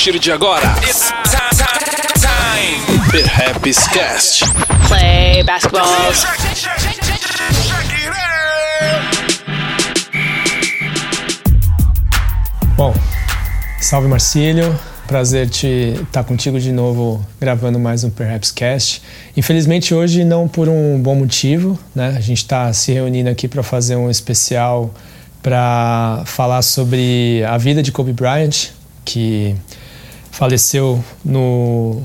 partir 0.00 0.18
de 0.18 0.32
agora, 0.32 0.64
it's 0.82 1.12
time. 2.14 3.10
Perhaps 3.10 3.86
Cast. 3.88 4.44
Play 4.88 5.42
basketball. 5.42 5.84
Bom, 12.78 12.94
salve 13.82 14.08
Marcílio, 14.08 14.74
prazer 15.06 15.50
te 15.50 15.94
estar 16.02 16.24
contigo 16.24 16.58
de 16.58 16.72
novo 16.72 17.22
gravando 17.38 17.78
mais 17.78 18.02
um 18.02 18.08
Perhaps 18.08 18.52
Cast. 18.52 19.02
Infelizmente 19.36 19.94
hoje 19.94 20.24
não 20.24 20.48
por 20.48 20.66
um 20.66 20.98
bom 20.98 21.14
motivo, 21.14 21.78
né? 21.94 22.14
A 22.16 22.20
gente 22.20 22.38
está 22.38 22.72
se 22.72 22.90
reunindo 22.90 23.28
aqui 23.28 23.46
para 23.46 23.62
fazer 23.62 23.96
um 23.96 24.08
especial 24.08 24.94
para 25.42 26.22
falar 26.24 26.62
sobre 26.62 27.44
a 27.46 27.58
vida 27.58 27.82
de 27.82 27.92
Kobe 27.92 28.14
Bryant, 28.14 28.70
que 29.04 29.54
faleceu 30.40 31.04
no 31.22 32.02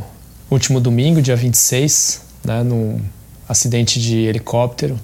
último 0.52 0.82
domingo, 0.82 1.22
dia 1.22 1.38
26, 1.38 2.22
né, 2.44 2.64
num 2.64 3.00
acidente 3.48 3.98
de 3.98 4.26
helicóptero. 4.26 5.00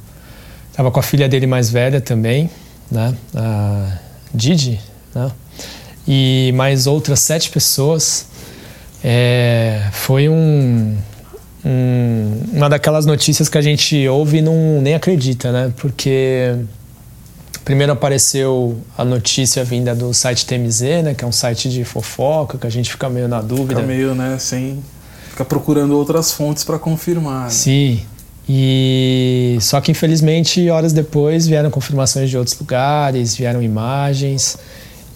Estava 0.70 0.91
com 0.91 0.99
a 0.99 1.04
filha 1.04 1.30
dele 1.30 1.48
mais 1.48 1.70
velha 1.70 2.02
também, 2.02 2.49
né, 2.91 3.16
a 3.34 3.98
Didi, 4.34 4.81
né, 5.16 5.31
e 6.05 6.52
mais 6.55 6.88
outras 6.88 7.21
sete 7.21 7.49
pessoas. 7.49 8.26
É, 9.02 9.82
foi 9.93 10.27
um, 10.27 10.98
um, 11.63 12.43
uma 12.52 12.68
daquelas 12.68 13.05
notícias 13.05 13.48
que 13.48 13.57
a 13.57 13.62
gente 13.62 14.09
ouve 14.09 14.40
e 14.40 14.41
não 14.41 14.82
nem 14.82 14.93
acredita, 14.93 15.54
né? 15.54 15.73
Porque 15.77 16.54
primeiro 17.63 17.91
apareceu 17.91 18.77
a 18.98 19.05
notícia 19.05 19.63
vinda 19.63 19.93
do 19.95 20.13
site 20.13 20.45
TMZ, 20.45 20.81
né? 21.04 21.13
Que 21.13 21.23
é 21.23 21.27
um 21.27 21.31
site 21.31 21.70
de 21.70 21.84
fofoca, 21.84 22.57
que 22.57 22.67
a 22.67 22.70
gente 22.70 22.91
fica 22.91 23.09
meio 23.09 23.27
na 23.27 23.41
dúvida. 23.41 23.76
Fica 23.76 23.87
meio, 23.87 24.15
né, 24.15 24.37
sem... 24.40 24.79
Fica 25.29 25.45
procurando 25.45 25.98
outras 25.98 26.34
fontes 26.34 26.63
para 26.63 26.77
confirmar. 26.77 27.45
Né? 27.45 27.49
Sim. 27.49 28.01
E 28.49 29.57
só 29.62 29.79
que 29.79 29.91
infelizmente 29.91 30.70
horas 30.70 30.91
depois 30.91 31.48
vieram 31.48 31.70
confirmações 31.70 32.29
de 32.29 32.37
outros 32.37 32.59
lugares, 32.59 33.35
vieram 33.35 33.62
imagens 33.62 34.57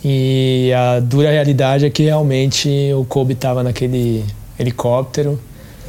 e 0.03 0.71
a 0.71 0.99
dura 0.99 1.31
realidade 1.31 1.85
é 1.85 1.89
que 1.89 2.03
realmente 2.03 2.69
o 2.93 3.03
Kobe 3.03 3.33
estava 3.33 3.63
naquele 3.63 4.23
helicóptero 4.57 5.39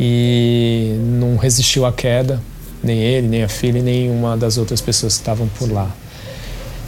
e 0.00 0.96
não 1.18 1.36
resistiu 1.36 1.84
à 1.84 1.92
queda, 1.92 2.40
nem 2.82 2.98
ele, 2.98 3.28
nem 3.28 3.44
a 3.44 3.48
filha, 3.48 3.82
nem 3.82 4.10
uma 4.10 4.36
das 4.36 4.58
outras 4.58 4.80
pessoas 4.80 5.14
que 5.14 5.20
estavam 5.20 5.46
por 5.58 5.70
lá. 5.70 5.94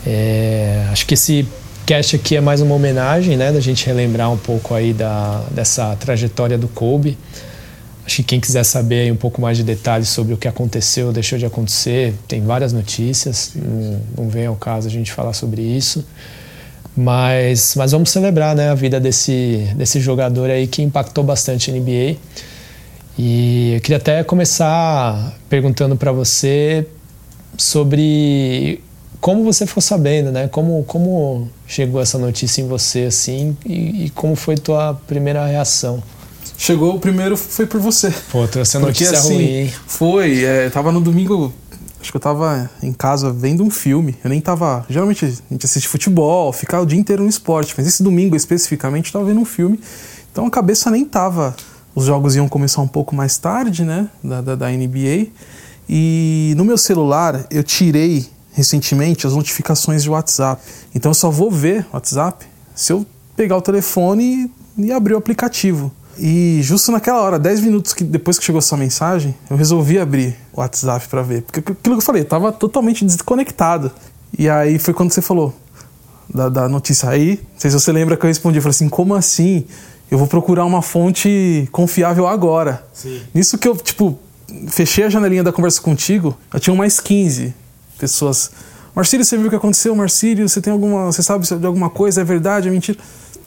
É, 0.07 0.87
acho 0.91 1.07
que 1.07 1.15
esse 1.15 1.47
cast 1.87 2.17
aqui 2.17 2.37
é 2.37 2.41
mais 2.41 2.61
uma 2.61 2.75
homenagem, 2.75 3.37
né, 3.37 3.51
da 3.51 3.61
gente 3.61 3.87
relembrar 3.87 4.31
um 4.31 4.37
pouco 4.37 4.75
aí 4.75 4.93
da, 4.93 5.43
dessa 5.51 5.97
trajetória 5.97 6.59
do 6.59 6.69
Kobe. 6.69 7.17
Acho 8.05 8.17
que 8.17 8.23
quem 8.23 8.41
quiser 8.41 8.65
saber 8.65 9.13
um 9.13 9.17
pouco 9.17 9.41
mais 9.41 9.57
de 9.57 9.63
detalhes 9.63 10.09
sobre 10.09 10.33
o 10.33 10.37
que 10.37 10.49
aconteceu, 10.49 11.13
deixou 11.13 11.39
de 11.39 11.45
acontecer, 11.45 12.15
tem 12.27 12.43
várias 12.43 12.73
notícias, 12.73 13.53
não, 13.55 14.01
não 14.17 14.29
vem 14.29 14.47
ao 14.47 14.57
caso 14.57 14.89
a 14.89 14.91
gente 14.91 15.13
falar 15.13 15.33
sobre 15.33 15.63
isso. 15.63 16.05
Mas, 16.97 17.75
mas 17.77 17.93
vamos 17.93 18.11
celebrar 18.11 18.57
né, 18.57 18.71
a 18.71 18.75
vida 18.75 18.99
desse, 18.99 19.69
desse 19.77 20.01
jogador 20.01 20.51
aí 20.51 20.67
que 20.67 20.83
impactou 20.83 21.23
bastante 21.23 21.71
a 21.71 21.75
NBA. 21.75 22.17
E 23.17 23.75
eu 23.75 23.81
queria 23.81 23.99
até 23.99 24.25
começar 24.25 25.39
perguntando 25.49 25.97
para 25.97 26.11
você 26.11 26.87
sobre 27.57 28.81
como 29.21 29.45
você 29.45 29.67
ficou 29.67 29.83
sabendo, 29.83 30.31
né? 30.31 30.49
Como, 30.49 30.85
como 30.85 31.49
chegou 31.67 32.01
essa 32.01 32.19
notícia 32.19 32.63
em 32.63 32.69
você 32.69 33.05
assim 33.05 33.57
e, 33.65 34.07
e 34.07 34.11
como 34.11 34.37
foi 34.37 34.57
tua 34.57 34.95
primeira 35.07 35.45
reação? 35.47 36.03
Chegou 36.57 36.97
o 36.97 37.01
primeiro 37.01 37.37
foi 37.37 37.67
por 37.67 37.81
você. 37.81 38.13
Pô, 38.31 38.47
trouxe 38.49 38.77
a 38.77 38.81
notícia 38.81 39.13
Porque, 39.13 39.19
assim, 39.19 39.35
ruim, 39.35 39.45
hein? 39.45 39.73
Foi, 39.87 40.45
é, 40.45 40.71
tava 40.71 40.91
no 40.91 41.01
domingo, 41.01 41.53
acho 42.01 42.11
que 42.11 42.17
eu 42.17 42.21
tava 42.21 42.69
em 42.83 42.93
casa 42.93 43.33
vendo 43.33 43.63
um 43.63 43.71
filme. 43.71 44.17
Eu 44.25 44.31
nem 44.31 44.41
tava. 44.41 44.85
Geralmente 44.89 45.25
a 45.25 45.29
gente 45.29 45.65
assiste 45.65 45.89
futebol, 45.89 46.53
fica 46.53 46.81
o 46.81 46.87
dia 46.87 46.99
inteiro 46.99 47.23
no 47.23 47.29
esporte, 47.29 47.75
mas 47.77 47.87
esse 47.87 48.03
domingo 48.03 48.35
especificamente 48.35 49.07
eu 49.07 49.13
tava 49.13 49.25
vendo 49.27 49.41
um 49.41 49.45
filme. 49.45 49.79
Então 50.33 50.47
a 50.47 50.51
cabeça 50.51 50.91
nem 50.91 51.05
tava. 51.05 51.55
Os 51.95 52.05
jogos 52.05 52.37
iam 52.37 52.49
começar 52.49 52.81
um 52.81 52.89
pouco 52.89 53.15
mais 53.15 53.39
tarde, 53.39 53.85
né? 53.85 54.09
Da, 54.23 54.41
da, 54.41 54.55
da 54.55 54.69
NBA. 54.69 55.29
E 55.89 56.55
no 56.57 56.65
meu 56.65 56.77
celular 56.77 57.47
eu 57.51 57.63
tirei 57.63 58.27
recentemente 58.59 59.25
as 59.25 59.35
notificações 59.35 60.03
de 60.03 60.11
WhatsApp. 60.11 60.61
Então 60.93 61.11
eu 61.11 61.15
só 61.15 61.31
vou 61.31 61.49
ver 61.49 61.87
WhatsApp 61.93 62.45
se 62.75 62.93
eu 62.93 63.07
pegar 63.37 63.57
o 63.57 63.63
telefone 63.63 64.51
e, 64.77 64.87
e 64.87 64.93
abrir 64.93 65.15
o 65.15 65.17
aplicativo. 65.17 65.93
E 66.19 66.59
justo 66.61 66.91
naquela 66.91 67.23
hora, 67.23 67.39
10 67.39 67.61
minutos 67.61 67.95
que, 67.95 68.03
depois 68.03 68.37
que 68.37 68.45
chegou 68.45 68.59
essa 68.59 68.77
mensagem, 68.77 69.33
eu 69.49 69.57
resolvi 69.57 69.97
abrir 69.97 70.37
o 70.53 70.61
WhatsApp 70.61 71.07
para 71.07 71.23
ver. 71.23 71.43
Porque 71.43 71.61
aquilo 71.61 71.77
que 71.81 71.91
eu 71.91 72.01
falei, 72.01 72.23
eu 72.23 72.27
tava 72.27 72.51
totalmente 72.51 73.05
desconectado. 73.05 73.93
E 74.37 74.49
aí 74.49 74.77
foi 74.81 74.93
quando 74.93 75.13
você 75.13 75.23
falou 75.23 75.55
da, 76.29 76.49
da 76.49 76.69
notícia. 76.69 77.09
Aí, 77.09 77.41
não 77.53 77.61
sei 77.61 77.71
se 77.71 77.79
você 77.79 77.93
lembra 77.93 78.17
que 78.17 78.25
eu 78.25 78.29
respondi, 78.29 78.59
eu 78.59 78.63
falei 78.63 78.75
assim, 78.75 78.89
como 78.89 79.15
assim? 79.15 79.67
Eu 80.11 80.19
vou 80.19 80.27
procurar 80.27 80.65
uma 80.65 80.83
fonte 80.83 81.69
confiável 81.71 82.27
agora. 82.27 82.85
Sim. 82.93 83.21
Nisso 83.33 83.57
que 83.57 83.69
eu, 83.69 83.77
tipo, 83.77 84.19
fechei 84.67 85.05
a 85.05 85.09
janelinha 85.09 85.45
da 85.45 85.53
conversa 85.53 85.81
contigo, 85.81 86.37
eu 86.53 86.59
tinha 86.59 86.75
mais 86.75 86.99
15 86.99 87.55
pessoas. 87.99 88.51
Marcílio, 88.95 89.25
você 89.25 89.37
viu 89.37 89.47
o 89.47 89.51
que 89.51 89.57
aconteceu? 89.57 89.95
Marcílio, 89.95 90.49
você 90.49 90.61
tem 90.61 90.73
alguma. 90.73 91.07
Você 91.07 91.23
sabe 91.23 91.47
de 91.47 91.67
alguma 91.67 91.91
coisa? 91.91 92.21
É 92.21 92.25
verdade? 92.25 92.69
É 92.69 92.71
mentira? 92.71 92.99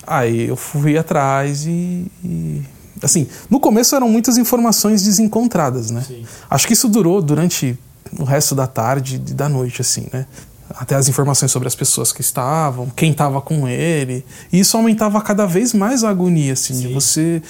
Aí 0.06 0.48
eu 0.48 0.56
fui 0.56 0.98
atrás 0.98 1.66
e, 1.66 2.06
e, 2.24 2.62
assim, 3.02 3.28
no 3.50 3.60
começo 3.60 3.96
eram 3.96 4.10
muitas 4.10 4.38
informações 4.38 5.04
desencontradas, 5.04 5.92
né? 5.92 6.04
Sim. 6.08 6.26
Acho 6.50 6.68
que 6.68 6.74
isso 6.74 6.88
durou 6.88 7.22
durante 7.22 7.78
o 8.18 8.24
resto 8.24 8.56
da 8.56 8.68
tarde 8.68 9.16
e 9.16 9.34
da 9.34 9.48
noite, 9.48 9.82
assim, 9.82 10.08
né? 10.12 10.26
Até 10.72 10.96
as 10.96 11.08
informações 11.08 11.52
sobre 11.52 11.68
as 11.68 11.76
pessoas 11.76 12.12
que 12.12 12.22
estavam, 12.22 12.90
quem 12.96 13.12
estava 13.12 13.42
com 13.42 13.68
ele. 13.68 14.26
E 14.52 14.60
isso 14.60 14.78
aumentava 14.78 15.22
cada 15.22 15.46
vez 15.46 15.74
mais 15.74 16.04
a 16.04 16.10
agonia, 16.10 16.54
assim, 16.54 16.74
de 16.74 16.88
Sim. 16.88 16.94
você. 16.94 17.42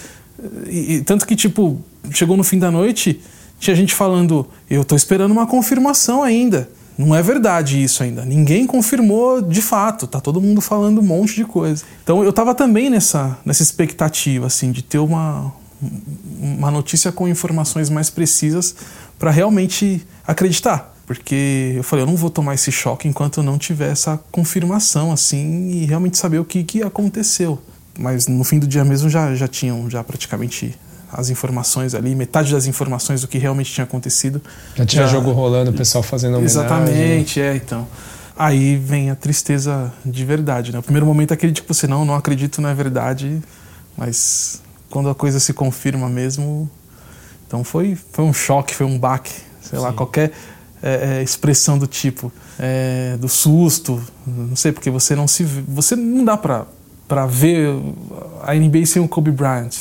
E, 0.68 0.96
e 0.96 1.02
tanto 1.02 1.26
que, 1.26 1.36
tipo, 1.36 1.80
chegou 2.12 2.36
no 2.36 2.44
fim 2.44 2.58
da 2.58 2.72
noite, 2.72 3.22
tinha 3.60 3.76
gente 3.76 3.94
falando, 3.94 4.48
eu 4.70 4.84
tô 4.84 4.96
esperando 4.96 5.32
uma 5.32 5.46
confirmação 5.46 6.24
ainda. 6.24 6.68
Não 7.02 7.16
é 7.16 7.22
verdade 7.22 7.82
isso 7.82 8.04
ainda. 8.04 8.24
Ninguém 8.24 8.68
confirmou 8.68 9.42
de 9.42 9.62
fato. 9.62 10.06
Tá 10.06 10.22
todo 10.22 10.40
mundo 10.40 10.62
falando 10.62 11.00
um 11.00 11.04
monte 11.04 11.36
de 11.36 11.46
coisa. 11.46 11.84
Então 12.04 12.24
eu 12.24 12.32
tava 12.32 12.54
também 12.54 12.90
nessa, 12.90 13.38
nessa 13.44 13.64
expectativa, 13.64 14.46
assim, 14.46 14.72
de 14.72 14.84
ter 14.84 15.00
uma, 15.00 15.52
uma 16.40 16.70
notícia 16.70 17.12
com 17.12 17.28
informações 17.28 17.90
mais 17.90 18.10
precisas 18.12 18.76
para 19.18 19.32
realmente 19.32 20.06
acreditar. 20.28 20.96
Porque 21.08 21.74
eu 21.76 21.84
falei, 21.84 22.04
eu 22.04 22.08
não 22.08 22.16
vou 22.16 22.30
tomar 22.30 22.54
esse 22.54 22.72
choque 22.72 23.08
enquanto 23.08 23.38
eu 23.40 23.44
não 23.44 23.58
tiver 23.58 23.92
essa 23.92 24.20
confirmação, 24.32 25.12
assim, 25.12 25.70
e 25.72 25.86
realmente 25.86 26.18
saber 26.18 26.40
o 26.40 26.46
que, 26.46 26.64
que 26.64 26.84
aconteceu. 26.84 27.60
Mas 27.98 28.28
no 28.28 28.44
fim 28.44 28.60
do 28.60 28.68
dia 28.68 28.86
mesmo 28.86 29.10
já, 29.10 29.34
já 29.36 29.48
tinham 29.48 29.90
já 29.90 30.04
praticamente 30.04 30.78
as 31.14 31.30
informações 31.30 31.94
ali, 31.94 32.16
metade 32.16 32.52
das 32.52 32.68
informações 32.68 33.22
do 33.22 33.28
que 33.28 33.38
realmente 33.38 33.72
tinha 33.72 33.84
acontecido. 33.84 34.42
Já 34.76 34.86
tinha 34.86 35.08
jogo 35.08 35.32
rolando, 35.32 35.72
o 35.72 35.74
pessoal 35.74 36.04
fazendo 36.04 36.38
homenagem. 36.38 36.62
Exatamente, 36.62 37.42
é, 37.42 37.56
então. 37.56 37.88
Aí 38.38 38.76
vem 38.78 39.10
a 39.12 39.16
tristeza 39.16 39.94
de 40.06 40.26
verdade, 40.26 40.72
né? 40.72 40.80
O 40.80 40.84
primeiro 40.84 41.06
momento 41.06 41.32
é 41.32 41.34
aquele 41.34 41.52
de 41.52 41.62
que 41.62 41.68
você 41.68 41.86
não, 41.86 42.06
não 42.06 42.16
acredito, 42.16 42.62
não 42.62 42.70
é 42.70 42.74
verdade, 42.74 43.42
mas 43.98 44.62
quando 44.90 45.10
a 45.10 45.16
coisa 45.16 45.40
se 45.40 45.54
confirma 45.54 46.10
mesmo, 46.10 46.70
então 47.48 47.64
foi, 47.64 47.98
foi 48.12 48.26
um 48.26 48.34
choque, 48.34 48.74
foi 48.74 48.86
um 48.86 48.98
baque, 48.98 49.34
sei 49.62 49.78
lá, 49.80 49.90
Sim. 49.90 49.96
qualquer 49.96 50.32
é, 50.82 51.20
é, 51.20 51.24
expressão 51.24 51.78
do 51.78 51.86
tipo, 51.86 52.32
é, 52.58 53.16
do 53.20 53.28
susto, 53.30 54.02
não 54.26 54.56
sei, 54.56 54.72
porque 54.72 54.90
você 54.90 55.16
não 55.16 55.28
se, 55.28 55.44
vê- 55.44 55.64
você 55.68 55.96
não 55.96 56.24
dá 56.26 56.36
pra, 56.38 56.66
pra 57.08 57.26
ver 57.26 57.70
a 58.44 58.54
NBA 58.56 58.86
sem 58.86 59.02
o 59.02 59.08
Kobe 59.08 59.30
Bryant. 59.32 59.72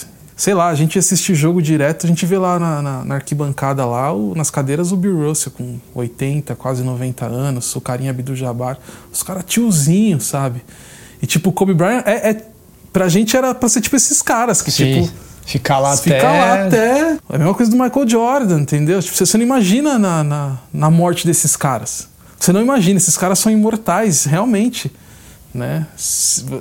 Sei 0.40 0.54
lá, 0.54 0.68
a 0.68 0.74
gente 0.74 0.98
assiste 0.98 1.34
jogo 1.34 1.60
direto, 1.60 2.06
a 2.06 2.08
gente 2.08 2.24
vê 2.24 2.38
lá 2.38 2.58
na, 2.58 2.80
na- 2.80 3.04
na 3.04 3.14
arquibancada 3.16 3.84
lá, 3.84 4.10
o- 4.10 4.34
nas 4.34 4.48
cadeiras, 4.50 4.90
o 4.90 4.96
Bill 4.96 5.28
Russell 5.28 5.52
com 5.52 5.78
80, 5.94 6.54
quase 6.54 6.82
90 6.82 7.26
anos, 7.26 7.76
o 7.76 7.80
carinha 7.80 8.10
Abdul-Jabbar, 8.10 8.78
os 9.12 9.22
caras 9.22 9.44
tiozinho, 9.46 10.18
sabe? 10.18 10.62
E 11.20 11.26
tipo, 11.26 11.50
o 11.50 11.52
Kobe 11.52 11.74
Bryant, 11.74 12.04
é, 12.06 12.30
é, 12.30 12.44
pra 12.90 13.06
gente 13.10 13.36
era 13.36 13.54
pra 13.54 13.68
ser 13.68 13.82
tipo 13.82 13.94
esses 13.96 14.22
caras 14.22 14.62
que 14.62 14.70
Sim. 14.70 15.02
tipo... 15.02 15.14
Ficar 15.44 15.78
lá 15.78 15.92
até. 15.92 16.22
lá 16.22 16.66
até. 16.66 17.00
É 17.28 17.34
a 17.34 17.38
mesma 17.38 17.54
coisa 17.54 17.70
do 17.70 17.76
Michael 17.76 18.08
Jordan, 18.08 18.60
entendeu? 18.60 19.02
Tipo, 19.02 19.16
você 19.26 19.36
não 19.36 19.44
imagina 19.44 19.98
na, 19.98 20.24
na, 20.24 20.58
na 20.72 20.90
morte 20.90 21.26
desses 21.26 21.54
caras. 21.54 22.08
Você 22.38 22.50
não 22.50 22.62
imagina, 22.62 22.96
esses 22.96 23.18
caras 23.18 23.38
são 23.40 23.52
imortais, 23.52 24.24
realmente. 24.24 24.90
Né? 25.52 25.86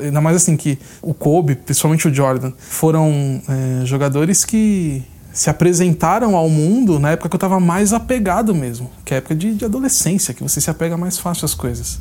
Ainda 0.02 0.20
mais 0.20 0.36
assim 0.36 0.58
que 0.58 0.80
o 1.02 1.14
Kobe, 1.14 1.56
principalmente 1.56 2.08
o 2.08 2.14
Jordan, 2.14 2.52
foram 2.58 3.42
é, 3.48 3.86
jogadores 3.86 4.44
que 4.44 5.04
se 5.32 5.50
apresentaram 5.50 6.36
ao 6.36 6.50
mundo 6.50 7.00
na 7.00 7.12
época 7.12 7.30
que 7.30 7.36
eu 7.36 7.40
tava 7.40 7.60
mais 7.60 7.94
apegado 7.94 8.54
mesmo, 8.54 8.90
que 9.06 9.14
é 9.14 9.18
a 9.18 9.20
época 9.20 9.36
de, 9.36 9.54
de 9.54 9.64
adolescência, 9.64 10.34
que 10.34 10.42
você 10.42 10.60
se 10.60 10.70
apega 10.70 10.98
mais 10.98 11.20
fácil 11.20 11.46
às 11.46 11.54
coisas. 11.54 12.00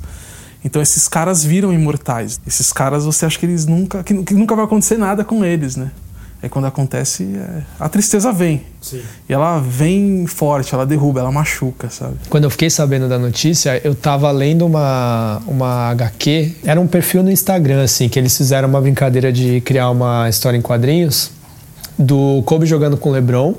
Então 0.65 0.83
esses 0.83 1.07
caras 1.07 1.45
viram 1.45 1.73
imortais. 1.73 2.41
Esses 2.47 2.73
caras 2.73 3.05
você 3.05 3.27
acha 3.27 3.39
que 3.39 3.47
eles 3.47 3.67
nunca 3.67 4.03
que, 4.03 4.23
que 4.25 4.35
nunca 4.35 4.57
vai 4.57 4.65
acontecer 4.65 4.97
nada 4.97 5.25
com 5.25 5.45
eles, 5.45 5.77
né? 5.77 5.91
Aí 6.41 6.49
quando 6.49 6.67
acontece, 6.67 7.25
é, 7.35 7.63
a 7.81 7.89
tristeza 7.89 8.33
vem. 8.33 8.63
Sim. 8.81 9.03
E 9.29 9.33
ela 9.33 9.59
vem 9.59 10.25
forte, 10.27 10.73
ela 10.73 10.87
derruba, 10.87 11.19
ela 11.19 11.33
machuca, 11.33 11.91
sabe? 11.91 12.15
Quando 12.31 12.45
eu 12.45 12.51
fiquei 12.51 12.71
sabendo 12.71 13.09
da 13.09 13.19
notícia, 13.19 13.81
eu 13.83 13.93
tava 13.95 14.31
lendo 14.31 14.65
uma, 14.65 15.43
uma 15.49 15.91
HQ. 15.91 16.55
Era 16.65 16.81
um 16.81 16.87
perfil 16.87 17.25
no 17.25 17.31
Instagram, 17.31 17.83
assim, 17.83 18.09
que 18.09 18.19
eles 18.19 18.37
fizeram 18.37 18.69
uma 18.69 18.81
brincadeira 18.81 19.33
de 19.33 19.61
criar 19.63 19.91
uma 19.91 20.29
história 20.29 20.57
em 20.57 20.63
quadrinhos 20.63 21.33
do 21.99 22.41
Kobe 22.47 22.67
jogando 22.67 22.97
com 22.97 23.09
o 23.09 23.13
LeBron. 23.13 23.55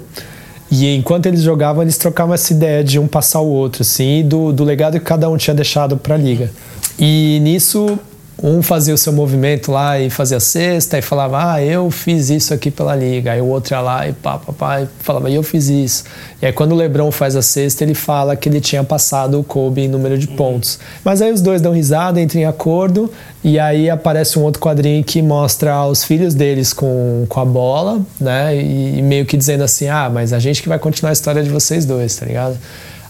E 0.71 0.95
enquanto 0.95 1.25
eles 1.25 1.41
jogavam, 1.41 1.81
eles 1.81 1.97
trocavam 1.97 2.33
essa 2.33 2.53
ideia 2.53 2.83
de 2.83 2.97
um 2.97 3.07
passar 3.07 3.41
o 3.41 3.47
outro, 3.47 3.81
assim, 3.81 4.25
do, 4.25 4.53
do 4.53 4.63
legado 4.63 4.93
que 4.99 5.05
cada 5.05 5.29
um 5.29 5.35
tinha 5.35 5.53
deixado 5.53 5.97
para 5.97 6.15
a 6.15 6.17
liga. 6.17 6.49
E 6.97 7.39
nisso 7.41 7.99
um 8.41 8.61
fazia 8.61 8.93
o 8.93 8.97
seu 8.97 9.11
movimento 9.11 9.71
lá 9.71 9.99
e 9.99 10.09
fazia 10.09 10.39
cesta 10.39 10.97
e 10.97 11.01
falava, 11.01 11.53
ah, 11.53 11.63
eu 11.63 11.91
fiz 11.91 12.29
isso 12.29 12.53
aqui 12.53 12.71
pela 12.71 12.95
liga. 12.95 13.33
Aí 13.33 13.41
o 13.41 13.47
outro 13.47 13.73
ia 13.73 13.81
lá 13.81 14.07
e 14.07 14.13
pá, 14.13 14.37
pá, 14.37 14.53
pá, 14.53 14.81
e 14.81 14.87
falava, 14.99 15.29
eu 15.29 15.43
fiz 15.43 15.69
isso. 15.69 16.03
E 16.41 16.45
aí 16.45 16.53
quando 16.53 16.71
o 16.71 16.75
LeBron 16.75 17.11
faz 17.11 17.35
a 17.35 17.41
cesta, 17.41 17.83
ele 17.83 17.93
fala 17.93 18.35
que 18.35 18.47
ele 18.47 18.61
tinha 18.61 18.83
passado 18.83 19.39
o 19.39 19.43
Kobe 19.43 19.81
em 19.81 19.87
número 19.87 20.17
de 20.17 20.27
pontos. 20.27 20.79
Mas 21.03 21.21
aí 21.21 21.31
os 21.31 21.41
dois 21.41 21.61
dão 21.61 21.73
risada, 21.73 22.21
entram 22.21 22.41
em 22.41 22.45
acordo 22.45 23.11
e 23.43 23.59
aí 23.59 23.89
aparece 23.89 24.39
um 24.39 24.43
outro 24.43 24.61
quadrinho 24.61 25.03
que 25.03 25.21
mostra 25.21 25.85
os 25.85 26.03
filhos 26.03 26.33
deles 26.33 26.71
com, 26.73 27.25
com 27.27 27.39
a 27.39 27.45
bola, 27.45 28.01
né? 28.19 28.55
E, 28.55 28.99
e 28.99 29.01
meio 29.01 29.25
que 29.25 29.35
dizendo 29.35 29.63
assim, 29.63 29.87
ah, 29.87 30.09
mas 30.11 30.33
a 30.33 30.39
gente 30.39 30.61
que 30.61 30.69
vai 30.69 30.79
continuar 30.79 31.09
a 31.09 31.13
história 31.13 31.43
de 31.43 31.49
vocês 31.49 31.85
dois, 31.85 32.15
tá 32.15 32.25
ligado? 32.25 32.57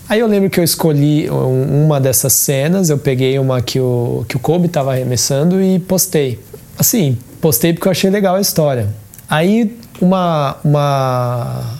Aí 0.09 0.21
eu 0.21 0.27
lembro 0.27 0.49
que 0.49 0.59
eu 0.59 0.63
escolhi 0.63 1.29
uma 1.29 2.01
dessas 2.01 2.33
cenas, 2.33 2.89
eu 2.89 2.97
peguei 2.97 3.37
uma 3.37 3.61
que 3.61 3.79
o, 3.79 4.25
que 4.27 4.35
o 4.35 4.39
Kobe 4.39 4.65
estava 4.65 4.91
arremessando 4.91 5.61
e 5.61 5.77
postei. 5.77 6.39
Assim, 6.79 7.15
postei 7.39 7.73
porque 7.73 7.87
eu 7.87 7.91
achei 7.91 8.09
legal 8.09 8.33
a 8.33 8.41
história. 8.41 8.89
Aí 9.29 9.77
uma, 10.01 10.57
uma, 10.63 11.79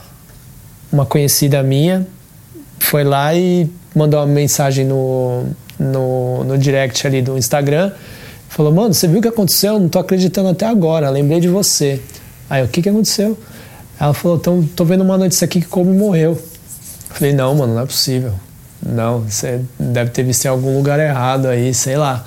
uma 0.92 1.06
conhecida 1.08 1.64
minha 1.64 2.06
foi 2.78 3.04
lá 3.04 3.34
e 3.34 3.68
mandou 3.96 4.20
uma 4.20 4.28
mensagem 4.28 4.86
no, 4.86 5.46
no, 5.80 6.44
no 6.44 6.56
direct 6.56 7.08
ali 7.08 7.24
do 7.24 7.36
Instagram. 7.36 7.92
Falou, 8.48 8.72
mano, 8.72 8.94
você 8.94 9.08
viu 9.08 9.18
o 9.18 9.22
que 9.24 9.28
aconteceu? 9.28 9.80
Não 9.80 9.90
tô 9.90 9.98
acreditando 9.98 10.50
até 10.50 10.68
agora, 10.68 11.10
lembrei 11.10 11.40
de 11.40 11.48
você. 11.48 12.00
Aí, 12.48 12.64
o 12.64 12.68
que, 12.68 12.84
que 12.84 12.90
aconteceu? 12.90 13.36
Ela 14.00 14.14
falou, 14.14 14.38
tô, 14.38 14.64
tô 14.76 14.86
vendo 14.86 15.04
uma 15.04 15.18
notícia 15.18 15.46
aqui 15.46 15.62
que 15.62 15.68
Kobe 15.68 15.90
morreu. 15.90 16.38
Falei, 17.10 17.34
não, 17.34 17.56
mano, 17.56 17.76
não 17.76 17.82
é 17.82 17.86
possível. 17.86 18.34
Não, 18.82 19.22
você 19.22 19.62
deve 19.78 20.12
ter 20.12 20.24
visto 20.24 20.46
em 20.46 20.48
algum 20.48 20.78
lugar 20.78 21.00
errado 21.00 21.48
aí, 21.48 21.74
sei 21.74 21.98
lá. 21.98 22.26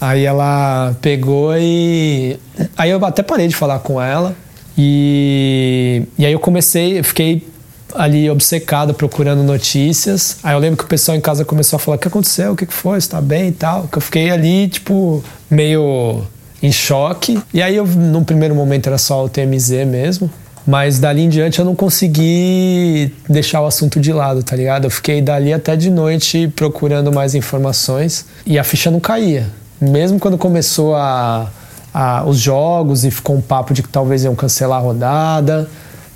Aí 0.00 0.24
ela 0.24 0.94
pegou 1.00 1.56
e. 1.56 2.38
Aí 2.76 2.90
eu 2.90 3.04
até 3.04 3.22
parei 3.22 3.48
de 3.48 3.56
falar 3.56 3.80
com 3.80 4.00
ela. 4.00 4.34
E, 4.76 6.04
e 6.16 6.24
aí 6.24 6.32
eu 6.32 6.38
comecei, 6.38 7.00
eu 7.00 7.04
fiquei 7.04 7.48
ali 7.94 8.30
obcecado 8.30 8.94
procurando 8.94 9.42
notícias. 9.42 10.36
Aí 10.42 10.54
eu 10.54 10.58
lembro 10.60 10.76
que 10.76 10.84
o 10.84 10.86
pessoal 10.86 11.16
em 11.16 11.20
casa 11.20 11.44
começou 11.44 11.78
a 11.78 11.80
falar: 11.80 11.96
o 11.96 12.00
que 12.00 12.06
aconteceu? 12.06 12.52
O 12.52 12.56
que 12.56 12.66
foi? 12.66 13.00
Você 13.00 13.08
tá 13.08 13.20
bem 13.20 13.48
e 13.48 13.52
tal? 13.52 13.88
Que 13.88 13.98
eu 13.98 14.02
fiquei 14.02 14.30
ali, 14.30 14.68
tipo, 14.68 15.22
meio 15.50 16.22
em 16.62 16.70
choque. 16.70 17.40
E 17.52 17.60
aí, 17.60 17.74
eu, 17.74 17.86
num 17.86 18.22
primeiro 18.22 18.54
momento, 18.54 18.86
era 18.86 18.98
só 18.98 19.24
o 19.24 19.28
TMZ 19.28 19.84
mesmo. 19.86 20.30
Mas 20.68 20.98
dali 20.98 21.22
em 21.22 21.30
diante 21.30 21.58
eu 21.58 21.64
não 21.64 21.74
consegui 21.74 23.10
deixar 23.26 23.62
o 23.62 23.66
assunto 23.66 23.98
de 23.98 24.12
lado, 24.12 24.42
tá 24.42 24.54
ligado? 24.54 24.84
Eu 24.84 24.90
fiquei 24.90 25.22
dali 25.22 25.50
até 25.50 25.74
de 25.74 25.88
noite 25.90 26.52
procurando 26.54 27.10
mais 27.10 27.34
informações 27.34 28.26
e 28.44 28.58
a 28.58 28.62
ficha 28.62 28.90
não 28.90 29.00
caía. 29.00 29.46
Mesmo 29.80 30.18
quando 30.18 30.36
começou 30.36 30.94
a, 30.94 31.50
a, 31.94 32.22
os 32.26 32.38
jogos 32.38 33.06
e 33.06 33.10
ficou 33.10 33.36
um 33.36 33.40
papo 33.40 33.72
de 33.72 33.82
que 33.82 33.88
talvez 33.88 34.24
iam 34.24 34.34
cancelar 34.34 34.78
a 34.78 34.82
rodada, 34.82 35.70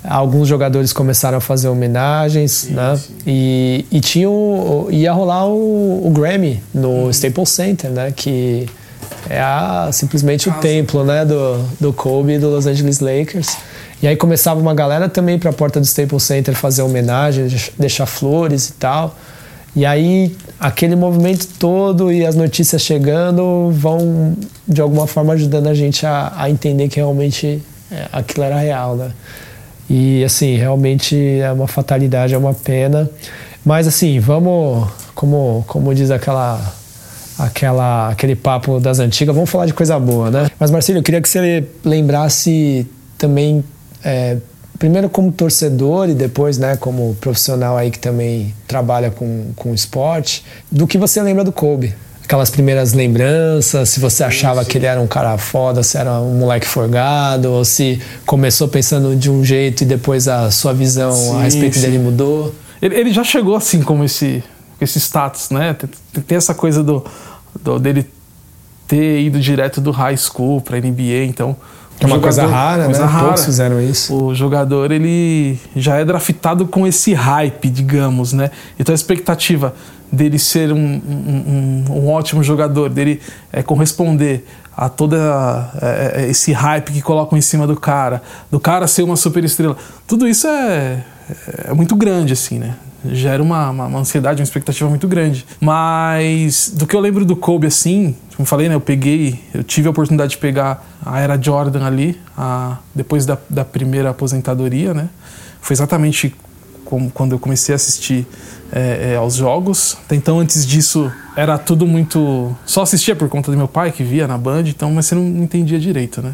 alguns 0.07 0.47
jogadores 0.47 0.93
começaram 0.93 1.39
a 1.39 1.41
fazer 1.41 1.67
homenagens, 1.67 2.51
sim, 2.51 2.73
né? 2.73 2.95
Sim. 2.95 3.13
E, 3.25 3.85
e 3.91 3.99
tinha 4.01 4.29
o, 4.29 4.87
ia 4.91 5.11
rolar 5.13 5.47
o, 5.47 6.05
o 6.05 6.11
Grammy 6.11 6.61
no 6.71 6.89
uhum. 6.89 7.09
Staples 7.09 7.49
Center, 7.49 7.89
né? 7.89 8.13
Que 8.15 8.69
é 9.27 9.41
a, 9.41 9.89
simplesmente 9.91 10.47
o 10.47 10.53
templo, 10.53 11.03
né? 11.03 11.25
Do, 11.25 11.57
do 11.79 11.91
Kobe 11.91 12.33
e 12.33 12.37
do 12.37 12.51
Los 12.51 12.67
Angeles 12.67 12.99
Lakers. 12.99 13.57
E 14.03 14.07
aí 14.07 14.17
começava 14.17 14.59
uma 14.59 14.75
galera 14.75 15.07
também 15.07 15.39
para 15.39 15.49
a 15.49 15.53
porta 15.53 15.79
do 15.79 15.85
Staples 15.85 16.23
Center 16.23 16.53
fazer 16.53 16.81
homenagem, 16.81 17.47
deixar 17.79 18.05
flores 18.05 18.67
e 18.67 18.73
tal. 18.73 19.15
E 19.73 19.85
aí 19.85 20.35
aquele 20.59 20.93
movimento 20.93 21.47
todo 21.57 22.11
e 22.11 22.25
as 22.25 22.35
notícias 22.35 22.81
chegando 22.81 23.71
vão 23.71 24.35
de 24.67 24.81
alguma 24.81 25.07
forma 25.07 25.31
ajudando 25.31 25.67
a 25.67 25.73
gente 25.73 26.05
a, 26.05 26.33
a 26.35 26.49
entender 26.49 26.89
que 26.89 26.97
realmente 26.97 27.63
é, 27.89 28.07
aquilo 28.11 28.43
era 28.43 28.57
real, 28.57 28.97
né? 28.97 29.11
E 29.89 30.21
assim, 30.25 30.57
realmente 30.57 31.15
é 31.39 31.49
uma 31.53 31.69
fatalidade, 31.69 32.33
é 32.33 32.37
uma 32.37 32.53
pena. 32.53 33.09
Mas 33.63 33.87
assim, 33.87 34.19
vamos, 34.19 34.85
como, 35.15 35.63
como 35.65 35.95
diz 35.95 36.11
aquela 36.11 36.59
aquela 37.39 38.09
aquele 38.09 38.35
papo 38.35 38.81
das 38.81 38.99
antigas, 38.99 39.33
vamos 39.33 39.49
falar 39.49 39.65
de 39.65 39.73
coisa 39.73 39.97
boa, 39.97 40.29
né? 40.29 40.51
Mas 40.59 40.69
Marcelo, 40.71 40.99
eu 40.99 41.03
queria 41.03 41.21
que 41.21 41.29
você 41.29 41.65
lembrasse 41.85 42.85
também 43.17 43.63
é, 44.03 44.37
primeiro 44.77 45.09
como 45.09 45.31
torcedor 45.31 46.09
e 46.09 46.13
depois 46.13 46.57
né, 46.57 46.75
como 46.75 47.15
profissional 47.21 47.77
aí 47.77 47.89
que 47.89 47.99
também 47.99 48.53
trabalha 48.67 49.09
com, 49.09 49.51
com 49.55 49.73
esporte, 49.73 50.43
do 50.71 50.85
que 50.85 50.97
você 50.97 51.21
lembra 51.21 51.43
do 51.43 51.51
Kobe? 51.51 51.93
Aquelas 52.23 52.49
primeiras 52.49 52.93
lembranças, 52.93 53.89
se 53.89 53.99
você 53.99 54.23
achava 54.23 54.59
sim, 54.59 54.65
sim. 54.65 54.71
que 54.71 54.77
ele 54.77 54.85
era 54.85 54.99
um 54.99 55.07
cara 55.07 55.37
foda, 55.37 55.83
se 55.83 55.97
era 55.97 56.19
um 56.19 56.35
moleque 56.35 56.65
forgado, 56.65 57.51
ou 57.51 57.65
se 57.65 58.01
começou 58.25 58.67
pensando 58.67 59.15
de 59.15 59.29
um 59.29 59.43
jeito 59.43 59.83
e 59.83 59.85
depois 59.85 60.27
a 60.27 60.49
sua 60.49 60.73
visão 60.73 61.11
sim, 61.11 61.35
a 61.37 61.43
respeito 61.43 61.79
dele 61.79 61.99
mudou. 61.99 62.53
Ele, 62.81 62.95
ele, 62.95 63.13
já 63.13 63.23
chegou 63.23 63.55
assim 63.55 63.81
como 63.81 64.03
esse, 64.03 64.43
esse 64.79 64.99
status, 64.99 65.49
né? 65.49 65.73
Tem, 66.13 66.23
tem 66.23 66.37
essa 66.37 66.53
coisa 66.53 66.81
do, 66.81 67.05
do, 67.61 67.77
dele 67.77 68.05
ter 68.87 69.21
ido 69.21 69.39
direto 69.39 69.81
do 69.81 69.91
high 69.91 70.17
school 70.17 70.61
para 70.61 70.77
NBA, 70.79 71.25
então 71.25 71.55
é 71.99 72.05
uma 72.05 72.15
jogador, 72.15 72.21
coisa 72.21 72.47
rara, 72.47 72.85
coisa 72.85 73.01
né? 73.01 73.05
Rara. 73.05 73.23
Poucos 73.25 73.45
fizeram 73.45 73.81
isso. 73.81 74.15
O 74.15 74.35
jogador, 74.35 74.91
ele 74.91 75.57
já 75.75 75.97
é 75.97 76.05
draftado 76.05 76.65
com 76.65 76.85
esse 76.85 77.13
hype, 77.13 77.69
digamos, 77.69 78.33
né? 78.33 78.51
Então 78.79 78.93
a 78.93 78.95
expectativa 78.95 79.73
dele 80.11 80.37
ser 80.37 80.71
um, 80.71 80.77
um, 80.77 81.85
um, 81.89 82.07
ótimo 82.07 82.43
jogador, 82.43 82.89
dele 82.89 83.19
é, 83.51 83.63
corresponder 83.63 84.45
a 84.75 84.87
todo 84.87 85.15
é, 85.15 86.23
é, 86.23 86.27
esse 86.29 86.51
hype 86.51 86.91
que 86.91 87.01
colocam 87.01 87.37
em 87.37 87.41
cima 87.41 87.65
do 87.65 87.75
cara, 87.75 88.21
do 88.51 88.59
cara 88.59 88.85
ser 88.85 89.01
uma 89.01 89.15
super 89.15 89.43
estrela, 89.43 89.75
tudo 90.05 90.27
isso 90.27 90.47
é, 90.47 91.03
é 91.65 91.73
muito 91.73 91.95
grande, 91.95 92.33
assim, 92.33 92.59
né? 92.59 92.75
gera 93.11 93.43
uma, 93.43 93.69
uma, 93.69 93.85
uma, 93.85 93.99
ansiedade, 93.99 94.39
uma 94.39 94.45
expectativa 94.45 94.89
muito 94.89 95.07
grande. 95.07 95.45
Mas 95.59 96.71
do 96.73 96.87
que 96.87 96.95
eu 96.95 96.99
lembro 96.99 97.25
do 97.25 97.35
Kobe 97.35 97.67
assim, 97.67 98.15
como 98.35 98.45
falei, 98.45 98.67
né, 98.67 98.75
eu 98.75 98.81
peguei, 98.81 99.39
eu 99.53 99.63
tive 99.63 99.87
a 99.87 99.91
oportunidade 99.91 100.31
de 100.31 100.37
pegar 100.37 100.83
a 101.05 101.19
era 101.19 101.39
Jordan 101.39 101.85
ali, 101.85 102.19
a, 102.37 102.77
depois 102.93 103.25
da, 103.25 103.37
da 103.49 103.63
primeira 103.63 104.09
aposentadoria, 104.09 104.93
né? 104.93 105.09
Foi 105.61 105.73
exatamente 105.73 106.35
como, 106.83 107.11
quando 107.11 107.33
eu 107.33 107.39
comecei 107.39 107.73
a 107.73 107.75
assistir 107.75 108.27
é, 108.71 109.11
é, 109.11 109.15
aos 109.15 109.35
jogos. 109.35 109.97
Então, 110.11 110.39
antes 110.39 110.65
disso, 110.65 111.11
era 111.35 111.57
tudo 111.57 111.85
muito. 111.85 112.55
Só 112.65 112.81
assistia 112.81 113.15
por 113.15 113.29
conta 113.29 113.51
do 113.51 113.57
meu 113.57 113.67
pai, 113.67 113.91
que 113.91 114.03
via 114.03 114.27
na 114.27 114.37
Band, 114.37 114.63
então, 114.63 114.91
mas 114.91 115.05
você 115.05 115.15
não 115.15 115.43
entendia 115.43 115.79
direito, 115.79 116.21
né? 116.21 116.33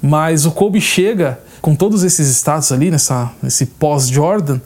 Mas 0.00 0.46
o 0.46 0.52
Kobe 0.52 0.80
chega 0.80 1.40
com 1.60 1.74
todos 1.74 2.02
esses 2.02 2.28
status 2.28 2.72
ali, 2.72 2.90
nessa, 2.90 3.32
nesse 3.42 3.66
pós-Jordan, 3.66 4.60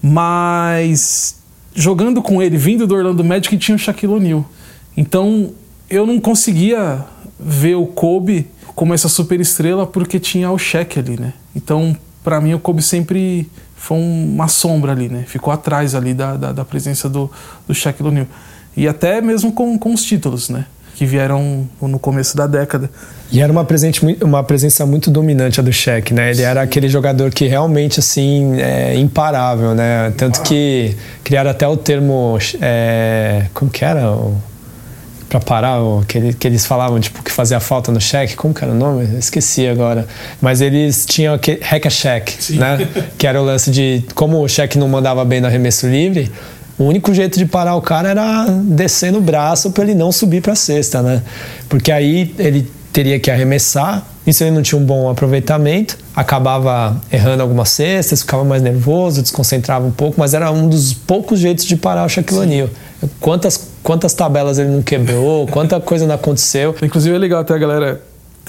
mas 0.00 1.36
jogando 1.74 2.22
com 2.22 2.42
ele, 2.42 2.56
vindo 2.56 2.86
do 2.86 2.94
Orlando 2.94 3.24
Magic, 3.24 3.56
tinha 3.58 3.76
o 3.76 3.78
Shaquille 3.78 4.14
O'Neal. 4.14 4.44
Então 4.96 5.52
eu 5.88 6.06
não 6.06 6.20
conseguia 6.20 7.04
ver 7.38 7.76
o 7.76 7.86
Kobe 7.86 8.46
como 8.74 8.94
essa 8.94 9.08
super 9.08 9.40
estrela 9.40 9.86
porque 9.86 10.18
tinha 10.18 10.50
o 10.50 10.58
Shaq 10.58 10.98
ali, 10.98 11.18
né? 11.18 11.32
Então 11.54 11.96
para 12.22 12.40
mim 12.40 12.54
o 12.54 12.58
Kobe 12.58 12.82
sempre 12.82 13.48
foi 13.76 13.96
uma 13.96 14.48
sombra 14.48 14.92
ali, 14.92 15.08
né? 15.08 15.24
Ficou 15.26 15.52
atrás 15.52 15.94
ali 15.94 16.12
da, 16.12 16.36
da, 16.36 16.52
da 16.52 16.64
presença 16.64 17.08
do, 17.08 17.30
do 17.66 17.74
Shaquille 17.74 18.08
O'Neal. 18.08 18.26
E 18.76 18.86
até 18.86 19.20
mesmo 19.20 19.52
com, 19.52 19.78
com 19.78 19.94
os 19.94 20.02
títulos, 20.02 20.48
né? 20.48 20.66
que 20.98 21.06
vieram 21.06 21.68
no 21.80 21.96
começo 21.96 22.36
da 22.36 22.44
década. 22.48 22.90
E 23.30 23.40
era 23.40 23.52
uma, 23.52 23.64
presente, 23.64 24.04
uma 24.20 24.42
presença 24.42 24.84
muito 24.84 25.12
dominante 25.12 25.60
a 25.60 25.62
do 25.62 25.72
Shaq, 25.72 26.12
né? 26.12 26.32
Ele 26.32 26.42
era 26.42 26.60
aquele 26.60 26.88
jogador 26.88 27.30
que 27.30 27.46
realmente, 27.46 28.00
assim, 28.00 28.60
é 28.60 28.96
imparável, 28.96 29.76
né? 29.76 30.12
Tanto 30.16 30.42
que 30.42 30.96
criaram 31.22 31.50
até 31.52 31.68
o 31.68 31.76
termo... 31.76 32.36
É, 32.60 33.46
como 33.54 33.70
que 33.70 33.84
era? 33.84 34.12
Para 35.28 35.40
parar, 35.40 35.80
o, 35.80 36.04
que, 36.06 36.18
ele, 36.18 36.32
que 36.32 36.46
eles 36.46 36.64
falavam, 36.64 36.98
tipo, 36.98 37.22
que 37.22 37.30
fazia 37.30 37.60
falta 37.60 37.92
no 37.92 38.00
cheque, 38.00 38.34
como 38.34 38.54
que 38.54 38.64
era 38.64 38.72
o 38.72 38.76
nome? 38.76 39.08
Eu 39.12 39.18
esqueci 39.18 39.66
agora. 39.66 40.06
Mas 40.40 40.60
eles 40.60 41.04
tinham 41.04 41.38
hack 41.62 41.86
a 41.86 41.90
check, 41.90 42.30
né? 42.50 42.88
que 43.18 43.26
era 43.26 43.40
o 43.40 43.44
lance 43.44 43.70
de, 43.70 44.04
como 44.14 44.42
o 44.42 44.48
cheque 44.48 44.78
não 44.78 44.88
mandava 44.88 45.24
bem 45.24 45.40
no 45.40 45.46
arremesso 45.46 45.86
livre, 45.86 46.30
O 46.78 46.84
único 46.84 47.12
jeito 47.12 47.38
de 47.38 47.44
parar 47.44 47.74
o 47.74 47.82
cara 47.82 48.10
era 48.10 48.46
descer 48.64 49.12
no 49.12 49.20
braço 49.20 49.72
para 49.72 49.84
ele 49.84 49.94
não 49.94 50.12
subir 50.12 50.40
para 50.40 50.52
a 50.52 50.56
cesta, 50.56 51.02
né? 51.02 51.22
Porque 51.68 51.90
aí 51.90 52.34
ele 52.38 52.70
teria 52.92 53.18
que 53.20 53.30
arremessar, 53.30 54.04
isso 54.26 54.44
ele 54.44 54.50
não 54.50 54.62
tinha 54.62 54.80
um 54.80 54.84
bom 54.84 55.08
aproveitamento, 55.08 55.96
acabava 56.14 57.00
errando 57.12 57.42
algumas 57.42 57.70
cestas, 57.70 58.20
ficava 58.20 58.44
mais 58.44 58.60
nervoso, 58.60 59.22
desconcentrava 59.22 59.86
um 59.86 59.90
pouco, 59.90 60.16
mas 60.18 60.34
era 60.34 60.50
um 60.50 60.68
dos 60.68 60.92
poucos 60.92 61.38
jeitos 61.38 61.64
de 61.64 61.76
parar 61.76 62.04
o 62.04 62.08
Shaquille 62.08 62.40
O'Neal. 62.40 62.68
Quantas, 63.20 63.68
quantas 63.82 64.12
tabelas 64.12 64.58
ele 64.58 64.70
não 64.70 64.82
quebrou, 64.82 65.46
quanta 65.46 65.80
coisa 65.80 66.06
não 66.06 66.14
aconteceu. 66.14 66.74
Inclusive 66.82 67.14
é 67.14 67.18
legal 67.18 67.40
até 67.40 67.54
a 67.54 67.58
galera 67.58 68.02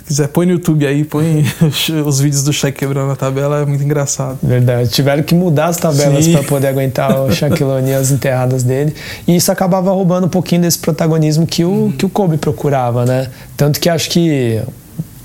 quiser, 0.09 0.27
põe 0.29 0.47
no 0.47 0.53
YouTube 0.53 0.85
aí, 0.87 1.03
põe 1.03 1.45
os 2.03 2.19
vídeos 2.19 2.43
do 2.43 2.51
Shaq 2.51 2.77
quebrando 2.77 3.11
a 3.11 3.15
tabela, 3.15 3.61
é 3.61 3.65
muito 3.65 3.83
engraçado. 3.83 4.39
Verdade. 4.41 4.89
Tiveram 4.89 5.21
que 5.21 5.35
mudar 5.35 5.67
as 5.67 5.77
tabelas 5.77 6.27
para 6.27 6.43
poder 6.43 6.67
aguentar 6.67 7.21
o 7.21 7.31
Shaquille 7.31 7.69
O'Neal, 7.69 8.01
as 8.01 8.09
enterradas 8.09 8.63
dele. 8.63 8.93
E 9.27 9.35
isso 9.35 9.51
acabava 9.51 9.91
roubando 9.91 10.25
um 10.25 10.29
pouquinho 10.29 10.63
desse 10.63 10.79
protagonismo 10.79 11.45
que 11.45 11.63
o, 11.63 11.69
uhum. 11.69 11.91
que 11.91 12.05
o 12.05 12.09
Kobe 12.09 12.37
procurava, 12.37 13.05
né? 13.05 13.29
Tanto 13.55 13.79
que 13.79 13.87
acho 13.87 14.09
que 14.09 14.59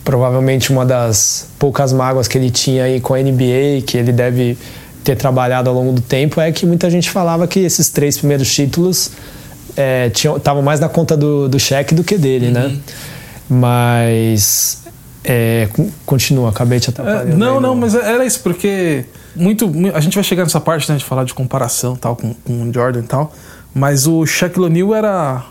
provavelmente 0.05 0.71
uma 0.71 0.85
das 0.85 1.49
poucas 1.59 1.91
mágoas 1.91 2.29
que 2.29 2.37
ele 2.37 2.51
tinha 2.51 2.85
aí 2.85 3.01
com 3.01 3.15
a 3.15 3.19
NBA, 3.19 3.83
que 3.87 3.97
ele 3.97 4.13
deve 4.13 4.59
ter 5.03 5.17
trabalhado 5.17 5.71
ao 5.71 5.75
longo 5.75 5.93
do 5.93 6.03
tempo, 6.03 6.41
é 6.41 6.53
que 6.53 6.67
muita 6.67 6.91
gente 6.91 7.09
falava 7.09 7.47
que 7.47 7.61
esses 7.61 7.89
três 7.89 8.19
primeiros 8.19 8.53
títulos 8.53 9.13
estavam 10.37 10.63
é, 10.63 10.65
mais 10.65 10.79
na 10.79 10.89
conta 10.91 11.17
do, 11.17 11.49
do 11.49 11.59
Shaq 11.59 11.95
do 11.95 12.05
que 12.05 12.19
dele, 12.19 12.51
né? 12.51 12.65
uhum. 12.65 12.69
né? 12.69 12.79
Mas 13.49 14.85
é, 15.25 15.69
continua, 16.05 16.51
acabei 16.51 16.79
de 16.79 16.91
atrapalhar. 16.91 17.33
É, 17.33 17.35
não, 17.35 17.61
não, 17.61 17.75
mas 17.75 17.95
era 17.95 18.25
isso, 18.25 18.41
porque 18.41 19.05
muito, 19.35 19.71
a 19.95 20.01
gente 20.01 20.15
vai 20.15 20.23
chegar 20.23 20.43
nessa 20.45 20.61
parte 20.61 20.91
né, 20.91 20.99
de 20.99 21.05
falar 21.05 21.25
de 21.25 21.35
comparação 21.35 21.97
tal 21.97 22.15
com, 22.15 22.35
com 22.35 22.69
o 22.69 22.73
Jordan 22.73 23.01
e 23.01 23.05
tal, 23.05 23.33
mas 23.75 24.07
o 24.07 24.25
Shaquille 24.27 24.67
O'Neal 24.67 24.95
era, 24.95 25.45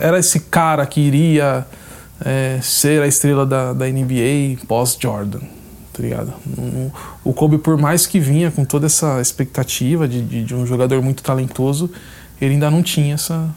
era 0.00 0.18
esse 0.18 0.40
cara 0.40 0.84
que 0.84 1.00
iria 1.00 1.66
é, 2.24 2.58
ser 2.60 3.02
a 3.02 3.06
estrela 3.06 3.46
da, 3.46 3.72
da 3.72 3.86
NBA 3.86 4.64
pós-Jordan, 4.66 5.40
tá 5.92 6.02
ligado? 6.02 6.32
O 7.24 7.32
Kobe, 7.32 7.58
por 7.58 7.78
mais 7.78 8.06
que 8.06 8.18
vinha 8.18 8.50
com 8.50 8.64
toda 8.64 8.86
essa 8.86 9.20
expectativa 9.20 10.08
de, 10.08 10.20
de, 10.22 10.44
de 10.44 10.54
um 10.54 10.66
jogador 10.66 11.00
muito 11.02 11.22
talentoso, 11.22 11.90
ele 12.40 12.54
ainda 12.54 12.70
não 12.70 12.82
tinha 12.82 13.14
essa, 13.14 13.48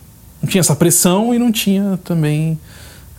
não 0.42 0.48
tinha 0.48 0.60
essa 0.60 0.76
pressão 0.76 1.34
e 1.34 1.40
não 1.40 1.52
tinha 1.52 2.00
também 2.04 2.60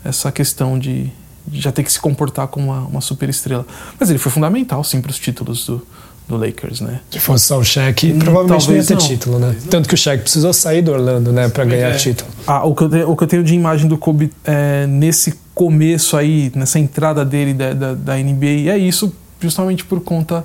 essa 0.05 0.31
questão 0.33 0.79
de, 0.79 1.11
de 1.47 1.61
já 1.61 1.73
ter 1.73 1.83
que 1.83 1.93
se 1.93 2.01
comportar 2.01 2.49
como 2.49 2.73
uma, 2.73 2.81
uma 2.87 3.01
super 3.01 3.29
estrela. 3.29 3.67
Mas 3.99 4.11
ele 4.11 4.19
foi 4.19 4.33
fundamental, 4.33 4.83
sim, 4.85 5.01
para 5.01 5.11
os 5.11 5.19
títulos 5.19 5.67
do, 5.67 5.87
do 6.29 6.37
Lakers, 6.37 6.81
né? 6.81 7.01
Se 7.11 7.19
fosse 7.19 7.47
só 7.47 7.59
o 7.59 7.65
Shaq, 7.65 8.13
hum, 8.13 8.19
provavelmente 8.19 8.69
não 8.69 8.77
ia 8.77 8.85
ter 8.85 8.95
não. 8.95 9.01
título, 9.01 9.39
né? 9.39 9.57
Tanto 9.71 9.89
que 9.89 9.95
o 9.95 9.99
Shaq 9.99 10.23
precisou 10.23 10.53
sair 10.53 10.83
do 10.83 10.93
Orlando, 10.93 11.33
né, 11.33 11.49
para 11.49 11.65
ganhar 11.65 11.91
é. 11.91 11.97
título. 11.97 12.31
Ah, 12.47 12.65
o 12.65 12.75
que, 12.75 12.85
eu 12.85 12.89
tenho, 12.89 13.11
o 13.11 13.17
que 13.17 13.25
eu 13.25 13.29
tenho 13.29 13.45
de 13.45 13.55
imagem 13.55 13.89
do 13.89 13.99
Kobe 13.99 14.33
é, 14.45 14.87
nesse 14.87 15.35
começo 15.55 16.17
aí, 16.17 16.51
nessa 16.55 16.79
entrada 16.79 17.25
dele 17.25 17.55
da, 17.55 17.73
da, 17.73 17.95
da 17.95 18.17
NBA, 18.17 18.71
é 18.71 18.79
isso 18.79 19.13
justamente 19.41 19.85
por 19.85 20.01
conta 20.01 20.45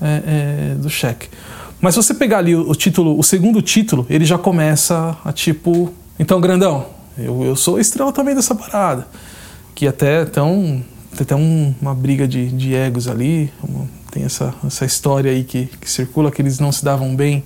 é, 0.00 0.22
é, 0.72 0.74
do 0.76 0.88
Shaq. 0.88 1.28
Mas 1.80 1.94
se 1.94 2.02
você 2.02 2.14
pegar 2.14 2.38
ali 2.38 2.54
o, 2.54 2.70
o 2.70 2.74
título, 2.74 3.18
o 3.18 3.22
segundo 3.22 3.60
título, 3.60 4.06
ele 4.08 4.24
já 4.24 4.38
começa 4.38 5.16
a 5.24 5.32
tipo, 5.32 5.92
então 6.18 6.40
grandão, 6.40 6.86
eu, 7.18 7.42
eu 7.44 7.56
sou 7.56 7.78
estrela 7.78 8.12
também 8.12 8.34
dessa 8.34 8.54
parada. 8.54 9.06
Que 9.74 9.86
até 9.86 10.24
tão, 10.24 10.82
tem 11.12 11.22
até 11.22 11.36
um, 11.36 11.74
uma 11.80 11.94
briga 11.94 12.26
de, 12.26 12.48
de 12.48 12.74
egos 12.74 13.08
ali. 13.08 13.52
Uma, 13.62 13.86
tem 14.10 14.24
essa, 14.24 14.54
essa 14.66 14.84
história 14.84 15.30
aí 15.30 15.44
que, 15.44 15.66
que 15.80 15.90
circula 15.90 16.30
que 16.30 16.40
eles 16.40 16.58
não 16.58 16.72
se 16.72 16.84
davam 16.84 17.14
bem 17.14 17.44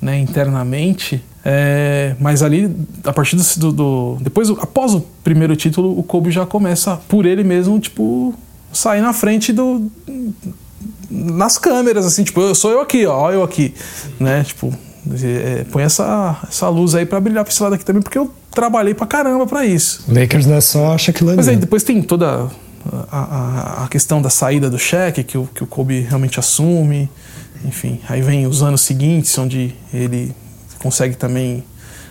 né, 0.00 0.18
internamente. 0.18 1.22
É, 1.44 2.16
mas 2.18 2.42
ali, 2.42 2.74
a 3.04 3.12
partir 3.12 3.36
do, 3.36 3.72
do, 3.72 4.18
Depois, 4.20 4.50
após 4.50 4.94
o 4.94 5.00
primeiro 5.22 5.54
título, 5.54 5.96
o 5.98 6.02
Kobe 6.02 6.30
já 6.30 6.44
começa, 6.44 6.96
por 7.08 7.24
ele 7.24 7.44
mesmo, 7.44 7.78
tipo, 7.78 8.34
sair 8.72 9.00
na 9.00 9.12
frente 9.12 9.52
do. 9.52 9.90
nas 11.08 11.56
câmeras, 11.56 12.04
assim, 12.04 12.24
tipo, 12.24 12.40
eu 12.40 12.54
sou 12.54 12.72
eu 12.72 12.80
aqui, 12.80 13.06
ó, 13.06 13.30
eu 13.30 13.42
aqui. 13.42 13.74
Né? 14.18 14.42
Tipo, 14.42 14.72
é, 15.22 15.64
põe 15.70 15.84
essa, 15.84 16.40
essa 16.48 16.68
luz 16.68 16.94
aí 16.94 17.06
para 17.06 17.20
brilhar 17.20 17.44
pra 17.44 17.52
esse 17.52 17.62
lado 17.62 17.74
aqui 17.74 17.84
também, 17.84 18.02
porque 18.02 18.18
eu 18.18 18.30
trabalhei 18.56 18.94
pra 18.94 19.06
caramba 19.06 19.46
pra 19.46 19.66
isso. 19.66 20.02
Lakers 20.08 20.46
não 20.46 20.56
é 20.56 20.60
só 20.62 20.96
Shaquille 20.96 21.28
O'Neal. 21.28 21.36
Mas 21.36 21.48
aí 21.48 21.56
depois 21.56 21.82
tem 21.82 22.00
toda 22.00 22.48
a, 23.12 23.18
a, 23.18 23.84
a, 23.84 23.88
questão 23.88 24.22
da 24.22 24.30
saída 24.30 24.70
do 24.70 24.78
cheque, 24.78 25.22
que 25.22 25.36
o, 25.36 25.46
que 25.54 25.62
o 25.62 25.66
Kobe 25.66 26.00
realmente 26.00 26.40
assume. 26.40 27.10
Enfim, 27.64 28.00
aí 28.08 28.22
vem 28.22 28.46
os 28.46 28.62
anos 28.62 28.80
seguintes, 28.80 29.36
onde 29.36 29.74
ele 29.92 30.34
consegue 30.78 31.16
também. 31.16 31.62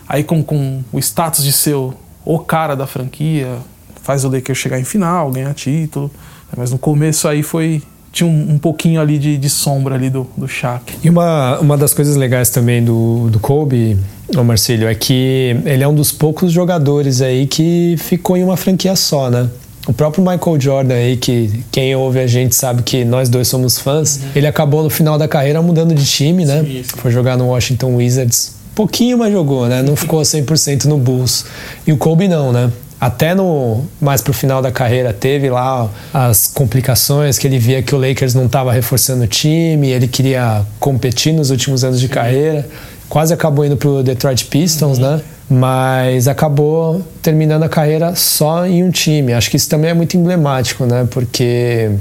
Aí 0.08 0.24
com, 0.24 0.44
com 0.44 0.84
o 0.94 1.00
status 1.00 1.44
de 1.44 1.52
ser 1.52 1.74
o, 1.74 1.94
o 2.24 2.38
cara 2.38 2.76
da 2.76 2.86
franquia, 2.86 3.58
faz 4.04 4.24
o 4.24 4.30
Lakers 4.30 4.60
chegar 4.60 4.80
em 4.80 4.84
final, 4.84 5.32
ganhar 5.32 5.54
título. 5.56 6.12
Mas 6.56 6.72
no 6.72 6.78
começo 6.78 7.28
aí 7.28 7.42
foi 7.42 7.82
tinha 8.16 8.30
um, 8.30 8.54
um 8.54 8.58
pouquinho 8.58 9.02
ali 9.02 9.18
de, 9.18 9.38
de, 9.38 9.50
sombra 9.50 9.96
ali 9.96 10.10
do, 10.10 10.26
do 10.38 10.48
Shaq. 10.48 10.96
E 11.04 11.10
uma, 11.10 11.60
uma 11.60 11.78
das 11.78 11.94
coisas 11.94 12.16
legais 12.16 12.50
também 12.50 12.82
do, 12.82 13.30
do 13.30 13.40
Kobe, 13.42 13.98
o 14.34 14.42
Marcílio, 14.42 14.88
é 14.88 14.96
que 14.96 15.54
ele 15.66 15.84
é 15.84 15.88
um 15.88 15.94
dos 15.94 16.14
poucos 16.14 16.50
jogadores 16.50 17.22
aí 17.22 17.46
que 17.46 17.96
ficou 17.98 18.38
em 18.38 18.44
uma 18.44 18.56
franquia 18.56 18.96
só, 18.96 19.30
né? 19.30 19.50
O 19.86 19.92
próprio 19.92 20.24
Michael 20.24 20.60
Jordan 20.60 20.96
aí, 20.96 21.18
que 21.18 21.62
quem 21.70 21.94
ouve 21.94 22.20
a 22.20 22.26
gente 22.26 22.56
sabe 22.56 22.84
que 22.84 23.04
nós 23.04 23.28
dois 23.28 23.50
somos 23.50 23.78
fãs, 23.78 24.16
uhum. 24.16 24.30
ele 24.34 24.48
acabou 24.48 24.82
no 24.82 24.90
final 24.90 25.18
da 25.18 25.28
carreira 25.28 25.62
mudando 25.62 25.94
de 25.94 26.06
time, 26.06 26.46
né? 26.46 26.64
Sim, 26.64 26.84
sim. 26.84 26.98
Foi 26.98 27.12
jogar 27.12 27.38
no 27.38 27.48
Washington 27.50 27.98
Wizards. 27.98 28.56
Pouquinho, 28.74 29.18
mas 29.18 29.32
jogou, 29.32 29.68
né? 29.68 29.84
Não 29.84 29.96
ficou 29.96 30.22
100% 30.22 30.86
no 30.86 30.98
Bulls. 30.98 31.46
E 31.86 31.92
o 31.92 31.98
Kobe 31.98 32.30
não, 32.30 32.54
né? 32.54 32.72
Até 33.00 33.36
no 33.36 33.84
mais 34.00 34.22
pro 34.22 34.34
final 34.34 34.62
da 34.62 34.72
carreira 34.72 35.12
teve 35.12 35.50
lá 35.50 35.90
as 36.14 36.48
complicações 36.48 37.38
que 37.38 37.46
ele 37.46 37.60
via 37.60 37.84
que 37.84 37.94
o 37.94 37.98
Lakers 37.98 38.34
não 38.34 38.46
estava 38.46 38.72
reforçando 38.72 39.24
o 39.24 39.28
time, 39.28 39.90
ele 39.90 40.08
queria 40.08 40.66
competir 40.80 41.34
nos 41.34 41.50
últimos 41.50 41.84
anos 41.84 42.00
de 42.00 42.08
carreira, 42.08 42.68
quase 43.10 43.34
acabou 43.34 43.66
indo 43.66 43.78
pro 43.78 44.02
Detroit 44.02 44.46
Pistons, 44.46 44.98
uhum. 44.98 45.18
né? 45.18 45.22
Mas 45.48 46.28
acabou 46.28 47.06
terminando 47.22 47.64
a 47.64 47.70
carreira 47.70 48.16
só 48.16 48.66
em 48.66 48.84
um 48.84 48.90
time. 48.90 49.32
Acho 49.32 49.52
que 49.52 49.58
isso 49.58 49.70
também 49.70 49.92
é 49.92 49.94
muito 49.94 50.18
emblemático, 50.18 50.86
né? 50.86 51.08
Porque 51.12 51.92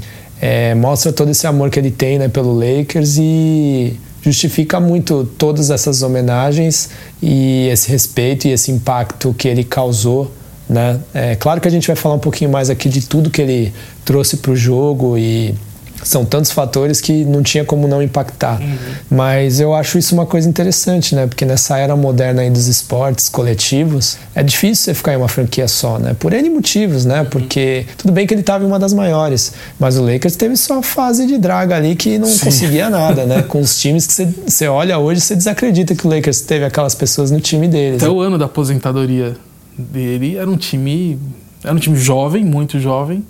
é, 0.41 0.73
mostra 0.73 1.13
todo 1.13 1.29
esse 1.29 1.45
amor 1.45 1.69
que 1.69 1.77
ele 1.77 1.91
tem 1.91 2.17
né, 2.17 2.27
pelo 2.27 2.53
Lakers 2.53 3.17
e 3.19 3.99
justifica 4.23 4.79
muito 4.79 5.23
todas 5.37 5.69
essas 5.69 6.01
homenagens 6.01 6.89
e 7.21 7.67
esse 7.67 7.91
respeito 7.91 8.47
e 8.47 8.51
esse 8.51 8.71
impacto 8.71 9.35
que 9.37 9.47
ele 9.47 9.63
causou 9.63 10.31
né? 10.69 10.99
É 11.13 11.35
claro 11.35 11.61
que 11.61 11.67
a 11.67 11.71
gente 11.71 11.87
vai 11.87 11.95
falar 11.95 12.15
um 12.15 12.19
pouquinho 12.19 12.49
mais 12.49 12.69
aqui 12.69 12.89
de 12.89 13.05
tudo 13.05 13.29
que 13.29 13.41
ele 13.41 13.73
trouxe 14.03 14.37
para 14.37 14.51
o 14.51 14.55
jogo 14.55 15.17
e 15.17 15.55
são 16.03 16.25
tantos 16.25 16.51
fatores 16.51 17.01
que 17.01 17.25
não 17.25 17.41
tinha 17.41 17.63
como 17.63 17.87
não 17.87 18.01
impactar. 18.01 18.61
Uhum. 18.61 18.77
Mas 19.09 19.59
eu 19.59 19.73
acho 19.73 19.97
isso 19.97 20.13
uma 20.13 20.25
coisa 20.25 20.47
interessante, 20.47 21.15
né? 21.15 21.25
Porque 21.25 21.45
nessa 21.45 21.77
era 21.77 21.95
moderna 21.95 22.41
aí 22.41 22.49
dos 22.49 22.67
esportes 22.67 23.29
coletivos, 23.29 24.17
é 24.33 24.43
difícil 24.43 24.85
você 24.85 24.93
ficar 24.93 25.13
em 25.13 25.17
uma 25.17 25.27
franquia 25.27 25.67
só, 25.67 25.97
né? 25.97 26.15
Por 26.17 26.33
N 26.33 26.49
motivos, 26.49 27.05
né? 27.05 27.21
Uhum. 27.21 27.25
Porque 27.25 27.85
tudo 27.97 28.13
bem 28.13 28.27
que 28.27 28.33
ele 28.33 28.41
estava 28.41 28.63
em 28.63 28.67
uma 28.67 28.79
das 28.79 28.93
maiores, 28.93 29.53
mas 29.79 29.97
o 29.97 30.03
Lakers 30.03 30.35
teve 30.35 30.55
sua 30.57 30.83
fase 30.83 31.25
de 31.25 31.37
draga 31.37 31.75
ali 31.75 31.95
que 31.95 32.17
não 32.17 32.27
Sim. 32.27 32.45
conseguia 32.45 32.89
nada, 32.89 33.25
né? 33.25 33.41
Com 33.47 33.59
os 33.59 33.79
times 33.79 34.05
que 34.05 34.13
você, 34.13 34.27
você 34.45 34.67
olha 34.67 34.99
hoje, 34.99 35.21
você 35.21 35.35
desacredita 35.35 35.95
que 35.95 36.05
o 36.05 36.09
Lakers 36.09 36.41
teve 36.41 36.65
aquelas 36.65 36.93
pessoas 36.93 37.31
no 37.31 37.39
time 37.39 37.67
deles. 37.67 37.97
Até 37.97 38.05
né? 38.05 38.11
o 38.11 38.19
ano 38.19 38.37
da 38.37 38.45
aposentadoria 38.45 39.35
dele 39.77 40.37
era 40.37 40.49
um 40.49 40.57
time 40.57 41.19
era 41.63 41.73
um 41.73 41.79
time 41.79 41.97
jovem, 41.97 42.45
muito 42.45 42.79
jovem, 42.79 43.25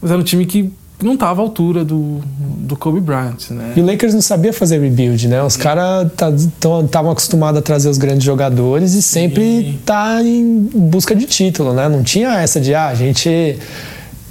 mas 0.00 0.10
era 0.10 0.20
um 0.20 0.24
time 0.24 0.46
que 0.46 0.72
não 1.02 1.14
estava 1.14 1.42
à 1.42 1.44
altura 1.44 1.84
do, 1.84 2.20
do 2.38 2.76
Kobe 2.76 3.00
Bryant, 3.00 3.50
né? 3.50 3.74
E 3.76 3.80
o 3.80 3.86
Lakers 3.86 4.14
não 4.14 4.22
sabia 4.22 4.52
fazer 4.52 4.80
rebuild, 4.80 5.28
né? 5.28 5.42
Os 5.42 5.56
caras 5.56 6.10
estavam 6.14 6.86
tá, 6.86 7.00
acostumados 7.00 7.58
a 7.58 7.62
trazer 7.62 7.88
os 7.88 7.98
grandes 7.98 8.24
jogadores 8.24 8.94
e 8.94 9.02
sempre 9.02 9.78
tá 9.84 10.22
em 10.22 10.70
busca 10.72 11.14
de 11.14 11.26
título, 11.26 11.74
né? 11.74 11.88
Não 11.88 12.02
tinha 12.02 12.40
essa 12.40 12.60
de, 12.60 12.74
ah, 12.74 12.86
a 12.86 12.94
gente 12.94 13.58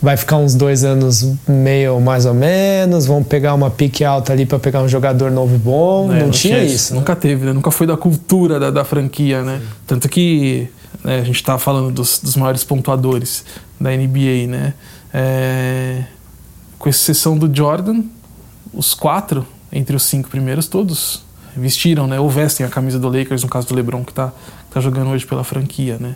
vai 0.01 0.17
ficar 0.17 0.37
uns 0.37 0.55
dois 0.55 0.83
anos 0.83 1.33
meio 1.47 1.99
mais 1.99 2.25
ou 2.25 2.33
menos, 2.33 3.05
vamos 3.05 3.27
pegar 3.27 3.53
uma 3.53 3.69
pique 3.69 4.03
alta 4.03 4.33
ali 4.33 4.45
para 4.45 4.57
pegar 4.57 4.81
um 4.81 4.87
jogador 4.87 5.29
novo 5.29 5.55
e 5.55 5.59
bom. 5.59 6.11
É, 6.11 6.19
não, 6.19 6.25
não, 6.25 6.31
tinha, 6.31 6.55
tinha 6.59 6.63
isso. 6.63 6.93
Né? 6.93 6.99
Nunca 6.99 7.15
teve, 7.15 7.45
né? 7.45 7.53
Nunca 7.53 7.69
foi 7.69 7.85
da 7.85 7.95
cultura 7.95 8.59
da, 8.59 8.71
da 8.71 8.83
franquia, 8.83 9.43
né? 9.43 9.61
Tanto 9.85 10.09
que 10.09 10.67
né, 11.05 11.19
a 11.19 11.23
gente 11.23 11.35
está 11.35 11.59
falando 11.59 11.91
dos, 11.91 12.19
dos, 12.19 12.35
maiores 12.35 12.63
pontuadores 12.63 13.45
da 13.79 13.91
NBA, 13.91 14.47
né? 14.47 14.73
É, 15.13 16.03
com 16.79 16.89
exceção 16.89 17.37
do 17.37 17.55
Jordan, 17.55 18.01
os 18.73 18.95
quatro 18.95 19.45
entre 19.71 19.95
os 19.95 20.01
cinco 20.01 20.27
primeiros 20.29 20.67
todos 20.67 21.23
vestiram, 21.55 22.07
né? 22.07 22.19
Ou 22.19 22.27
vestem 22.27 22.65
a 22.65 22.69
camisa 22.69 22.97
do 22.97 23.07
Lakers, 23.07 23.43
no 23.43 23.49
caso 23.49 23.67
do 23.67 23.75
LeBron 23.75 24.03
que 24.03 24.11
está 24.11 24.33
tá 24.71 24.81
jogando 24.81 25.11
hoje 25.11 25.27
pela 25.27 25.43
franquia, 25.43 25.99
né? 25.99 26.15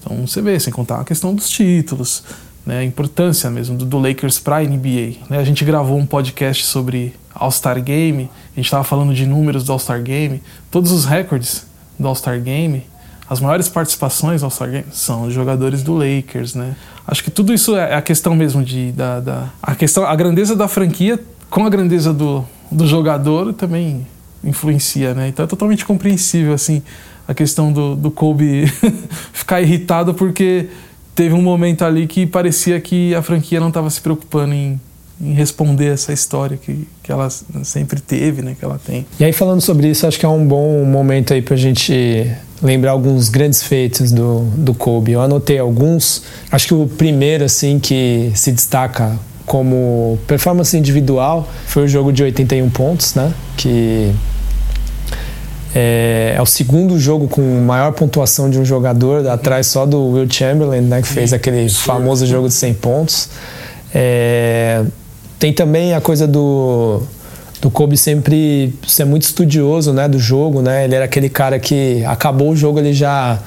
Então 0.00 0.26
você 0.26 0.42
vê, 0.42 0.58
sem 0.58 0.72
contar 0.72 1.00
a 1.00 1.04
questão 1.04 1.32
dos 1.32 1.48
títulos, 1.48 2.24
né? 2.66 2.80
A 2.80 2.84
importância 2.84 3.48
mesmo 3.48 3.78
do, 3.78 3.84
do 3.84 3.98
Lakers 4.00 4.40
para 4.40 4.56
a 4.56 4.62
NBA. 4.64 5.28
Né? 5.30 5.38
A 5.38 5.44
gente 5.44 5.64
gravou 5.64 5.96
um 5.96 6.04
podcast 6.04 6.64
sobre 6.64 7.14
All-Star 7.32 7.80
Game, 7.80 8.28
a 8.52 8.56
gente 8.56 8.66
estava 8.66 8.82
falando 8.82 9.14
de 9.14 9.24
números 9.24 9.62
do 9.62 9.70
All-Star 9.70 10.02
Game, 10.02 10.42
todos 10.72 10.90
os 10.90 11.04
recordes 11.04 11.64
do 11.96 12.08
All-Star 12.08 12.40
Game, 12.40 12.84
as 13.28 13.40
maiores 13.40 13.68
participações 13.68 14.40
do 14.40 14.44
All-Star 14.44 14.70
Game 14.70 14.86
são 14.90 15.24
os 15.24 15.34
jogadores 15.34 15.82
do 15.82 15.94
Lakers, 15.94 16.54
né? 16.54 16.74
Acho 17.06 17.22
que 17.22 17.30
tudo 17.30 17.52
isso 17.52 17.76
é 17.76 17.94
a 17.94 18.02
questão 18.02 18.34
mesmo 18.34 18.64
de 18.64 18.92
da, 18.92 19.20
da 19.20 19.48
a 19.62 19.74
questão 19.74 20.04
a 20.04 20.16
grandeza 20.16 20.56
da 20.56 20.66
franquia 20.66 21.18
com 21.50 21.64
a 21.64 21.70
grandeza 21.70 22.12
do, 22.12 22.44
do 22.70 22.86
jogador 22.86 23.52
também 23.52 24.06
influencia, 24.42 25.14
né? 25.14 25.28
Então 25.28 25.44
é 25.44 25.48
totalmente 25.48 25.84
compreensível 25.84 26.54
assim 26.54 26.82
a 27.26 27.34
questão 27.34 27.70
do, 27.70 27.94
do 27.94 28.10
Kobe 28.10 28.66
ficar 29.32 29.60
irritado 29.60 30.14
porque 30.14 30.68
teve 31.14 31.34
um 31.34 31.42
momento 31.42 31.84
ali 31.84 32.06
que 32.06 32.26
parecia 32.26 32.80
que 32.80 33.14
a 33.14 33.20
franquia 33.20 33.60
não 33.60 33.68
estava 33.68 33.90
se 33.90 34.00
preocupando 34.00 34.54
em, 34.54 34.80
em, 35.20 35.34
responder 35.34 35.92
essa 35.92 36.12
história 36.12 36.56
que, 36.56 36.88
que 37.02 37.12
ela 37.12 37.28
sempre 37.64 38.00
teve, 38.00 38.40
né? 38.40 38.56
Que 38.58 38.64
ela 38.64 38.80
tem. 38.82 39.04
E 39.20 39.24
aí 39.24 39.32
falando 39.32 39.60
sobre 39.60 39.88
isso, 39.88 40.06
acho 40.06 40.18
que 40.18 40.24
é 40.24 40.28
um 40.28 40.46
bom 40.46 40.84
momento 40.84 41.34
aí 41.34 41.42
para 41.42 41.54
a 41.54 41.58
gente 41.58 42.30
lembrar 42.62 42.92
alguns 42.92 43.28
grandes 43.28 43.62
feitos 43.62 44.10
do, 44.10 44.40
do 44.56 44.74
Kobe. 44.74 45.12
Eu 45.12 45.20
anotei 45.20 45.58
alguns. 45.58 46.22
Acho 46.50 46.68
que 46.68 46.74
o 46.74 46.86
primeiro 46.86 47.44
assim 47.44 47.78
que 47.78 48.32
se 48.34 48.52
destaca 48.52 49.18
como 49.46 50.18
performance 50.26 50.76
individual 50.76 51.48
foi 51.66 51.84
o 51.84 51.88
jogo 51.88 52.12
de 52.12 52.22
81 52.22 52.68
pontos, 52.70 53.14
né? 53.14 53.32
Que 53.56 54.12
é, 55.74 56.34
é, 56.36 56.42
o 56.42 56.46
segundo 56.46 56.98
jogo 56.98 57.28
com 57.28 57.42
maior 57.60 57.92
pontuação 57.92 58.50
de 58.50 58.58
um 58.58 58.64
jogador, 58.64 59.26
atrás 59.28 59.66
só 59.66 59.86
do 59.86 60.08
Will 60.08 60.30
Chamberlain, 60.30 60.80
né, 60.80 61.02
que 61.02 61.08
fez 61.08 61.32
aquele 61.32 61.68
famoso 61.68 62.26
jogo 62.26 62.48
de 62.48 62.54
100 62.54 62.74
pontos. 62.74 63.28
É, 63.94 64.84
tem 65.38 65.52
também 65.52 65.94
a 65.94 66.00
coisa 66.00 66.26
do, 66.26 67.02
do 67.60 67.70
Kobe 67.70 67.96
sempre 67.96 68.72
ser 68.86 69.04
muito 69.04 69.22
estudioso 69.22 69.92
né, 69.92 70.08
do 70.08 70.18
jogo. 70.18 70.62
Né? 70.62 70.84
Ele 70.84 70.94
era 70.94 71.04
aquele 71.04 71.28
cara 71.28 71.58
que 71.58 72.04
acabou 72.04 72.50
o 72.50 72.56
jogo, 72.56 72.78
ele 72.78 72.92
já 72.92 73.38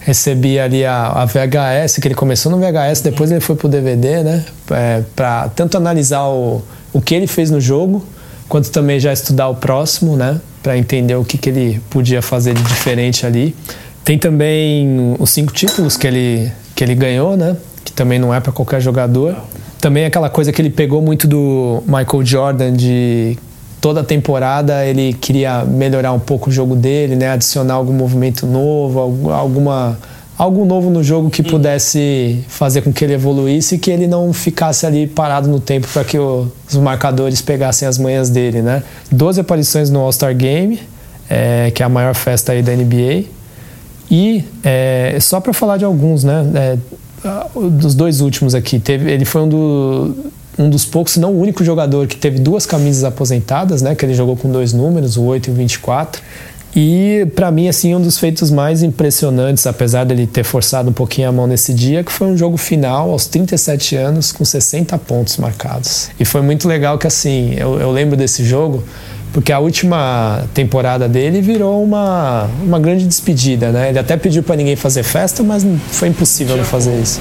recebia 0.00 0.64
ali 0.64 0.84
a, 0.84 1.06
a 1.06 1.24
VHS, 1.24 1.98
que 1.98 2.06
ele 2.06 2.14
começou 2.14 2.52
no 2.52 2.58
VHS, 2.58 3.00
depois 3.00 3.30
ele 3.30 3.40
foi 3.40 3.56
pro 3.56 3.68
DVD, 3.68 4.22
né? 4.22 4.44
É, 4.70 5.02
para 5.16 5.48
tanto 5.48 5.78
analisar 5.78 6.24
o, 6.28 6.62
o 6.92 7.00
que 7.00 7.14
ele 7.14 7.26
fez 7.26 7.50
no 7.50 7.58
jogo, 7.58 8.04
quanto 8.46 8.70
também 8.70 9.00
já 9.00 9.12
estudar 9.12 9.48
o 9.48 9.54
próximo, 9.54 10.14
né? 10.14 10.38
Para 10.62 10.76
entender 10.76 11.14
o 11.14 11.24
que, 11.24 11.38
que 11.38 11.48
ele 11.48 11.80
podia 11.88 12.20
fazer 12.20 12.52
de 12.52 12.62
diferente 12.62 13.24
ali. 13.24 13.56
Tem 14.04 14.18
também 14.18 15.16
os 15.18 15.30
cinco 15.30 15.54
títulos 15.54 15.96
que 15.96 16.06
ele, 16.06 16.52
que 16.76 16.84
ele 16.84 16.94
ganhou, 16.94 17.34
né? 17.34 17.56
Que 17.82 17.92
também 17.92 18.18
não 18.18 18.34
é 18.34 18.40
para 18.40 18.52
qualquer 18.52 18.82
jogador. 18.82 19.34
Também 19.80 20.04
aquela 20.04 20.28
coisa 20.28 20.52
que 20.52 20.60
ele 20.60 20.70
pegou 20.70 21.00
muito 21.00 21.26
do 21.26 21.82
Michael 21.86 22.24
Jordan 22.24 22.72
de 22.74 23.38
toda 23.84 24.00
a 24.00 24.04
temporada 24.04 24.82
ele 24.86 25.12
queria 25.12 25.62
melhorar 25.62 26.10
um 26.12 26.18
pouco 26.18 26.48
o 26.48 26.52
jogo 26.52 26.74
dele, 26.74 27.16
né? 27.16 27.28
Adicionar 27.28 27.74
algum 27.74 27.92
movimento 27.92 28.46
novo, 28.46 29.30
alguma 29.30 29.98
algo 30.38 30.64
novo 30.64 30.88
no 30.88 31.04
jogo 31.04 31.28
que 31.28 31.42
pudesse 31.42 32.42
fazer 32.48 32.80
com 32.80 32.90
que 32.90 33.04
ele 33.04 33.12
evoluísse 33.12 33.74
e 33.74 33.78
que 33.78 33.90
ele 33.90 34.06
não 34.06 34.32
ficasse 34.32 34.86
ali 34.86 35.06
parado 35.06 35.50
no 35.50 35.60
tempo 35.60 35.86
para 35.92 36.02
que 36.02 36.18
os 36.18 36.76
marcadores 36.76 37.42
pegassem 37.42 37.86
as 37.86 37.98
manhas 37.98 38.30
dele, 38.30 38.62
né? 38.62 38.82
12 39.12 39.42
aparições 39.42 39.90
no 39.90 40.00
All-Star 40.00 40.34
Game, 40.34 40.80
é, 41.28 41.70
que 41.70 41.82
é 41.82 41.86
a 41.86 41.88
maior 41.90 42.14
festa 42.14 42.52
aí 42.52 42.62
da 42.62 42.72
NBA. 42.74 43.24
E 44.10 44.46
é, 44.64 45.18
só 45.20 45.40
para 45.40 45.52
falar 45.52 45.76
de 45.76 45.84
alguns, 45.84 46.24
né? 46.24 46.42
É, 46.54 46.78
dos 47.70 47.94
dois 47.94 48.22
últimos 48.22 48.54
aqui, 48.54 48.78
teve, 48.78 49.12
ele 49.12 49.26
foi 49.26 49.42
um 49.42 49.48
do, 49.48 50.16
um 50.58 50.68
dos 50.68 50.84
poucos, 50.84 51.14
se 51.14 51.20
não 51.20 51.32
o 51.32 51.40
único 51.40 51.64
jogador 51.64 52.06
que 52.06 52.16
teve 52.16 52.38
duas 52.38 52.64
camisas 52.66 53.04
aposentadas, 53.04 53.82
né? 53.82 53.94
Que 53.94 54.04
ele 54.04 54.14
jogou 54.14 54.36
com 54.36 54.50
dois 54.50 54.72
números, 54.72 55.16
o 55.16 55.22
8 55.22 55.48
e 55.48 55.50
o 55.50 55.54
24. 55.54 56.22
E 56.76 57.26
para 57.36 57.50
mim, 57.52 57.68
assim, 57.68 57.94
um 57.94 58.00
dos 58.00 58.18
feitos 58.18 58.50
mais 58.50 58.82
impressionantes, 58.82 59.64
apesar 59.66 60.04
dele 60.04 60.26
ter 60.26 60.42
forçado 60.42 60.90
um 60.90 60.92
pouquinho 60.92 61.28
a 61.28 61.32
mão 61.32 61.46
nesse 61.46 61.72
dia, 61.72 62.02
que 62.02 62.10
foi 62.10 62.26
um 62.26 62.36
jogo 62.36 62.56
final 62.56 63.10
aos 63.10 63.26
37 63.26 63.94
anos 63.94 64.32
com 64.32 64.44
60 64.44 64.98
pontos 64.98 65.36
marcados. 65.36 66.10
E 66.18 66.24
foi 66.24 66.42
muito 66.42 66.66
legal 66.66 66.98
que, 66.98 67.06
assim, 67.06 67.54
eu, 67.56 67.80
eu 67.80 67.92
lembro 67.92 68.16
desse 68.16 68.44
jogo 68.44 68.82
porque 69.32 69.52
a 69.52 69.58
última 69.58 70.44
temporada 70.54 71.08
dele 71.08 71.40
virou 71.40 71.82
uma, 71.82 72.48
uma 72.62 72.78
grande 72.78 73.04
despedida, 73.04 73.72
né? 73.72 73.88
Ele 73.88 73.98
até 73.98 74.16
pediu 74.16 74.44
para 74.44 74.54
ninguém 74.54 74.76
fazer 74.76 75.02
festa, 75.02 75.42
mas 75.42 75.66
foi 75.90 76.06
impossível 76.08 76.56
não 76.56 76.64
fazer 76.64 76.96
isso. 77.00 77.20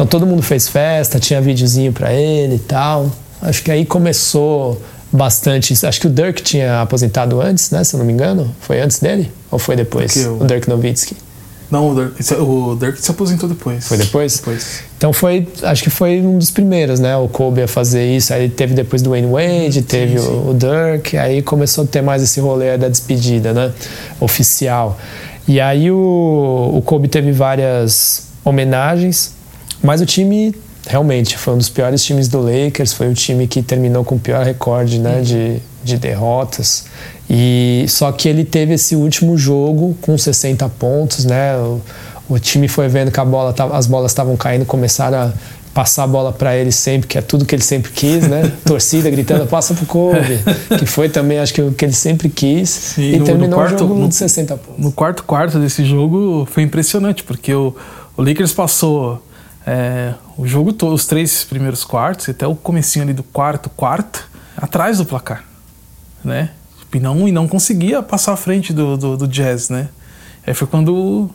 Então 0.00 0.06
todo 0.06 0.26
mundo 0.26 0.40
fez 0.40 0.66
festa, 0.66 1.20
tinha 1.20 1.42
videozinho 1.42 1.92
para 1.92 2.10
ele 2.10 2.54
e 2.54 2.58
tal. 2.58 3.10
Acho 3.42 3.62
que 3.62 3.70
aí 3.70 3.84
começou 3.84 4.80
bastante. 5.12 5.74
Acho 5.84 6.00
que 6.00 6.06
o 6.06 6.10
Dirk 6.10 6.42
tinha 6.42 6.80
aposentado 6.80 7.38
antes, 7.38 7.70
né? 7.70 7.84
Se 7.84 7.94
eu 7.94 7.98
não 7.98 8.06
me 8.06 8.12
engano. 8.14 8.50
Foi 8.60 8.80
antes 8.80 8.98
dele? 8.98 9.30
Ou 9.50 9.58
foi 9.58 9.76
depois? 9.76 10.16
O... 10.24 10.42
o 10.42 10.46
Dirk 10.46 10.70
Nowitzki. 10.70 11.14
Não, 11.70 11.90
o 11.90 11.94
Dirk, 11.94 12.34
o 12.34 12.76
Dirk 12.76 12.98
se 12.98 13.10
aposentou 13.10 13.46
depois. 13.46 13.88
Foi 13.88 13.98
depois? 13.98 14.38
Depois. 14.38 14.84
Então 14.96 15.12
foi, 15.12 15.46
acho 15.64 15.82
que 15.82 15.90
foi 15.90 16.22
um 16.22 16.38
dos 16.38 16.50
primeiros, 16.50 16.98
né? 16.98 17.14
O 17.18 17.28
Kobe 17.28 17.60
a 17.60 17.68
fazer 17.68 18.10
isso. 18.10 18.32
Aí 18.32 18.48
teve 18.48 18.72
depois 18.72 19.02
do 19.02 19.10
Wayne 19.10 19.30
Wade, 19.30 19.82
teve 19.82 20.18
sim, 20.18 20.24
sim. 20.24 20.32
O, 20.32 20.52
o 20.52 20.54
Dirk. 20.54 21.14
Aí 21.18 21.42
começou 21.42 21.84
a 21.84 21.86
ter 21.86 22.00
mais 22.00 22.22
esse 22.22 22.40
rolê 22.40 22.78
da 22.78 22.88
despedida, 22.88 23.52
né? 23.52 23.70
Oficial. 24.18 24.98
E 25.46 25.60
aí 25.60 25.90
o, 25.90 26.70
o 26.74 26.80
Kobe 26.86 27.06
teve 27.06 27.32
várias 27.32 28.28
homenagens. 28.42 29.38
Mas 29.82 30.00
o 30.00 30.06
time 30.06 30.54
realmente 30.86 31.36
foi 31.36 31.54
um 31.54 31.58
dos 31.58 31.68
piores 31.68 32.02
times 32.04 32.28
do 32.28 32.40
Lakers, 32.40 32.92
foi 32.92 33.08
o 33.08 33.14
time 33.14 33.46
que 33.46 33.62
terminou 33.62 34.04
com 34.04 34.14
o 34.14 34.18
pior 34.18 34.44
recorde 34.44 34.98
né, 34.98 35.16
uhum. 35.16 35.22
de, 35.22 35.56
de 35.84 35.96
derrotas. 35.98 36.84
E 37.28 37.84
só 37.88 38.10
que 38.10 38.28
ele 38.28 38.44
teve 38.44 38.74
esse 38.74 38.96
último 38.96 39.36
jogo 39.36 39.96
com 40.00 40.16
60 40.18 40.68
pontos, 40.70 41.24
né? 41.24 41.56
O, 41.56 41.80
o 42.28 42.38
time 42.38 42.66
foi 42.66 42.88
vendo 42.88 43.10
que 43.10 43.20
a 43.20 43.24
bola 43.24 43.52
tava, 43.52 43.76
as 43.76 43.86
bolas 43.86 44.10
estavam 44.10 44.36
caindo, 44.36 44.64
começaram 44.64 45.18
a 45.18 45.32
passar 45.72 46.02
a 46.02 46.06
bola 46.06 46.32
para 46.32 46.56
ele 46.56 46.72
sempre, 46.72 47.06
que 47.06 47.16
é 47.16 47.20
tudo 47.20 47.44
que 47.44 47.54
ele 47.54 47.62
sempre 47.62 47.92
quis, 47.92 48.26
né? 48.26 48.50
Torcida 48.66 49.08
gritando, 49.08 49.46
passa 49.46 49.74
pro 49.74 49.86
Kobe, 49.86 50.40
que 50.78 50.86
foi 50.86 51.08
também, 51.08 51.38
acho 51.38 51.54
que 51.54 51.62
o 51.62 51.72
que 51.72 51.84
ele 51.84 51.92
sempre 51.92 52.28
quis. 52.28 52.68
Sim, 52.68 53.12
e 53.12 53.18
no, 53.18 53.24
terminou 53.24 53.50
no 53.50 53.56
quarto, 53.56 53.76
o 53.76 53.78
jogo 53.78 53.94
no, 53.94 54.08
de 54.08 54.14
60 54.16 54.56
pontos. 54.56 54.84
No 54.84 54.90
quarto 54.90 55.22
quarto 55.22 55.58
desse 55.60 55.84
jogo 55.84 56.46
foi 56.50 56.64
impressionante, 56.64 57.22
porque 57.22 57.54
o, 57.54 57.74
o 58.16 58.22
Lakers 58.22 58.52
passou 58.52 59.22
é, 59.66 60.14
o 60.36 60.46
jogo 60.46 60.72
todo, 60.72 60.94
os 60.94 61.06
três 61.06 61.44
primeiros 61.44 61.84
quartos, 61.84 62.28
até 62.28 62.46
o 62.46 62.54
comecinho 62.54 63.04
ali 63.04 63.12
do 63.12 63.22
quarto 63.22 63.68
quarto, 63.70 64.28
atrás 64.56 64.98
do 64.98 65.04
placar, 65.04 65.44
né? 66.24 66.50
E 66.92 66.98
não, 66.98 67.28
e 67.28 67.32
não 67.32 67.46
conseguia 67.46 68.02
passar 68.02 68.32
à 68.32 68.36
frente 68.36 68.72
do, 68.72 68.96
do, 68.96 69.16
do 69.16 69.28
Jazz, 69.28 69.68
né? 69.68 69.88
Aí 70.46 70.54
foi 70.54 70.66
quando 70.66 71.30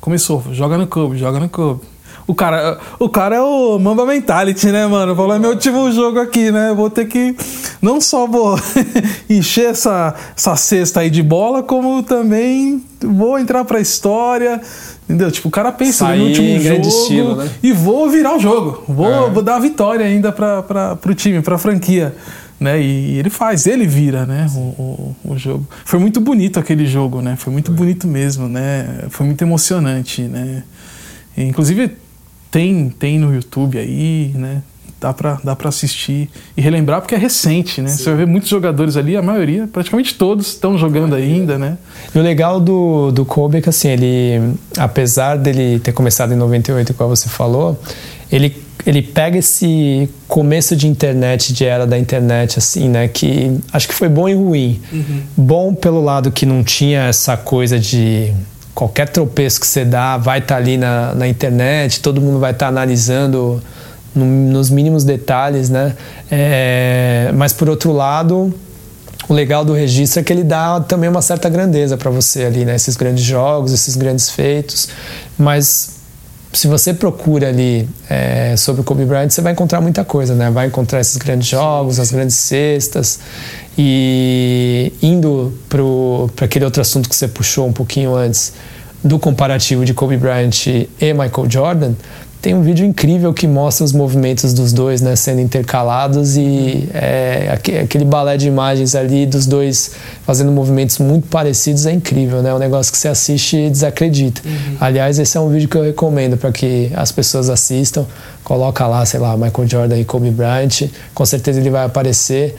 começou, 0.00 0.42
joga 0.52 0.78
no 0.78 0.86
clube, 0.86 1.18
joga 1.18 1.38
no 1.38 1.48
clube. 1.48 1.82
O 2.30 2.34
cara, 2.34 2.78
o 2.96 3.08
cara 3.08 3.34
é 3.34 3.40
o 3.40 3.76
Mamba 3.76 4.06
Mentality, 4.06 4.68
né, 4.68 4.86
mano? 4.86 5.16
Falou, 5.16 5.34
é 5.34 5.38
meu 5.40 5.50
último 5.50 5.90
jogo 5.90 6.20
aqui, 6.20 6.52
né? 6.52 6.72
Vou 6.72 6.88
ter 6.88 7.06
que 7.06 7.34
não 7.82 8.00
só 8.00 8.24
vou 8.24 8.56
encher 9.28 9.70
essa, 9.70 10.14
essa 10.36 10.54
cesta 10.54 11.00
aí 11.00 11.10
de 11.10 11.24
bola, 11.24 11.60
como 11.60 12.04
também 12.04 12.84
vou 13.00 13.36
entrar 13.36 13.64
pra 13.64 13.80
história. 13.80 14.60
Entendeu? 15.08 15.28
Tipo, 15.32 15.48
o 15.48 15.50
cara 15.50 15.72
pensa 15.72 16.06
Sair 16.06 16.20
no 16.20 16.26
último 16.26 16.60
jogo 16.60 16.86
estilo, 16.88 17.34
né? 17.34 17.50
e 17.60 17.72
vou 17.72 18.08
virar 18.08 18.36
o 18.36 18.38
jogo. 18.38 18.84
Vou, 18.86 19.26
é. 19.26 19.28
vou 19.28 19.42
dar 19.42 19.56
a 19.56 19.58
vitória 19.58 20.06
ainda 20.06 20.30
pra, 20.30 20.62
pra, 20.62 20.94
pro 20.94 21.12
time, 21.16 21.42
pra 21.42 21.58
franquia. 21.58 22.14
Né? 22.60 22.80
E 22.80 23.18
ele 23.18 23.28
faz, 23.28 23.66
ele 23.66 23.88
vira, 23.88 24.24
né? 24.24 24.46
O, 24.54 24.58
o, 24.60 25.16
o 25.32 25.36
jogo. 25.36 25.66
Foi 25.84 25.98
muito 25.98 26.20
bonito 26.20 26.60
aquele 26.60 26.86
jogo, 26.86 27.20
né? 27.20 27.34
Foi 27.34 27.52
muito 27.52 27.72
Foi. 27.72 27.76
bonito 27.76 28.06
mesmo, 28.06 28.48
né? 28.48 29.06
Foi 29.08 29.26
muito 29.26 29.42
emocionante, 29.42 30.22
né? 30.22 30.62
E, 31.36 31.42
inclusive 31.42 31.90
tem, 32.50 32.88
tem 32.88 33.18
no 33.18 33.34
YouTube 33.34 33.78
aí, 33.78 34.32
né? 34.34 34.62
Dá 35.00 35.14
pra, 35.14 35.40
dá 35.42 35.56
pra 35.56 35.70
assistir 35.70 36.28
e 36.54 36.60
relembrar 36.60 37.00
porque 37.00 37.14
é 37.14 37.18
recente, 37.18 37.80
né? 37.80 37.88
Sim. 37.88 37.96
Você 37.96 38.04
vai 38.10 38.18
ver 38.18 38.26
muitos 38.26 38.50
jogadores 38.50 38.98
ali, 38.98 39.16
a 39.16 39.22
maioria, 39.22 39.66
praticamente 39.66 40.14
todos 40.14 40.48
estão 40.48 40.76
jogando 40.76 41.14
ainda, 41.14 41.56
né? 41.56 41.78
E 42.14 42.18
o 42.18 42.22
legal 42.22 42.60
do, 42.60 43.10
do 43.10 43.24
Kobe 43.24 43.58
é 43.58 43.60
que, 43.62 43.68
assim, 43.70 43.88
ele, 43.88 44.52
apesar 44.76 45.36
dele 45.36 45.78
ter 45.78 45.92
começado 45.92 46.34
em 46.34 46.36
98, 46.36 46.92
como 46.92 47.16
você 47.16 47.30
falou, 47.30 47.80
ele, 48.30 48.54
ele 48.84 49.00
pega 49.00 49.38
esse 49.38 50.06
começo 50.28 50.76
de 50.76 50.86
internet, 50.86 51.54
de 51.54 51.64
era 51.64 51.86
da 51.86 51.98
internet, 51.98 52.58
assim, 52.58 52.86
né? 52.90 53.08
Que 53.08 53.58
acho 53.72 53.88
que 53.88 53.94
foi 53.94 54.08
bom 54.10 54.28
e 54.28 54.34
ruim. 54.34 54.82
Uhum. 54.92 55.22
Bom 55.34 55.74
pelo 55.74 56.04
lado 56.04 56.30
que 56.30 56.44
não 56.44 56.62
tinha 56.62 57.04
essa 57.04 57.38
coisa 57.38 57.78
de 57.78 58.34
qualquer 58.74 59.08
tropeço 59.08 59.60
que 59.60 59.66
você 59.66 59.84
dá 59.84 60.16
vai 60.16 60.38
estar 60.38 60.54
tá 60.54 60.60
ali 60.60 60.76
na, 60.76 61.14
na 61.14 61.28
internet, 61.28 62.00
todo 62.00 62.20
mundo 62.20 62.38
vai 62.38 62.52
estar 62.52 62.66
tá 62.66 62.68
analisando 62.68 63.62
no, 64.14 64.24
nos 64.24 64.70
mínimos 64.70 65.04
detalhes, 65.04 65.70
né? 65.70 65.94
É, 66.30 67.30
mas 67.34 67.52
por 67.52 67.68
outro 67.68 67.92
lado, 67.92 68.52
o 69.28 69.32
legal 69.32 69.64
do 69.64 69.72
registro 69.72 70.20
é 70.20 70.22
que 70.24 70.32
ele 70.32 70.42
dá 70.42 70.80
também 70.80 71.08
uma 71.08 71.22
certa 71.22 71.48
grandeza 71.48 71.96
para 71.96 72.10
você 72.10 72.44
ali, 72.44 72.64
né? 72.64 72.74
Esses 72.74 72.96
grandes 72.96 73.24
jogos, 73.24 73.72
esses 73.72 73.96
grandes 73.96 74.30
feitos, 74.30 74.88
mas 75.38 75.99
se 76.52 76.66
você 76.66 76.92
procura 76.92 77.48
ali 77.48 77.88
é, 78.08 78.56
sobre 78.56 78.80
o 78.80 78.84
Kobe 78.84 79.04
Bryant, 79.04 79.30
você 79.30 79.40
vai 79.40 79.52
encontrar 79.52 79.80
muita 79.80 80.04
coisa, 80.04 80.34
né? 80.34 80.50
Vai 80.50 80.66
encontrar 80.66 81.00
esses 81.00 81.16
grandes 81.16 81.46
jogos, 81.46 82.00
as 82.00 82.10
grandes 82.10 82.34
cestas. 82.36 83.20
E 83.78 84.92
indo 85.00 85.56
para 85.68 86.44
aquele 86.44 86.64
outro 86.64 86.80
assunto 86.82 87.08
que 87.08 87.14
você 87.14 87.28
puxou 87.28 87.68
um 87.68 87.72
pouquinho 87.72 88.14
antes, 88.14 88.52
do 89.02 89.18
comparativo 89.18 89.84
de 89.84 89.94
Kobe 89.94 90.16
Bryant 90.16 90.66
e 90.66 90.88
Michael 91.00 91.48
Jordan, 91.48 91.94
tem 92.40 92.54
um 92.54 92.62
vídeo 92.62 92.86
incrível 92.86 93.34
que 93.34 93.46
mostra 93.46 93.84
os 93.84 93.92
movimentos 93.92 94.54
dos 94.54 94.72
dois 94.72 95.02
né, 95.02 95.14
sendo 95.14 95.40
intercalados 95.40 96.36
e 96.36 96.88
é, 96.94 97.50
aquele 97.82 98.04
balé 98.04 98.38
de 98.38 98.48
imagens 98.48 98.94
ali 98.94 99.26
dos 99.26 99.46
dois 99.46 99.92
fazendo 100.24 100.50
movimentos 100.50 100.98
muito 100.98 101.28
parecidos 101.28 101.84
é 101.84 101.92
incrível, 101.92 102.42
né? 102.42 102.50
É 102.50 102.54
um 102.54 102.58
negócio 102.58 102.90
que 102.90 102.96
você 102.96 103.08
assiste 103.08 103.56
e 103.56 103.70
desacredita. 103.70 104.40
Uhum. 104.44 104.76
Aliás, 104.80 105.18
esse 105.18 105.36
é 105.36 105.40
um 105.40 105.50
vídeo 105.50 105.68
que 105.68 105.76
eu 105.76 105.82
recomendo 105.82 106.38
para 106.38 106.50
que 106.50 106.90
as 106.94 107.12
pessoas 107.12 107.50
assistam. 107.50 108.06
Coloca 108.42 108.86
lá, 108.86 109.04
sei 109.04 109.20
lá, 109.20 109.36
Michael 109.36 109.68
Jordan 109.68 109.98
e 109.98 110.04
Kobe 110.04 110.30
Bryant, 110.30 110.88
com 111.14 111.26
certeza 111.26 111.60
ele 111.60 111.70
vai 111.70 111.84
aparecer. 111.84 112.56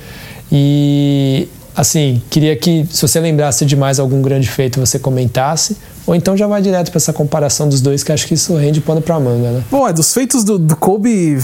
E 0.51 1.47
assim, 1.75 2.21
queria 2.29 2.55
que, 2.55 2.85
se 2.89 3.01
você 3.01 3.19
lembrasse 3.19 3.65
de 3.65 3.75
mais 3.75 3.99
algum 3.99 4.21
grande 4.21 4.49
feito, 4.49 4.79
você 4.79 4.99
comentasse. 4.99 5.77
Ou 6.05 6.15
então 6.15 6.35
já 6.35 6.47
vai 6.47 6.61
direto 6.61 6.89
para 6.89 6.97
essa 6.97 7.13
comparação 7.13 7.69
dos 7.69 7.81
dois, 7.81 8.03
que 8.03 8.11
acho 8.11 8.27
que 8.27 8.33
isso 8.33 8.55
rende 8.55 8.81
pano 8.81 9.01
para 9.01 9.19
manga, 9.19 9.51
né? 9.51 9.63
Bom, 9.69 9.87
é, 9.87 9.93
dos 9.93 10.13
feitos 10.13 10.43
do, 10.43 10.57
do 10.57 10.75
Kobe, 10.75 11.37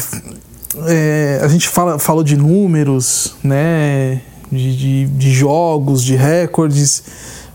é, 0.85 1.39
a 1.41 1.47
gente 1.47 1.67
fala, 1.67 1.99
falou 1.99 2.23
de 2.23 2.35
números, 2.35 3.35
né? 3.43 4.21
De, 4.51 4.77
de, 4.77 5.07
de, 5.07 5.31
jogos, 5.31 6.03
de 6.03 6.15
recordes, 6.15 7.03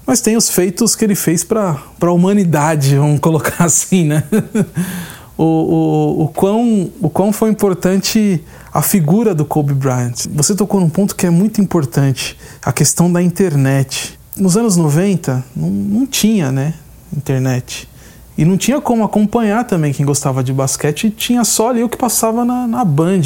mas 0.07 0.21
tem 0.21 0.37
os 0.37 0.51
feitos 0.51 0.95
que 0.95 1.05
ele 1.05 1.15
fez 1.15 1.43
para 1.43 1.81
a 2.01 2.11
humanidade, 2.11 2.97
vamos 2.99 3.19
colocar 3.21 3.65
assim, 3.65 4.05
né? 4.05 4.23
o, 5.37 5.45
o, 5.45 6.23
o, 6.25 6.29
quão, 6.29 6.91
o 7.01 7.09
quão 7.09 7.33
foi 7.33 7.51
importante 7.51 8.43
a 8.73 8.81
figura 8.81 9.35
do 9.35 9.45
Kobe 9.45 9.75
Bryant. 9.75 10.27
Você 10.35 10.55
tocou 10.55 10.81
num 10.81 10.89
ponto 10.89 11.15
que 11.15 11.27
é 11.27 11.31
muito 11.31 11.61
importante, 11.61 12.39
a 12.65 12.73
questão 12.73 13.13
da 13.13 13.21
internet. 13.21 14.19
Nos 14.37 14.57
anos 14.57 14.77
90 14.77 15.45
não, 15.55 15.69
não 15.69 16.07
tinha, 16.07 16.51
né, 16.51 16.75
internet. 17.15 17.89
E 18.37 18.45
não 18.47 18.57
tinha 18.57 18.81
como 18.81 19.05
acompanhar 19.05 19.65
também 19.67 19.93
quem 19.93 20.07
gostava 20.07 20.43
de 20.43 20.53
basquete, 20.53 21.11
tinha 21.11 21.45
só 21.45 21.69
ali 21.69 21.83
o 21.85 21.89
que 21.89 21.99
passava 21.99 22.45
na, 22.45 22.67
na 22.67 22.85
Band. 22.85 23.23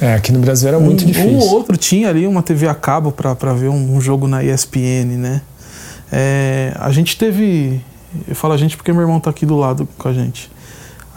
É, 0.00 0.14
aqui 0.14 0.32
no 0.32 0.40
Brasil 0.40 0.68
era 0.68 0.80
muito 0.80 1.04
um, 1.04 1.06
difícil. 1.06 1.30
Um 1.30 1.38
ou 1.38 1.50
outro 1.50 1.76
tinha 1.76 2.08
ali 2.08 2.26
uma 2.26 2.42
TV 2.42 2.66
a 2.68 2.74
cabo 2.74 3.12
para 3.12 3.52
ver 3.52 3.68
um, 3.68 3.96
um, 3.96 4.00
jogo 4.00 4.26
na 4.26 4.42
ESPN, 4.42 5.16
né? 5.16 5.42
É, 6.10 6.72
a 6.78 6.90
gente 6.90 7.16
teve. 7.16 7.80
Eu 8.26 8.34
falo 8.34 8.54
a 8.54 8.56
gente 8.56 8.76
porque 8.76 8.92
meu 8.92 9.02
irmão 9.02 9.20
tá 9.20 9.30
aqui 9.30 9.44
do 9.44 9.56
lado 9.56 9.88
com 9.98 10.08
a 10.08 10.12
gente. 10.12 10.50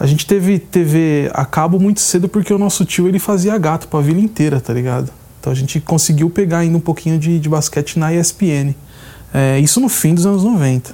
A 0.02 0.06
gente 0.06 0.26
teve 0.26 0.58
TV 0.58 1.30
a 1.32 1.44
cabo 1.44 1.78
muito 1.78 2.00
cedo 2.00 2.28
porque 2.28 2.52
o 2.52 2.58
nosso 2.58 2.84
tio 2.84 3.06
ele 3.06 3.20
fazia 3.20 3.56
gato 3.56 3.86
pra 3.86 4.00
vila 4.00 4.18
inteira, 4.18 4.60
tá 4.60 4.72
ligado? 4.72 5.12
Então 5.38 5.52
a 5.52 5.54
gente 5.54 5.78
conseguiu 5.78 6.28
pegar 6.28 6.58
ainda 6.58 6.76
um 6.76 6.80
pouquinho 6.80 7.16
de, 7.16 7.38
de 7.38 7.48
basquete 7.48 8.00
na 8.00 8.12
ESPN. 8.12 8.74
É, 9.32 9.60
isso 9.60 9.80
no 9.80 9.88
fim 9.88 10.12
dos 10.12 10.26
anos 10.26 10.42
90. 10.42 10.92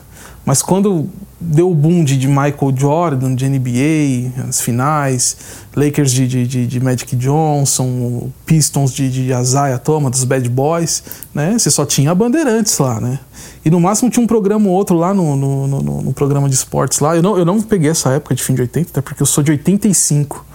Mas 0.48 0.62
quando 0.62 1.06
deu 1.38 1.70
o 1.70 1.74
boom 1.74 2.02
de, 2.02 2.16
de 2.16 2.26
Michael 2.26 2.74
Jordan, 2.74 3.34
de 3.34 3.46
NBA, 3.46 4.48
as 4.48 4.62
finais, 4.62 5.36
Lakers 5.76 6.10
de, 6.10 6.26
de, 6.26 6.66
de 6.66 6.80
Magic 6.80 7.14
Johnson, 7.16 8.30
Pistons 8.46 8.94
de, 8.94 9.10
de 9.10 9.30
Isaiah 9.30 9.76
Thomas, 9.76 10.12
dos 10.12 10.24
Bad 10.24 10.48
Boys, 10.48 11.02
né? 11.34 11.58
Você 11.58 11.70
só 11.70 11.84
tinha 11.84 12.14
bandeirantes 12.14 12.78
lá, 12.78 12.98
né? 12.98 13.18
E 13.62 13.68
no 13.68 13.78
máximo 13.78 14.08
tinha 14.08 14.24
um 14.24 14.26
programa 14.26 14.70
ou 14.70 14.74
outro 14.74 14.96
lá 14.96 15.12
no, 15.12 15.36
no, 15.36 15.66
no, 15.66 15.82
no, 15.82 16.12
programa 16.14 16.48
de 16.48 16.54
esportes 16.54 17.00
lá. 17.00 17.14
Eu 17.14 17.22
não, 17.22 17.36
eu 17.36 17.44
não 17.44 17.60
peguei 17.60 17.90
essa 17.90 18.08
época 18.12 18.34
de 18.34 18.42
fim 18.42 18.54
de 18.54 18.62
80, 18.62 18.88
até 18.88 19.02
porque 19.02 19.22
eu 19.22 19.26
sou 19.26 19.44
de 19.44 19.50
85. 19.50 20.46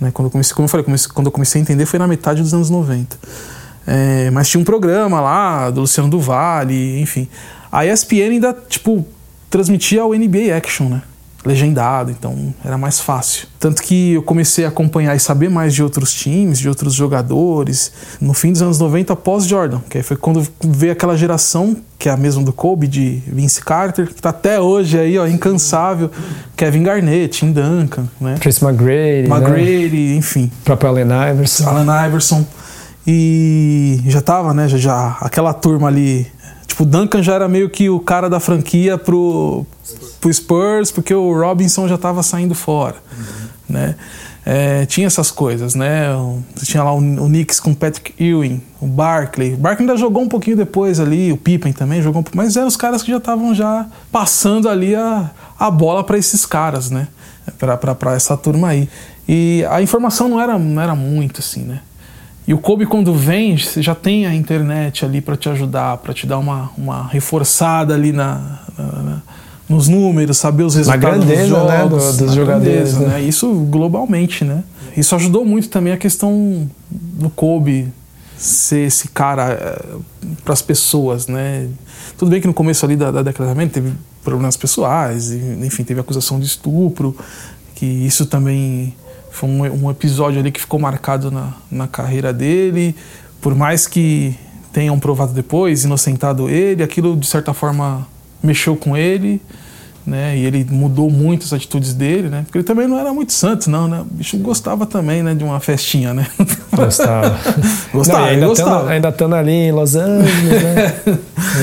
Né? 0.00 0.10
Quando 0.10 0.28
eu 0.28 0.30
comecei, 0.30 0.54
como 0.54 0.64
eu 0.64 0.70
falei, 0.70 0.84
comecei, 0.84 1.10
quando 1.12 1.26
eu 1.26 1.32
comecei 1.32 1.60
a 1.60 1.62
entender 1.62 1.84
foi 1.84 1.98
na 1.98 2.08
metade 2.08 2.40
dos 2.40 2.54
anos 2.54 2.70
90. 2.70 3.18
É, 3.86 4.30
mas 4.30 4.48
tinha 4.48 4.58
um 4.58 4.64
programa 4.64 5.20
lá 5.20 5.68
do 5.68 5.82
Luciano 5.82 6.08
do 6.08 6.18
enfim. 6.98 7.28
A 7.70 7.84
ESPN 7.84 8.30
ainda, 8.30 8.56
tipo, 8.68 9.04
transmitia 9.54 10.04
o 10.04 10.12
NBA 10.12 10.56
Action, 10.56 10.88
né? 10.88 11.00
Legendado, 11.44 12.10
então 12.10 12.52
era 12.64 12.76
mais 12.76 12.98
fácil. 12.98 13.46
Tanto 13.60 13.82
que 13.82 14.14
eu 14.14 14.22
comecei 14.22 14.64
a 14.64 14.68
acompanhar 14.68 15.14
e 15.14 15.20
saber 15.20 15.48
mais 15.48 15.72
de 15.72 15.80
outros 15.80 16.12
times, 16.12 16.58
de 16.58 16.68
outros 16.68 16.92
jogadores, 16.92 17.92
no 18.20 18.34
fim 18.34 18.50
dos 18.50 18.62
anos 18.62 18.80
90, 18.80 19.14
pós-Jordan, 19.14 19.78
que 19.88 20.02
foi 20.02 20.16
quando 20.16 20.44
veio 20.60 20.92
aquela 20.92 21.16
geração, 21.16 21.76
que 21.98 22.08
é 22.08 22.12
a 22.12 22.16
mesma 22.16 22.42
do 22.42 22.52
Kobe, 22.52 22.88
de 22.88 23.22
Vince 23.28 23.60
Carter, 23.60 24.08
que 24.08 24.20
tá 24.20 24.30
até 24.30 24.58
hoje 24.58 24.98
aí, 24.98 25.16
ó, 25.18 25.26
incansável, 25.26 26.10
Kevin 26.56 26.82
Garnett, 26.82 27.38
Tim 27.38 27.52
Duncan, 27.52 28.08
né? 28.20 28.36
Trace 28.40 28.64
McGrady, 28.64 29.28
McGrady, 29.28 29.96
né? 29.96 30.16
enfim. 30.16 30.50
O 30.62 30.64
próprio 30.64 30.88
Allen 30.90 31.30
Iverson. 31.30 31.68
Allen 31.68 32.06
Iverson. 32.08 32.44
E 33.06 34.00
já 34.06 34.22
tava, 34.22 34.52
né, 34.54 34.66
já, 34.66 34.78
já 34.78 35.16
aquela 35.20 35.52
turma 35.52 35.88
ali 35.88 36.26
Tipo, 36.74 36.82
o 36.82 36.86
Duncan 36.86 37.22
já 37.22 37.34
era 37.34 37.46
meio 37.46 37.70
que 37.70 37.88
o 37.88 38.00
cara 38.00 38.28
da 38.28 38.40
franquia 38.40 38.98
pro, 38.98 39.64
pro 40.20 40.34
Spurs, 40.34 40.90
porque 40.90 41.14
o 41.14 41.32
Robinson 41.32 41.86
já 41.86 41.94
estava 41.94 42.20
saindo 42.20 42.52
fora, 42.52 42.96
uhum. 43.16 43.46
né? 43.68 43.94
É, 44.44 44.84
tinha 44.84 45.06
essas 45.06 45.30
coisas, 45.30 45.76
né? 45.76 46.08
Você 46.52 46.66
tinha 46.66 46.82
lá 46.82 46.92
o, 46.92 46.98
o 46.98 47.26
Knicks 47.26 47.60
com 47.60 47.72
Patrick 47.72 48.12
Ewing, 48.20 48.60
o 48.80 48.88
Barkley. 48.88 49.54
O 49.54 49.56
Barkley 49.56 49.88
ainda 49.88 49.96
jogou 49.96 50.24
um 50.24 50.28
pouquinho 50.28 50.56
depois 50.56 50.98
ali, 50.98 51.30
o 51.30 51.36
Pippen 51.36 51.72
também 51.72 52.02
jogou 52.02 52.22
um 52.22 52.24
mas 52.34 52.56
eram 52.56 52.66
os 52.66 52.76
caras 52.76 53.04
que 53.04 53.10
já 53.12 53.18
estavam 53.18 53.54
já 53.54 53.86
passando 54.10 54.68
ali 54.68 54.96
a, 54.96 55.30
a 55.56 55.70
bola 55.70 56.02
para 56.02 56.18
esses 56.18 56.44
caras, 56.44 56.90
né? 56.90 57.06
Para 57.56 58.16
essa 58.16 58.36
turma 58.36 58.70
aí. 58.70 58.88
E 59.28 59.64
a 59.70 59.80
informação 59.80 60.28
não 60.28 60.40
era, 60.40 60.58
não 60.58 60.82
era 60.82 60.96
muito 60.96 61.38
assim, 61.38 61.62
né? 61.62 61.82
E 62.46 62.52
o 62.52 62.58
Kobe, 62.58 62.84
quando 62.84 63.14
vem, 63.14 63.56
você 63.56 63.80
já 63.80 63.94
tem 63.94 64.26
a 64.26 64.34
internet 64.34 65.04
ali 65.04 65.20
para 65.20 65.36
te 65.36 65.48
ajudar, 65.48 65.96
para 65.98 66.12
te 66.12 66.26
dar 66.26 66.38
uma, 66.38 66.70
uma 66.76 67.06
reforçada 67.06 67.94
ali 67.94 68.12
na, 68.12 68.60
na, 68.76 69.22
nos 69.66 69.88
números, 69.88 70.36
saber 70.36 70.62
os 70.62 70.74
resultados 70.74 71.24
grandeza, 71.24 71.54
dos 71.54 71.66
né, 71.66 71.78
jogos, 71.78 72.04
né, 72.04 72.12
do, 72.12 72.26
dos 72.26 72.34
jogadores. 72.34 72.94
Grandeza, 72.94 73.08
né? 73.08 73.22
Isso 73.22 73.50
globalmente, 73.70 74.44
né? 74.44 74.62
Isso 74.94 75.14
ajudou 75.16 75.44
muito 75.44 75.70
também 75.70 75.92
a 75.92 75.96
questão 75.96 76.68
do 76.90 77.30
Kobe 77.30 77.90
ser 78.36 78.86
esse 78.86 79.08
cara 79.08 79.52
eh, 79.52 79.96
para 80.44 80.52
as 80.52 80.60
pessoas, 80.60 81.26
né? 81.26 81.68
Tudo 82.18 82.30
bem 82.30 82.42
que 82.42 82.46
no 82.46 82.54
começo 82.54 82.84
ali 82.84 82.94
da, 82.94 83.10
da 83.10 83.22
década 83.22 83.54
teve 83.68 83.92
problemas 84.22 84.56
pessoais, 84.56 85.32
enfim, 85.32 85.82
teve 85.82 86.00
acusação 86.00 86.38
de 86.38 86.46
estupro, 86.46 87.16
que 87.74 87.86
isso 87.86 88.26
também 88.26 88.94
foi 89.34 89.48
um, 89.48 89.84
um 89.84 89.90
episódio 89.90 90.40
ali 90.40 90.52
que 90.52 90.60
ficou 90.60 90.78
marcado 90.78 91.30
na, 91.30 91.52
na 91.70 91.86
carreira 91.86 92.32
dele. 92.32 92.94
Por 93.40 93.54
mais 93.54 93.86
que 93.86 94.36
tenham 94.72 94.98
provado 94.98 95.32
depois, 95.32 95.84
inocentado 95.84 96.48
ele, 96.48 96.82
aquilo 96.82 97.16
de 97.16 97.26
certa 97.26 97.52
forma 97.52 98.06
mexeu 98.42 98.76
com 98.76 98.96
ele 98.96 99.40
né? 100.06 100.36
E 100.36 100.44
ele 100.44 100.66
mudou 100.70 101.10
muito 101.10 101.44
as 101.44 101.52
atitudes 101.52 101.94
dele, 101.94 102.28
né? 102.28 102.42
Porque 102.44 102.58
ele 102.58 102.64
também 102.64 102.86
não 102.86 102.98
era 102.98 103.12
muito 103.12 103.32
santo, 103.32 103.70
não, 103.70 103.88
né? 103.88 104.00
O 104.00 104.04
bicho 104.04 104.36
gostava 104.38 104.84
também, 104.84 105.22
né? 105.22 105.34
De 105.34 105.42
uma 105.42 105.60
festinha, 105.60 106.12
né? 106.12 106.26
Gostava. 106.74 107.38
gostava, 107.92 108.18
não, 108.18 108.26
ainda 108.26 108.46
gostava. 108.46 108.90
ainda 108.90 109.08
estando 109.08 109.34
ali 109.36 109.52
em 109.52 109.72
Los 109.72 109.94
Angeles, 109.94 110.62
né? 110.62 110.94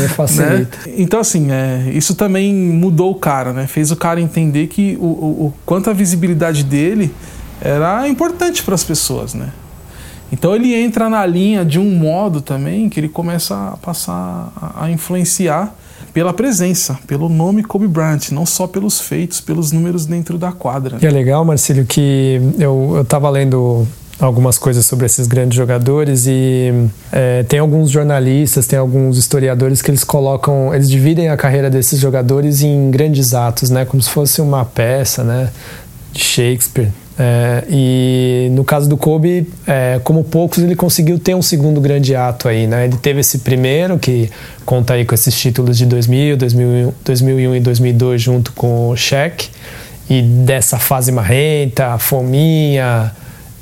facilita. 0.15 0.77
Né? 0.87 0.93
Então, 0.97 1.19
assim, 1.19 1.51
é, 1.51 1.91
isso 1.93 2.15
também 2.15 2.53
mudou 2.53 3.11
o 3.11 3.15
cara, 3.15 3.51
né? 3.51 3.67
Fez 3.67 3.91
o 3.91 3.95
cara 3.97 4.21
entender 4.21 4.67
que 4.67 4.97
o, 5.01 5.05
o, 5.05 5.45
o 5.47 5.53
quanto 5.65 5.89
a 5.89 5.93
visibilidade 5.93 6.63
dele 6.63 7.13
era 7.61 8.07
importante 8.07 8.63
para 8.63 8.75
as 8.75 8.83
pessoas, 8.83 9.33
né? 9.33 9.49
Então 10.31 10.55
ele 10.55 10.73
entra 10.73 11.09
na 11.09 11.25
linha 11.25 11.65
de 11.65 11.77
um 11.77 11.91
modo 11.91 12.41
também 12.41 12.89
que 12.89 12.99
ele 12.99 13.09
começa 13.09 13.73
a 13.73 13.77
passar 13.77 14.51
a 14.77 14.89
influenciar 14.89 15.75
pela 16.13 16.33
presença, 16.33 16.97
pelo 17.05 17.29
nome 17.29 17.63
Kobe 17.63 17.87
Bryant, 17.87 18.31
não 18.31 18.45
só 18.45 18.65
pelos 18.65 18.99
feitos, 19.01 19.41
pelos 19.41 19.71
números 19.71 20.05
dentro 20.05 20.37
da 20.37 20.51
quadra. 20.51 20.97
E 21.01 21.05
é 21.05 21.11
legal, 21.11 21.43
Marcílio, 21.45 21.85
que 21.85 22.41
eu 22.57 23.01
estava 23.01 23.29
lendo 23.29 23.85
algumas 24.19 24.57
coisas 24.57 24.85
sobre 24.85 25.05
esses 25.05 25.27
grandes 25.27 25.55
jogadores 25.55 26.25
e 26.27 26.71
é, 27.11 27.43
tem 27.43 27.59
alguns 27.59 27.89
jornalistas, 27.89 28.67
tem 28.67 28.77
alguns 28.77 29.17
historiadores 29.17 29.81
que 29.81 29.89
eles 29.89 30.03
colocam, 30.03 30.73
eles 30.73 30.89
dividem 30.89 31.29
a 31.29 31.37
carreira 31.37 31.69
desses 31.69 31.99
jogadores 31.99 32.61
em 32.61 32.91
grandes 32.91 33.33
atos, 33.33 33.69
né, 33.69 33.83
como 33.83 34.01
se 34.01 34.09
fosse 34.09 34.39
uma 34.39 34.63
peça, 34.63 35.23
né, 35.23 35.49
de 36.13 36.23
Shakespeare. 36.23 36.91
É, 37.23 37.63
e 37.69 38.47
no 38.53 38.63
caso 38.63 38.89
do 38.89 38.97
Kobe, 38.97 39.47
é, 39.67 40.01
como 40.03 40.23
poucos, 40.23 40.57
ele 40.57 40.75
conseguiu 40.75 41.19
ter 41.19 41.35
um 41.35 41.41
segundo 41.43 41.79
grande 41.79 42.15
ato 42.15 42.47
aí, 42.47 42.65
né? 42.65 42.85
Ele 42.85 42.97
teve 42.97 43.19
esse 43.19 43.39
primeiro, 43.39 43.99
que 43.99 44.27
conta 44.65 44.95
aí 44.95 45.05
com 45.05 45.13
esses 45.13 45.39
títulos 45.39 45.77
de 45.77 45.85
2000, 45.85 46.35
2001, 46.35 46.93
2001 47.05 47.55
e 47.55 47.59
2002 47.59 48.19
junto 48.19 48.51
com 48.53 48.89
o 48.89 48.97
Shaq. 48.97 49.51
E 50.09 50.23
dessa 50.23 50.79
fase 50.79 51.11
marrenta, 51.11 51.95
fominha, 51.99 53.11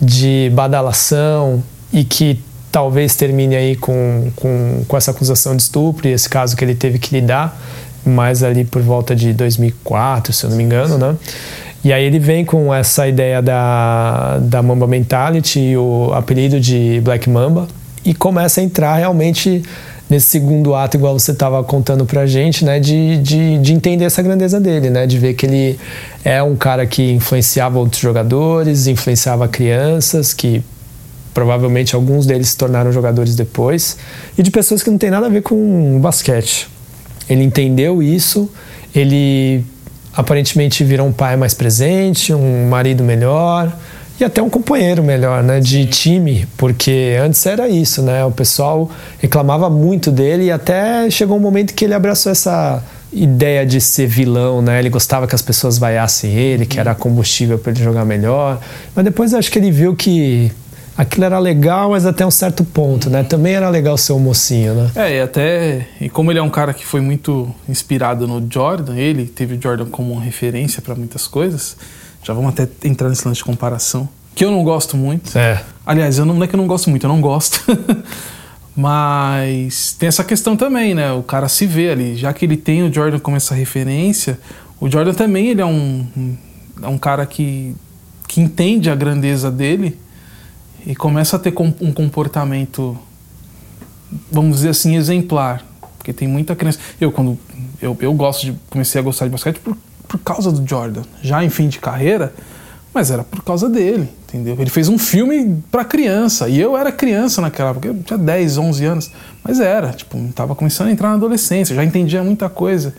de 0.01 0.49
badalação 0.53 1.61
e 1.91 2.05
que 2.05 2.39
talvez 2.71 3.13
termine 3.17 3.57
aí 3.57 3.75
com, 3.75 4.31
com, 4.37 4.85
com 4.87 4.95
essa 4.95 5.11
acusação 5.11 5.53
de 5.53 5.63
estupro 5.63 6.07
e 6.07 6.13
esse 6.13 6.29
caso 6.29 6.55
que 6.55 6.63
ele 6.63 6.75
teve 6.75 6.97
que 6.97 7.13
lidar, 7.13 7.59
mais 8.05 8.41
ali 8.41 8.63
por 8.63 8.81
volta 8.81 9.13
de 9.13 9.33
2004, 9.33 10.31
se 10.31 10.45
eu 10.45 10.49
não 10.49 10.55
me 10.55 10.63
engano, 10.63 10.97
né? 10.97 11.17
E 11.83 11.93
aí 11.93 12.03
ele 12.03 12.19
vem 12.19 12.43
com 12.43 12.73
essa 12.73 13.07
ideia 13.07 13.41
da, 13.41 14.37
da 14.41 14.61
Mamba 14.61 14.85
Mentality, 14.85 15.77
o 15.77 16.11
apelido 16.13 16.59
de 16.59 16.99
Black 17.03 17.29
Mamba, 17.29 17.67
e 18.03 18.13
começa 18.13 18.59
a 18.59 18.63
entrar 18.63 18.95
realmente 18.95 19.63
nesse 20.09 20.25
segundo 20.25 20.73
ato, 20.73 20.97
igual 20.97 21.17
você 21.17 21.31
estava 21.31 21.63
contando 21.63 22.03
pra 22.05 22.25
gente, 22.25 22.65
né, 22.65 22.79
de, 22.79 23.17
de, 23.17 23.59
de 23.59 23.73
entender 23.73 24.05
essa 24.05 24.21
grandeza 24.21 24.59
dele, 24.59 24.89
né, 24.89 25.05
de 25.05 25.17
ver 25.19 25.35
que 25.35 25.45
ele 25.45 25.79
é 26.25 26.41
um 26.41 26.55
cara 26.55 26.85
que 26.87 27.11
influenciava 27.11 27.77
outros 27.77 28.01
jogadores, 28.01 28.87
influenciava 28.87 29.47
crianças, 29.47 30.33
que 30.33 30.63
provavelmente 31.31 31.93
alguns 31.93 32.25
deles 32.25 32.49
se 32.49 32.57
tornaram 32.57 32.91
jogadores 32.91 33.35
depois, 33.35 33.97
e 34.37 34.41
de 34.41 34.49
pessoas 34.49 34.81
que 34.81 34.89
não 34.89 34.97
tem 34.97 35.11
nada 35.11 35.27
a 35.27 35.29
ver 35.29 35.43
com 35.43 35.99
basquete. 36.01 36.67
Ele 37.29 37.43
entendeu 37.43 38.01
isso, 38.01 38.49
ele 38.95 39.63
aparentemente 40.15 40.83
virou 40.83 41.07
um 41.07 41.11
pai 41.11 41.35
mais 41.35 41.53
presente, 41.53 42.33
um 42.33 42.67
marido 42.69 43.03
melhor 43.03 43.71
e 44.19 44.23
até 44.23 44.41
um 44.41 44.49
companheiro 44.49 45.01
melhor, 45.01 45.41
né, 45.41 45.59
de 45.61 45.85
time, 45.85 46.45
porque 46.57 47.17
antes 47.23 47.45
era 47.45 47.69
isso, 47.69 48.01
né? 48.01 48.25
O 48.25 48.31
pessoal 48.31 48.91
reclamava 49.17 49.69
muito 49.69 50.11
dele 50.11 50.45
e 50.45 50.51
até 50.51 51.09
chegou 51.09 51.37
um 51.37 51.39
momento 51.39 51.73
que 51.73 51.85
ele 51.85 51.93
abraçou 51.93 52.29
essa 52.31 52.83
ideia 53.13 53.65
de 53.65 53.79
ser 53.79 54.07
vilão, 54.07 54.61
né? 54.61 54.77
Ele 54.79 54.89
gostava 54.89 55.25
que 55.25 55.33
as 55.33 55.41
pessoas 55.41 55.77
vaiassem 55.77 56.31
ele, 56.33 56.65
que 56.65 56.79
era 56.79 56.93
combustível 56.93 57.57
para 57.57 57.71
ele 57.71 57.81
jogar 57.81 58.03
melhor. 58.03 58.59
Mas 58.93 59.05
depois 59.05 59.33
acho 59.33 59.49
que 59.49 59.57
ele 59.57 59.71
viu 59.71 59.95
que 59.95 60.51
aquilo 60.99 61.23
era 61.23 61.39
legal, 61.39 61.91
mas 61.91 62.05
até 62.05 62.25
um 62.25 62.31
certo 62.31 62.65
ponto, 62.65 63.09
né? 63.09 63.23
Também 63.23 63.53
era 63.53 63.69
legal 63.69 63.97
ser 63.97 64.12
um 64.12 64.19
mocinho, 64.19 64.73
né? 64.73 64.91
É, 64.95 65.15
e 65.15 65.21
até. 65.21 65.88
E 66.01 66.09
como 66.09 66.29
ele 66.29 66.39
é 66.39 66.41
um 66.41 66.49
cara 66.49 66.73
que 66.73 66.85
foi 66.85 66.99
muito 66.99 67.55
inspirado 67.69 68.27
no 68.27 68.45
Jordan, 68.51 68.97
ele 68.97 69.25
teve 69.25 69.55
o 69.55 69.62
Jordan 69.62 69.85
como 69.85 70.19
referência 70.19 70.81
para 70.81 70.93
muitas 70.95 71.25
coisas. 71.25 71.77
Já 72.21 72.33
vamos 72.33 72.51
até 72.51 72.67
entrar 72.85 73.07
nesse 73.07 73.25
lance 73.25 73.38
de 73.38 73.45
comparação. 73.45 74.09
Que 74.35 74.43
eu 74.43 74.51
não 74.51 74.62
gosto 74.62 74.97
muito. 74.97 75.38
É. 75.38 75.63
Aliás, 75.85 76.19
eu 76.19 76.25
não, 76.25 76.33
não 76.33 76.43
é 76.43 76.47
que 76.47 76.55
eu 76.55 76.57
não 76.57 76.67
gosto 76.67 76.89
muito, 76.89 77.05
eu 77.05 77.07
não 77.07 77.21
gosto. 77.21 77.63
Mas 78.75 79.93
tem 79.93 80.07
essa 80.07 80.23
questão 80.23 80.57
também, 80.57 80.93
né? 80.93 81.13
O 81.13 81.23
cara 81.23 81.47
se 81.47 81.65
vê 81.65 81.91
ali. 81.91 82.17
Já 82.17 82.33
que 82.33 82.43
ele 82.43 82.57
tem 82.57 82.83
o 82.83 82.93
Jordan 82.93 83.19
como 83.19 83.38
essa 83.38 83.55
referência, 83.55 84.38
o 84.81 84.89
Jordan 84.89 85.13
também 85.13 85.47
ele 85.47 85.62
é 85.62 85.65
um, 85.65 86.05
um, 86.15 86.38
é 86.83 86.88
um 86.89 86.97
cara 86.97 87.25
que, 87.25 87.73
que 88.27 88.41
entende 88.41 88.89
a 88.89 88.95
grandeza 88.95 89.49
dele 89.49 89.97
e 90.85 90.95
começa 90.95 91.35
a 91.35 91.39
ter 91.39 91.53
um 91.81 91.91
comportamento, 91.91 92.97
vamos 94.31 94.57
dizer 94.57 94.69
assim, 94.69 94.95
exemplar. 94.95 95.63
Porque 95.97 96.13
tem 96.13 96.27
muita 96.27 96.55
criança. 96.55 96.79
Eu, 96.99 97.11
quando. 97.11 97.37
Eu, 97.81 97.95
eu 97.99 98.13
gosto 98.13 98.45
de. 98.45 98.53
Comecei 98.69 98.99
a 98.99 99.03
gostar 99.03 99.25
de 99.25 99.31
basquete 99.31 99.59
por, 99.59 99.77
por 100.07 100.19
causa 100.19 100.51
do 100.51 100.67
Jordan. 100.67 101.03
Já 101.21 101.43
em 101.43 101.49
fim 101.49 101.67
de 101.67 101.79
carreira, 101.79 102.33
mas 102.93 103.11
era 103.11 103.23
por 103.23 103.43
causa 103.43 103.69
dele, 103.69 104.09
entendeu? 104.27 104.55
Ele 104.57 104.69
fez 104.69 104.87
um 104.87 104.97
filme 104.97 105.61
para 105.69 105.83
criança. 105.83 106.49
E 106.49 106.59
eu 106.59 106.77
era 106.77 106.91
criança 106.91 107.41
naquela 107.41 107.71
época. 107.71 107.89
Eu 107.89 108.01
tinha 108.01 108.17
10, 108.17 108.57
11 108.57 108.85
anos. 108.85 109.11
Mas 109.43 109.59
era. 109.59 109.91
Tipo, 109.91 110.17
tava 110.33 110.55
começando 110.55 110.87
a 110.87 110.91
entrar 110.91 111.09
na 111.09 111.15
adolescência. 111.15 111.75
Já 111.75 111.83
entendia 111.83 112.23
muita 112.23 112.49
coisa. 112.49 112.95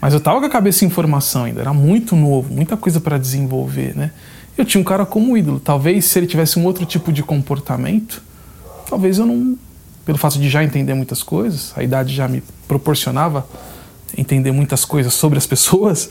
Mas 0.00 0.12
eu 0.12 0.20
tava 0.20 0.40
com 0.40 0.46
a 0.46 0.50
cabeça 0.50 0.84
em 0.84 0.90
formação 0.90 1.44
ainda. 1.44 1.60
Era 1.60 1.72
muito 1.72 2.16
novo. 2.16 2.52
Muita 2.52 2.76
coisa 2.76 3.00
para 3.00 3.18
desenvolver, 3.18 3.96
né? 3.96 4.10
Eu 4.62 4.66
tinha 4.66 4.80
um 4.80 4.84
cara 4.84 5.04
como 5.04 5.36
ídolo. 5.36 5.60
Talvez 5.60 6.06
se 6.06 6.18
ele 6.18 6.26
tivesse 6.26 6.58
um 6.58 6.64
outro 6.64 6.86
tipo 6.86 7.12
de 7.12 7.22
comportamento, 7.22 8.22
talvez 8.88 9.18
eu 9.18 9.26
não. 9.26 9.56
Pelo 10.04 10.18
fato 10.18 10.38
de 10.38 10.48
já 10.48 10.64
entender 10.64 10.94
muitas 10.94 11.22
coisas, 11.22 11.72
a 11.76 11.82
idade 11.82 12.12
já 12.12 12.26
me 12.26 12.42
proporcionava 12.66 13.46
entender 14.18 14.50
muitas 14.50 14.84
coisas 14.84 15.14
sobre 15.14 15.38
as 15.38 15.46
pessoas, 15.46 16.10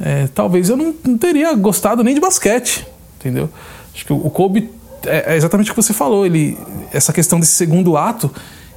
é, 0.00 0.26
talvez 0.28 0.68
eu 0.68 0.76
não, 0.76 0.94
não, 1.04 1.16
teria 1.16 1.54
gostado 1.54 2.02
nem 2.02 2.14
de 2.14 2.20
basquete, 2.20 2.86
entendeu? 3.18 3.48
Acho 3.94 4.04
que 4.04 4.12
o, 4.12 4.30
Kobe 4.30 4.70
é, 5.06 5.34
é, 5.34 5.36
exatamente 5.36 5.70
o 5.70 5.74
que 5.74 5.82
você 5.82 5.92
falou. 5.92 6.26
Ele, 6.26 6.58
essa 6.92 7.12
questão 7.12 7.38
desse 7.40 7.52
segundo 7.52 7.96
ato, 7.96 8.30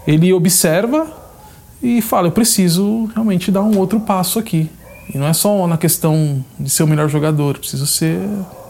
ele 0.07 0.31
observa 0.31 1.11
e 1.81 2.01
fala: 2.01 2.27
eu 2.27 2.31
preciso 2.31 3.05
realmente 3.13 3.51
dar 3.51 3.61
um 3.61 3.77
outro 3.77 3.99
passo 3.99 4.39
aqui. 4.39 4.69
E 5.13 5.17
não 5.17 5.27
é 5.27 5.33
só 5.33 5.67
na 5.67 5.77
questão 5.77 6.43
de 6.59 6.69
ser 6.69 6.83
o 6.83 6.87
melhor 6.87 7.09
jogador, 7.09 7.57
preciso 7.57 7.85
ser 7.85 8.19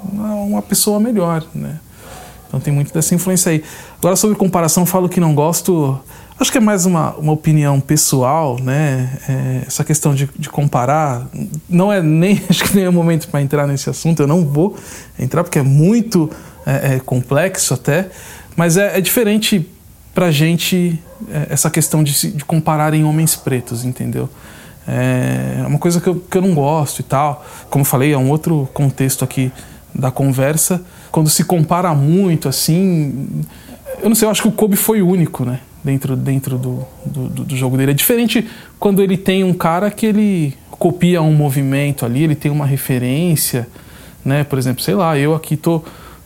uma 0.04 0.62
pessoa 0.62 1.00
melhor, 1.00 1.46
né? 1.54 1.80
Então 2.48 2.60
tem 2.60 2.74
muito 2.74 2.94
dessa 2.94 3.16
influência 3.16 3.52
aí. 3.52 3.64
Agora 3.98 4.16
sobre 4.16 4.36
comparação, 4.36 4.86
falo 4.86 5.08
que 5.08 5.20
não 5.20 5.34
gosto. 5.34 5.98
Acho 6.38 6.52
que 6.52 6.58
é 6.58 6.62
mais 6.62 6.86
uma, 6.86 7.12
uma 7.16 7.32
opinião 7.32 7.80
pessoal, 7.80 8.58
né? 8.62 9.18
É, 9.30 9.64
essa 9.68 9.86
questão 9.86 10.14
de, 10.14 10.30
de, 10.38 10.50
comparar 10.50 11.28
não 11.70 11.94
é 11.94 12.02
nem 12.02 12.42
acho 12.50 12.66
que 12.66 12.76
nem 12.76 12.86
é 12.86 12.90
o 12.90 12.94
momento 12.94 13.30
para 13.30 13.42
entrar 13.42 13.66
nesse 13.68 13.90
assunto. 13.90 14.22
Eu 14.22 14.28
não 14.28 14.44
vou 14.44 14.76
entrar 15.18 15.44
porque 15.44 15.60
é 15.60 15.64
muito 15.64 16.30
é, 16.66 16.96
é 16.96 17.00
complexo 17.00 17.74
até, 17.74 18.10
mas 18.56 18.76
é, 18.76 18.98
é 18.98 19.02
diferente 19.02 19.66
para 20.14 20.30
gente 20.30 21.00
é, 21.30 21.48
essa 21.52 21.70
questão 21.70 22.04
de, 22.04 22.32
de 22.32 22.44
comparar 22.44 22.94
em 22.94 23.06
homens 23.06 23.34
pretos, 23.36 23.86
entendeu? 23.86 24.30
É 24.94 25.66
uma 25.66 25.80
coisa 25.80 26.02
que 26.02 26.08
eu, 26.08 26.16
que 26.16 26.38
eu 26.38 26.42
não 26.42 26.54
gosto 26.54 27.00
e 27.00 27.04
tal. 27.04 27.46
Como 27.70 27.82
eu 27.82 27.86
falei, 27.86 28.12
é 28.12 28.18
um 28.18 28.30
outro 28.30 28.68
contexto 28.74 29.24
aqui 29.24 29.52
da 29.96 30.12
conversa. 30.12 30.82
Quando 31.12 31.30
se 31.30 31.46
compara 31.46 31.94
muito, 31.94 32.50
assim. 32.50 33.44
Eu 34.02 34.10
não 34.10 34.16
sei, 34.16 34.28
eu 34.28 34.32
acho 34.32 34.42
que 34.42 34.48
o 34.50 34.52
Kobe 34.52 34.76
foi 34.76 35.02
único, 35.02 35.46
né? 35.46 35.60
Dentro, 35.84 36.16
dentro 36.16 36.58
do, 36.58 36.86
do, 37.06 37.30
do 37.30 37.56
jogo 37.56 37.78
dele. 37.78 37.92
É 37.92 37.94
diferente 37.94 38.48
quando 38.80 39.02
ele 39.02 39.18
tem 39.18 39.44
um 39.44 39.54
cara 39.54 39.90
que 39.90 40.06
ele 40.06 40.54
copia 40.72 41.22
um 41.22 41.34
movimento 41.34 42.06
ali, 42.06 42.24
ele 42.24 42.36
tem 42.36 42.52
uma 42.52 42.66
referência, 42.66 43.68
né? 44.26 44.44
Por 44.44 44.60
exemplo, 44.60 44.84
sei 44.84 44.96
lá, 44.96 45.18
eu 45.18 45.34
aqui 45.34 45.56
tô, 45.56 45.84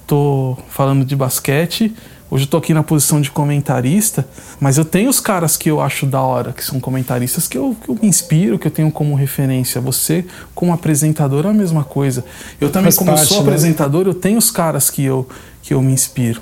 tô 0.07 0.57
falando 0.69 1.05
de 1.05 1.15
basquete 1.15 1.93
Hoje 2.29 2.45
eu 2.45 2.49
tô 2.49 2.57
aqui 2.57 2.73
na 2.73 2.81
posição 2.81 3.21
de 3.21 3.29
comentarista, 3.29 4.27
mas 4.59 4.79
eu 4.79 4.85
tenho 4.85 5.09
os 5.09 5.19
caras 5.19 5.55
que 5.55 5.69
eu 5.69 5.79
acho 5.79 6.07
da 6.07 6.21
hora, 6.21 6.53
que 6.53 6.63
são 6.63 6.79
comentaristas, 6.79 7.47
que 7.47 7.55
eu, 7.55 7.75
que 7.83 7.89
eu 7.89 7.95
me 8.01 8.07
inspiro, 8.07 8.57
que 8.57 8.67
eu 8.67 8.71
tenho 8.71 8.91
como 8.91 9.13
referência. 9.13 9.79
Você, 9.79 10.25
como 10.55 10.73
apresentador, 10.73 11.45
é 11.45 11.49
a 11.49 11.53
mesma 11.53 11.83
coisa. 11.83 12.25
Eu 12.59 12.71
também, 12.71 12.85
Faz 12.85 12.97
como 12.97 13.11
parte, 13.11 13.27
sou 13.27 13.37
né? 13.37 13.43
apresentador, 13.43 14.07
eu 14.07 14.13
tenho 14.13 14.39
os 14.39 14.49
caras 14.49 14.89
que 14.89 15.03
eu, 15.03 15.27
que 15.61 15.73
eu 15.73 15.81
me 15.83 15.93
inspiro. 15.93 16.41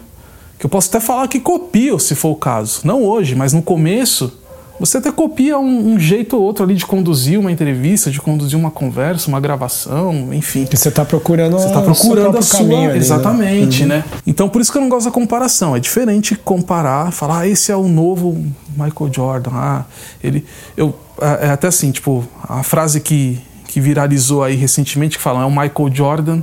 Que 0.57 0.65
eu 0.65 0.69
posso 0.69 0.87
até 0.87 1.01
falar 1.01 1.27
que 1.27 1.41
copio, 1.41 1.99
se 1.99 2.15
for 2.15 2.29
o 2.29 2.35
caso. 2.37 2.81
Não 2.85 3.03
hoje, 3.03 3.35
mas 3.35 3.51
no 3.51 3.61
começo 3.61 4.31
você 4.79 4.97
até 4.97 5.11
copia 5.11 5.57
um, 5.57 5.93
um, 5.93 5.99
jeito 5.99 6.35
ou 6.35 6.41
outro 6.41 6.63
ali 6.63 6.75
de 6.75 6.85
conduzir 6.85 7.39
uma 7.39 7.51
entrevista, 7.51 8.09
de 8.09 8.19
conduzir 8.19 8.57
uma 8.57 8.71
conversa, 8.71 9.27
uma 9.27 9.39
gravação, 9.39 10.33
enfim. 10.33 10.67
E 10.71 10.77
você 10.77 10.89
está 10.89 11.05
procurando 11.05 11.53
Você 11.53 11.67
está 11.67 11.81
procurando 11.81 12.37
a 12.37 12.41
sua. 12.41 12.59
Ali, 12.59 12.87
né? 12.87 12.97
exatamente, 12.97 13.85
né? 13.85 13.97
né? 13.97 14.03
Então 14.25 14.49
por 14.49 14.61
isso 14.61 14.71
que 14.71 14.77
eu 14.77 14.81
não 14.81 14.89
gosto 14.89 15.05
da 15.05 15.11
comparação. 15.11 15.75
É 15.75 15.79
diferente 15.79 16.35
comparar, 16.35 17.11
falar, 17.11 17.41
ah, 17.41 17.47
esse 17.47 17.71
é 17.71 17.75
o 17.75 17.87
novo 17.87 18.33
Michael 18.75 19.13
Jordan. 19.13 19.51
Ah, 19.53 19.85
ele. 20.23 20.45
Eu, 20.75 20.95
é, 21.21 21.47
é 21.47 21.49
até 21.51 21.67
assim, 21.67 21.91
tipo, 21.91 22.27
a 22.41 22.63
frase 22.63 22.99
que, 22.99 23.39
que 23.67 23.79
viralizou 23.79 24.43
aí 24.43 24.55
recentemente, 24.55 25.17
que 25.17 25.23
fala, 25.23 25.43
é 25.43 25.45
o 25.45 25.51
Michael 25.51 25.93
Jordan. 25.93 26.41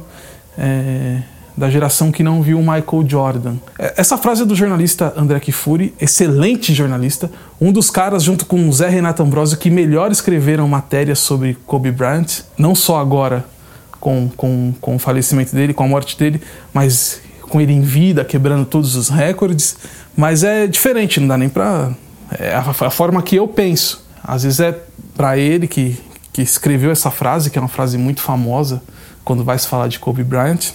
É, 0.56 1.22
da 1.56 1.68
geração 1.68 2.10
que 2.10 2.22
não 2.22 2.42
viu 2.42 2.58
o 2.58 2.62
Michael 2.62 3.04
Jordan. 3.06 3.56
É, 3.78 3.94
essa 3.98 4.16
frase 4.16 4.42
é 4.42 4.44
do 4.46 4.54
jornalista 4.54 5.12
André 5.14 5.38
Kifuri, 5.40 5.94
excelente 6.00 6.72
jornalista, 6.72 7.30
um 7.61 7.70
dos 7.70 7.90
caras, 7.90 8.23
junto 8.23 8.46
com 8.46 8.68
o 8.68 8.73
Zé 8.73 8.88
Renato 8.88 9.23
Ambrosio, 9.23 9.59
que 9.59 9.68
melhor 9.70 10.11
escreveram 10.11 10.66
matérias 10.66 11.18
sobre 11.18 11.59
Kobe 11.66 11.90
Bryant, 11.90 12.42
não 12.57 12.75
só 12.75 12.99
agora 12.99 13.44
com, 14.01 14.31
com, 14.35 14.73
com 14.81 14.96
o 14.96 14.99
falecimento 14.99 15.55
dele, 15.55 15.75
com 15.75 15.85
a 15.85 15.88
morte 15.88 16.18
dele, 16.18 16.40
mas 16.73 17.20
com 17.42 17.61
ele 17.61 17.73
em 17.73 17.83
vida, 17.83 18.25
quebrando 18.25 18.64
todos 18.64 18.96
os 18.96 19.11
recordes. 19.11 19.77
Mas 20.16 20.42
é 20.42 20.66
diferente, 20.66 21.20
não 21.20 21.29
dá 21.29 21.37
nem 21.37 21.49
pra. 21.49 21.92
É 22.38 22.55
a, 22.55 22.61
a 22.61 22.90
forma 22.90 23.23
que 23.23 23.37
eu 23.37 23.46
penso. 23.46 24.07
Às 24.25 24.44
vezes 24.44 24.61
é 24.61 24.79
para 25.14 25.37
ele 25.37 25.68
que, 25.68 25.99
que 26.33 26.40
escreveu 26.40 26.90
essa 26.90 27.11
frase, 27.11 27.51
que 27.51 27.59
é 27.59 27.61
uma 27.61 27.68
frase 27.68 27.99
muito 27.99 28.23
famosa 28.23 28.83
quando 29.23 29.44
vai 29.44 29.59
se 29.59 29.68
falar 29.68 29.88
de 29.88 29.99
Kobe 29.99 30.25
Bryant. 30.25 30.73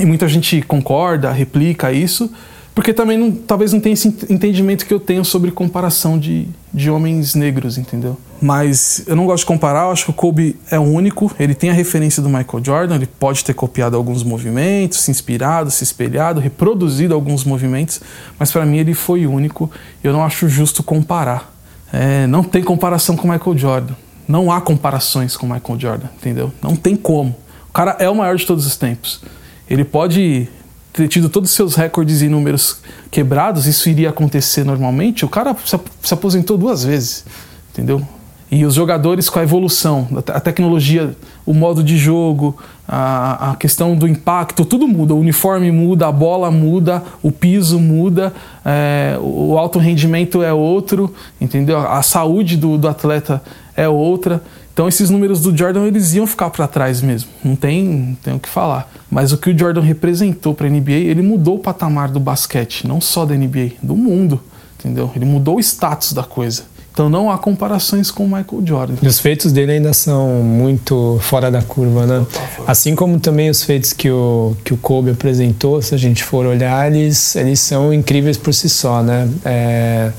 E 0.00 0.04
muita 0.04 0.26
gente 0.26 0.60
concorda, 0.62 1.30
replica 1.30 1.92
isso, 1.92 2.32
porque 2.74 2.92
também 2.92 3.16
não, 3.16 3.30
talvez 3.30 3.72
não 3.72 3.78
tenha 3.78 3.92
esse 3.92 4.08
entendimento 4.28 4.84
que 4.84 4.92
eu 4.92 4.98
tenho 4.98 5.24
sobre 5.24 5.52
comparação 5.52 6.18
de, 6.18 6.48
de 6.72 6.90
homens 6.90 7.34
negros, 7.36 7.78
entendeu? 7.78 8.18
Mas 8.42 9.04
eu 9.06 9.14
não 9.14 9.26
gosto 9.26 9.42
de 9.42 9.46
comparar, 9.46 9.84
eu 9.84 9.90
acho 9.92 10.06
que 10.06 10.10
o 10.10 10.14
Kobe 10.14 10.56
é 10.68 10.78
único, 10.78 11.30
ele 11.38 11.54
tem 11.54 11.70
a 11.70 11.72
referência 11.72 12.20
do 12.20 12.28
Michael 12.28 12.64
Jordan, 12.64 12.96
ele 12.96 13.06
pode 13.06 13.44
ter 13.44 13.54
copiado 13.54 13.96
alguns 13.96 14.24
movimentos, 14.24 15.00
se 15.00 15.10
inspirado, 15.10 15.70
se 15.70 15.84
espelhado, 15.84 16.40
reproduzido 16.40 17.14
alguns 17.14 17.44
movimentos, 17.44 18.00
mas 18.38 18.50
para 18.50 18.66
mim 18.66 18.78
ele 18.78 18.92
foi 18.92 19.24
único, 19.24 19.70
eu 20.02 20.12
não 20.12 20.24
acho 20.24 20.48
justo 20.48 20.82
comparar. 20.82 21.54
É, 21.92 22.26
não 22.26 22.42
tem 22.42 22.64
comparação 22.64 23.16
com 23.16 23.28
o 23.28 23.30
Michael 23.30 23.56
Jordan, 23.56 23.94
não 24.26 24.50
há 24.50 24.60
comparações 24.60 25.36
com 25.36 25.46
o 25.46 25.50
Michael 25.50 25.78
Jordan, 25.78 26.08
entendeu? 26.16 26.52
Não 26.60 26.74
tem 26.74 26.96
como. 26.96 27.36
O 27.68 27.72
cara 27.72 27.96
é 28.00 28.10
o 28.10 28.16
maior 28.16 28.36
de 28.36 28.44
todos 28.44 28.66
os 28.66 28.76
tempos. 28.76 29.22
Ele 29.70 29.84
pode 29.84 30.48
ter 30.94 31.08
tido 31.08 31.28
todos 31.28 31.50
os 31.50 31.56
seus 31.56 31.74
recordes 31.74 32.22
e 32.22 32.28
números 32.28 32.78
quebrados, 33.10 33.66
isso 33.66 33.88
iria 33.88 34.10
acontecer 34.10 34.64
normalmente. 34.64 35.24
O 35.24 35.28
cara 35.28 35.54
se 36.00 36.14
aposentou 36.14 36.56
duas 36.56 36.84
vezes, 36.84 37.24
entendeu? 37.72 38.00
E 38.48 38.64
os 38.64 38.74
jogadores 38.74 39.28
com 39.28 39.40
a 39.40 39.42
evolução, 39.42 40.06
a 40.28 40.38
tecnologia, 40.38 41.16
o 41.44 41.52
modo 41.52 41.82
de 41.82 41.98
jogo, 41.98 42.56
a, 42.86 43.50
a 43.50 43.56
questão 43.56 43.96
do 43.96 44.06
impacto, 44.06 44.64
tudo 44.64 44.86
muda. 44.86 45.12
O 45.14 45.18
uniforme 45.18 45.72
muda, 45.72 46.06
a 46.06 46.12
bola 46.12 46.48
muda, 46.52 47.02
o 47.20 47.32
piso 47.32 47.80
muda, 47.80 48.32
é, 48.64 49.18
o 49.20 49.58
alto 49.58 49.80
rendimento 49.80 50.44
é 50.44 50.52
outro, 50.52 51.12
entendeu? 51.40 51.78
A 51.78 52.02
saúde 52.02 52.56
do, 52.56 52.78
do 52.78 52.86
atleta 52.86 53.42
é 53.76 53.88
outra. 53.88 54.40
Então 54.74 54.88
esses 54.88 55.08
números 55.08 55.40
do 55.40 55.56
Jordan 55.56 55.86
eles 55.86 56.14
iam 56.14 56.26
ficar 56.26 56.50
para 56.50 56.66
trás 56.66 57.00
mesmo, 57.00 57.30
não 57.44 57.54
tem, 57.54 57.84
não 57.84 58.14
tem 58.16 58.34
o 58.34 58.40
que 58.40 58.48
falar. 58.48 58.92
Mas 59.08 59.30
o 59.30 59.38
que 59.38 59.50
o 59.50 59.56
Jordan 59.58 59.80
representou 59.80 60.52
para 60.52 60.66
a 60.66 60.70
NBA, 60.70 60.90
ele 60.90 61.22
mudou 61.22 61.56
o 61.56 61.58
patamar 61.60 62.10
do 62.10 62.18
basquete, 62.18 62.86
não 62.86 63.00
só 63.00 63.24
da 63.24 63.36
NBA, 63.36 63.74
do 63.80 63.94
mundo, 63.94 64.40
entendeu? 64.78 65.12
Ele 65.14 65.24
mudou 65.24 65.56
o 65.56 65.60
status 65.60 66.12
da 66.12 66.24
coisa. 66.24 66.64
Então 66.92 67.08
não 67.08 67.30
há 67.30 67.38
comparações 67.38 68.10
com 68.10 68.24
o 68.24 68.26
Michael 68.26 68.62
Jordan. 68.64 68.94
E 69.00 69.06
os 69.06 69.20
feitos 69.20 69.52
dele 69.52 69.72
ainda 69.72 69.92
são 69.92 70.28
muito 70.42 71.18
fora 71.22 71.50
da 71.50 71.62
curva, 71.62 72.06
né? 72.06 72.26
Assim 72.66 72.96
como 72.96 73.18
também 73.20 73.50
os 73.50 73.62
feitos 73.62 73.92
que 73.92 74.10
o, 74.10 74.56
que 74.64 74.74
o 74.74 74.76
Kobe 74.76 75.10
apresentou, 75.10 75.82
se 75.82 75.94
a 75.94 75.98
gente 75.98 76.22
for 76.22 76.46
olhar, 76.46 76.92
eles, 76.92 77.34
eles 77.36 77.60
são 77.60 77.92
incríveis 77.94 78.36
por 78.36 78.52
si 78.52 78.68
só, 78.68 79.02
né? 79.02 79.28
É 79.44 80.12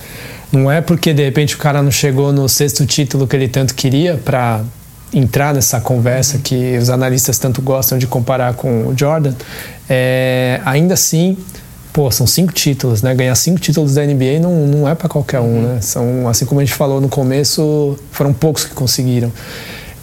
não 0.52 0.72
é 0.72 0.82
porque 0.82 1.14
de 1.14 1.24
repente 1.24 1.56
o 1.56 1.58
cara 1.58 1.82
não 1.82 1.92
chegou 1.92 2.32
no 2.32 2.48
sexto 2.48 2.86
título 2.86 3.28
que 3.28 3.36
ele 3.36 3.48
tanto 3.48 3.74
queria 3.76 4.16
para 4.24 4.62
entrar 5.14 5.54
nessa 5.54 5.80
conversa 5.80 6.40
que 6.40 6.78
os 6.78 6.90
analistas 6.90 7.38
tanto 7.38 7.62
gostam 7.62 7.98
de 7.98 8.08
comparar 8.08 8.54
com 8.54 8.88
o 8.88 8.94
Jordan. 8.98 9.34
É, 9.90 10.60
ainda 10.66 10.94
assim, 10.94 11.38
pô, 11.94 12.12
são 12.12 12.28
cinco 12.28 12.52
títulos, 12.52 13.02
né? 13.02 13.16
Ganhar 13.16 13.36
cinco 13.36 13.60
títulos 13.60 13.96
da 13.96 14.06
NBA 14.06 14.40
não, 14.42 14.68
não 14.68 14.90
é 14.90 14.94
para 14.94 15.08
qualquer 15.08 15.40
um, 15.40 15.62
né? 15.62 15.82
São, 15.82 16.28
assim 16.28 16.46
como 16.46 16.60
a 16.60 16.66
gente 16.66 16.76
falou 16.76 17.00
no 17.00 17.08
começo, 17.08 17.98
foram 18.12 18.34
poucos 18.34 18.66
que 18.66 18.74
conseguiram. 18.74 19.32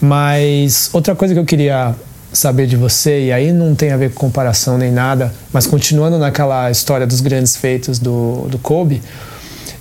Mas 0.01 0.89
outra 0.91 1.15
coisa 1.15 1.33
que 1.33 1.39
eu 1.39 1.45
queria 1.45 1.95
saber 2.33 2.65
de 2.65 2.75
você, 2.75 3.27
e 3.27 3.31
aí 3.31 3.51
não 3.53 3.75
tem 3.75 3.91
a 3.91 3.97
ver 3.97 4.11
com 4.11 4.21
comparação 4.25 4.77
nem 4.77 4.91
nada, 4.91 5.31
mas 5.53 5.67
continuando 5.67 6.17
naquela 6.17 6.71
história 6.71 7.05
dos 7.05 7.21
grandes 7.21 7.55
feitos 7.55 7.99
do, 7.99 8.47
do 8.49 8.57
Kobe, 8.57 9.01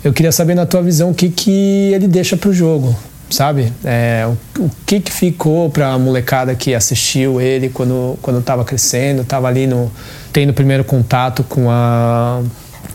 eu 0.04 0.12
queria 0.12 0.32
saber 0.32 0.54
na 0.54 0.66
tua 0.66 0.82
visão 0.82 1.10
o 1.10 1.14
que, 1.14 1.28
que 1.28 1.92
ele 1.92 2.08
deixa 2.08 2.36
para 2.36 2.50
o 2.50 2.52
jogo, 2.52 2.94
sabe? 3.30 3.72
É, 3.84 4.26
o, 4.26 4.62
o, 4.62 4.70
que, 4.84 5.00
que 5.00 5.12
ficou 5.12 5.70
para 5.70 5.92
a 5.92 5.98
molecada 5.98 6.54
que 6.54 6.74
assistiu 6.74 7.40
ele 7.40 7.68
quando 7.68 8.18
quando 8.20 8.40
estava 8.40 8.64
crescendo, 8.64 9.22
estava 9.22 9.48
ali 9.48 9.66
no 9.66 9.90
tendo 10.32 10.52
primeiro 10.52 10.84
contato 10.84 11.44
com 11.44 11.70
a 11.70 12.42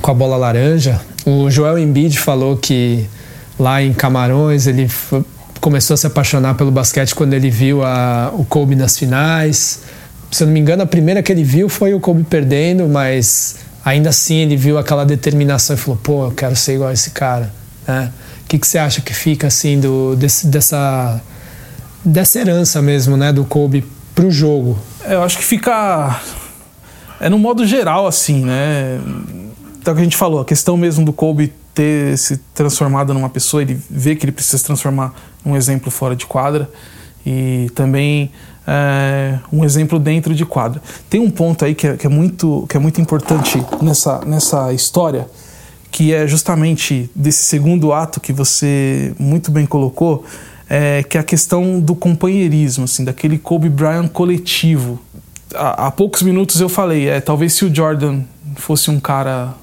com 0.02 0.12
a 0.12 0.14
bola 0.14 0.38
laranja. 0.38 1.00
O 1.26 1.50
Joel 1.50 1.78
Embiid 1.80 2.20
falou 2.20 2.58
que 2.58 3.06
lá 3.60 3.82
em 3.82 3.94
Camarões 3.94 4.68
ele 4.68 4.88
foi, 4.88 5.24
começou 5.60 5.94
a 5.96 5.98
se 5.98 6.08
apaixonar 6.08 6.56
pelo 6.56 6.72
basquete 6.72 7.14
quando 7.14 7.34
ele 7.34 7.50
viu 7.50 7.84
a, 7.84 8.32
o 8.34 8.46
Kobe 8.46 8.76
nas 8.76 8.98
finais. 8.98 9.82
Se 10.32 10.44
eu 10.44 10.48
não 10.48 10.54
me 10.54 10.60
engano, 10.60 10.84
a 10.84 10.86
primeira 10.86 11.24
que 11.24 11.32
ele 11.32 11.44
viu 11.44 11.70
foi 11.70 11.94
o 11.94 12.00
Kobe 12.00 12.24
perdendo, 12.24 12.88
mas 12.88 13.58
ainda 13.88 14.10
assim 14.10 14.36
ele 14.36 14.58
viu 14.58 14.78
aquela 14.78 15.06
determinação 15.06 15.76
e 15.76 15.80
falou: 15.80 16.00
pô, 16.02 16.26
eu 16.26 16.32
quero 16.32 16.56
ser 16.56 16.76
igual 16.76 16.90
a 16.90 16.94
esse 16.94 17.12
cara. 17.12 17.54
Né? 17.88 18.12
O 18.44 18.48
que, 18.48 18.60
que 18.60 18.68
você 18.68 18.78
acha 18.78 19.02
que 19.02 19.14
fica 19.14 19.48
assim 19.48 19.80
do, 19.80 20.16
desse, 20.16 20.48
dessa, 20.48 21.22
dessa 22.04 22.40
herança 22.40 22.82
mesmo, 22.82 23.16
né, 23.16 23.32
do 23.32 23.46
Kobe 23.46 23.86
pro 24.14 24.30
jogo? 24.30 24.78
É, 25.04 25.16
eu 25.16 25.24
acho 25.24 25.38
que 25.38 25.44
fica. 25.44 26.20
É 27.20 27.30
no 27.30 27.40
modo 27.40 27.66
geral, 27.66 28.06
assim, 28.06 28.46
né? 28.46 29.00
Então, 29.80 29.96
que 29.96 30.02
a 30.02 30.04
gente 30.04 30.18
falou, 30.18 30.42
a 30.42 30.46
questão 30.46 30.76
mesmo 30.76 31.06
do 31.06 31.14
Kobe 31.14 31.54
ter 31.74 32.18
se 32.18 32.38
transformado 32.54 33.14
numa 33.14 33.30
pessoa, 33.30 33.62
ele 33.62 33.80
vê 33.90 34.16
que 34.16 34.26
ele 34.26 34.32
precisa 34.32 34.58
se 34.58 34.66
transformar 34.66 35.14
num 35.44 35.56
exemplo 35.56 35.90
fora 35.90 36.16
de 36.16 36.26
quadra. 36.26 36.70
E 37.26 37.70
também 37.74 38.32
é, 38.68 39.40
um 39.52 39.64
exemplo 39.64 39.98
dentro 39.98 40.36
de 40.36 40.46
quadra. 40.46 40.82
Tem 41.10 41.22
um 41.22 41.32
ponto 41.32 41.64
aí 41.64 41.74
que 41.74 41.88
é, 41.88 41.96
que 41.96 42.06
é, 42.06 42.10
muito, 42.10 42.66
que 42.70 42.76
é 42.76 42.80
muito 42.80 43.00
importante 43.00 43.64
nessa, 43.82 44.20
nessa 44.26 44.74
história, 44.74 45.28
que 45.90 46.14
é 46.14 46.28
justamente 46.28 47.10
desse 47.16 47.44
segundo 47.44 47.94
ato 47.94 48.20
que 48.20 48.34
você 48.34 49.16
muito 49.18 49.50
bem 49.50 49.66
colocou, 49.66 50.26
é, 50.70 51.02
que 51.02 51.18
é 51.18 51.22
a 51.22 51.24
questão 51.24 51.80
do 51.80 51.96
companheirismo, 51.96 52.84
assim, 52.84 53.06
daquele 53.06 53.38
Kobe 53.38 53.70
Bryant 53.70 54.10
coletivo. 54.10 55.00
Há, 55.56 55.88
há 55.88 55.92
poucos 55.92 56.22
minutos 56.22 56.60
eu 56.60 56.68
falei, 56.68 57.08
é, 57.08 57.22
talvez 57.22 57.54
se 57.54 57.64
o 57.64 57.74
Jordan 57.74 58.22
fosse 58.58 58.92
um 58.92 59.00
cara, 59.00 59.54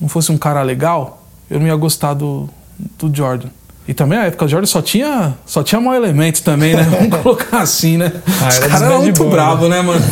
não 0.00 0.08
fosse 0.08 0.30
um 0.30 0.38
cara 0.38 0.62
legal, 0.62 1.26
eu 1.50 1.58
não 1.58 1.66
ia 1.66 1.74
gostar 1.74 2.14
do, 2.14 2.48
do 2.96 3.14
Jordan. 3.14 3.48
E 3.88 3.94
também 3.94 4.18
a 4.18 4.26
época 4.26 4.44
do 4.44 4.50
Jordan 4.50 4.66
só 4.66 4.82
tinha, 4.82 5.34
só 5.46 5.62
tinha 5.62 5.80
mau 5.80 5.94
elemento 5.94 6.42
também, 6.42 6.74
né? 6.74 6.82
Vamos 6.92 7.22
colocar 7.22 7.60
assim, 7.62 7.96
né? 7.96 8.12
Ah, 8.42 8.48
Os 8.48 8.58
caras 8.58 8.82
eram 8.82 9.00
muito 9.00 9.24
bravos, 9.24 9.66
né? 9.70 9.76
né, 9.76 9.82
mano? 9.82 10.04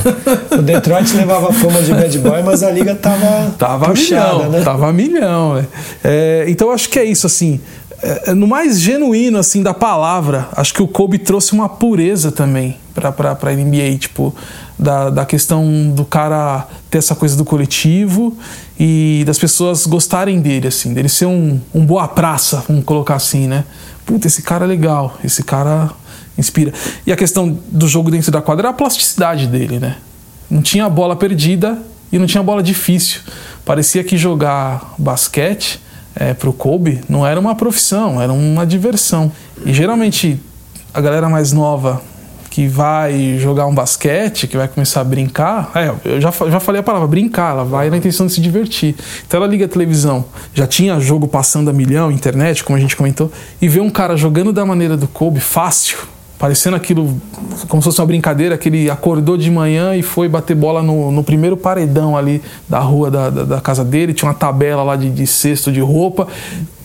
O 0.51 0.63
Detroit 0.63 1.15
levava 1.15 1.53
fama 1.53 1.83
de 1.83 1.93
bad 1.93 2.19
boy, 2.21 2.43
mas 2.43 2.63
a 2.63 2.71
liga 2.71 2.95
tava. 2.95 3.51
Tava 3.59 3.87
puxada, 3.91 4.35
milhão, 4.37 4.51
né? 4.51 4.63
Tava 4.63 4.93
milhão, 4.95 5.67
é, 6.03 6.47
Então 6.49 6.71
acho 6.71 6.89
que 6.89 6.99
é 6.99 7.05
isso, 7.05 7.27
assim. 7.27 7.61
É, 8.07 8.35
no 8.35 8.47
mais 8.47 8.81
genuíno, 8.81 9.37
assim, 9.37 9.65
da 9.65 9.75
palavra, 9.75 10.49
acho 10.53 10.73
que 10.73 10.81
o 10.81 10.87
Kobe 10.87 11.19
trouxe 11.19 11.53
uma 11.53 11.69
pureza 11.69 12.31
também 12.31 12.77
pra, 12.95 13.11
pra 13.11 13.53
NBA, 13.53 13.99
tipo, 13.99 14.33
da, 14.79 15.11
da 15.11 15.27
questão 15.27 15.91
do 15.91 16.05
cara 16.05 16.69
ter 16.89 16.99
essa 16.99 17.17
coisa 17.17 17.37
do 17.37 17.45
coletivo 17.45 18.37
e 18.79 19.25
das 19.27 19.41
pessoas 19.41 19.87
gostarem 19.87 20.41
dele, 20.41 20.69
assim, 20.69 20.95
dele 20.95 21.09
ser 21.09 21.27
um, 21.27 21.61
um 21.75 21.85
boa 21.85 22.07
praça, 22.07 22.63
vamos 22.69 22.85
colocar 22.85 23.17
assim, 23.17 23.49
né? 23.49 23.65
Puta, 24.05 24.29
esse 24.29 24.41
cara 24.43 24.65
é 24.65 24.69
legal, 24.69 25.19
esse 25.25 25.43
cara 25.43 25.91
inspira. 26.39 26.73
E 27.05 27.11
a 27.11 27.17
questão 27.17 27.59
do 27.73 27.89
jogo 27.89 28.09
dentro 28.09 28.31
da 28.31 28.41
quadra 28.41 28.69
era 28.69 28.71
a 28.71 28.73
plasticidade 28.73 29.49
dele, 29.49 29.81
né? 29.81 29.97
Não 30.49 30.63
tinha 30.63 30.89
bola 30.89 31.17
perdida 31.17 31.77
e 32.13 32.21
não 32.21 32.27
tinha 32.27 32.43
bola 32.43 32.63
difícil. 32.63 33.23
Parecia 33.65 34.05
que 34.05 34.17
jogar 34.17 34.95
basquete 34.97 35.81
é, 36.17 36.35
pro 36.35 36.53
Kobe 36.53 37.01
não 37.09 37.27
era 37.27 37.39
uma 37.39 37.55
profissão, 37.55 38.21
era 38.21 38.33
uma 38.33 38.67
diversão. 38.67 39.31
E 39.65 39.73
geralmente 39.73 40.41
a 40.93 41.01
galera 41.01 41.29
mais 41.29 41.53
nova 41.53 42.03
que 42.51 42.67
vai 42.67 43.37
jogar 43.39 43.67
um 43.67 43.75
basquete, 43.75 44.47
que 44.47 44.57
vai 44.57 44.67
começar 44.67 45.03
a 45.03 45.05
brincar, 45.05 45.71
é, 45.75 45.93
eu 46.07 46.19
já, 46.19 46.31
já 46.31 46.59
falei 46.59 46.81
a 46.81 46.83
palavra, 46.83 47.07
brincar, 47.07 47.51
ela 47.51 47.65
vai 47.65 47.91
na 47.91 47.99
intenção 47.99 48.27
de 48.27 48.33
se 48.33 48.41
divertir. 48.41 48.95
Então 49.27 49.37
ela 49.39 49.47
liga 49.47 49.67
a 49.67 49.69
televisão, 49.69 50.25
já 50.55 50.67
tinha 50.67 50.99
jogo 50.99 51.29
passando 51.29 51.69
a 51.69 51.73
milhão, 51.73 52.11
internet, 52.11 52.65
como 52.65 52.79
a 52.79 52.81
gente 52.81 52.97
comentou, 52.97 53.31
e 53.61 53.69
vê 53.69 53.81
um 53.81 53.91
cara 53.91 54.17
jogando 54.17 54.55
da 54.55 54.65
maneira 54.65 54.97
do 54.97 55.07
Kobe, 55.07 55.39
fácil, 55.39 55.99
parecendo 56.39 56.77
aquilo 56.77 57.21
como 57.69 57.83
se 57.83 57.87
fosse 57.87 58.01
uma 58.01 58.07
brincadeira, 58.07 58.59
que 58.59 58.69
ele 58.69 58.91
acordou 58.91 59.37
de 59.37 59.51
manhã 59.51 59.95
e 59.95 60.03
foi 60.03 60.29
bater 60.29 60.55
bola 60.55 60.83
no, 60.83 61.11
no 61.11 61.25
primeiro 61.25 61.57
paredão 61.57 62.17
ali 62.17 62.43
da 62.69 62.79
rua 62.79 63.11
da, 63.11 63.31
da, 63.31 63.45
da, 63.45 63.61
casa 63.61 63.85
dele, 63.85 64.13
tinha 64.13 64.29
uma 64.29 64.35
tabela 64.35 64.83
lá 64.83 64.97
de, 64.97 65.11
de 65.11 65.27
cesto 65.27 65.73
de 65.73 65.81
roupa. 65.81 66.29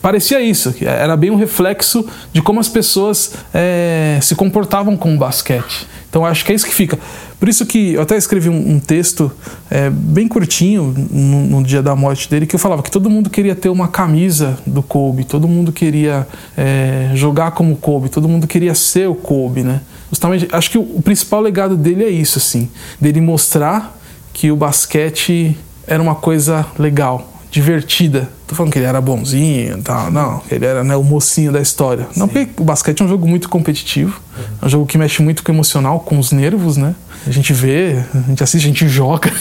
Parecia 0.02 0.42
isso, 0.42 0.74
era 0.82 1.16
bem 1.16 1.30
um 1.30 1.36
reflexo 1.36 2.06
de 2.34 2.42
como 2.42 2.60
as 2.60 2.68
pessoas 2.68 3.34
é, 3.54 4.18
se 4.22 4.36
comportavam 4.36 4.98
com 4.98 5.14
o 5.14 5.18
basquete. 5.18 5.88
Então 6.12 6.26
acho 6.26 6.44
que 6.44 6.52
é 6.52 6.56
isso 6.56 6.66
que 6.66 6.74
fica. 6.74 7.00
Por 7.40 7.48
isso 7.48 7.66
que 7.66 7.94
eu 7.94 8.02
até 8.02 8.18
escrevi 8.18 8.50
um, 8.50 8.74
um 8.74 8.80
texto 8.82 9.32
é, 9.70 9.90
bem 9.90 10.28
curtinho 10.28 10.94
no, 11.10 11.46
no, 11.46 11.64
dia 11.64 11.82
da 11.82 11.96
morte 11.96 12.30
dele 12.30 12.46
que 12.46 12.54
eu 12.54 12.60
falava 12.60 12.84
que 12.84 12.92
todo 12.92 13.10
mundo 13.10 13.30
queria 13.30 13.56
ter 13.56 13.70
uma 13.70 13.88
camisa 13.88 14.60
do 14.68 14.84
Kobe, 14.84 15.24
todo 15.24 15.48
mundo 15.48 15.72
queria 15.72 16.28
é, 16.58 17.12
jogar 17.16 17.52
como 17.52 17.78
Kobe, 17.78 18.10
todo 18.10 18.28
mundo 18.28 18.46
queria 18.46 18.76
ser 18.76 19.08
o 19.08 19.16
Kobe, 19.16 19.64
né? 19.64 19.80
Justamente, 20.10 20.50
acho 20.52 20.70
que 20.70 20.78
o, 20.78 20.82
o 20.82 21.02
principal 21.02 21.40
legado 21.40 21.78
dele 21.78 22.04
é 22.04 22.10
isso, 22.10 22.38
assim, 22.38 22.70
dele 23.00 23.22
mostrar 23.22 23.98
que 24.34 24.52
o 24.52 24.56
basquete 24.58 25.58
era 25.88 26.04
uma 26.04 26.16
coisa 26.16 26.66
legal, 26.78 27.32
divertida. 27.50 28.30
Tô 28.52 28.56
falando 28.56 28.74
que 28.74 28.80
ele 28.80 28.86
era 28.86 29.00
bonzinho 29.00 29.78
e 29.78 29.82
tal, 29.82 30.12
não, 30.12 30.42
ele 30.52 30.66
era 30.66 30.84
né, 30.84 30.94
o 30.94 31.04
mocinho 31.06 31.54
da 31.54 31.62
história. 31.62 32.06
Sim. 32.12 32.20
Não, 32.20 32.28
porque 32.28 32.50
o 32.60 32.66
basquete 32.66 33.00
é 33.00 33.06
um 33.06 33.08
jogo 33.08 33.26
muito 33.26 33.48
competitivo, 33.48 34.20
uhum. 34.38 34.44
é 34.62 34.66
um 34.66 34.70
jogo 34.70 34.86
que 34.86 34.98
mexe 34.98 35.22
muito 35.22 35.42
com 35.42 35.54
o 35.54 35.56
emocional, 35.56 36.02
com 36.02 36.20
os 36.20 36.34
nervos, 36.34 36.76
né? 36.76 36.94
A 37.26 37.32
gente 37.32 37.54
vê, 37.54 38.04
a 38.14 38.28
gente 38.28 38.44
assiste, 38.44 38.66
a 38.66 38.68
gente 38.68 38.90
joga. 38.90 39.32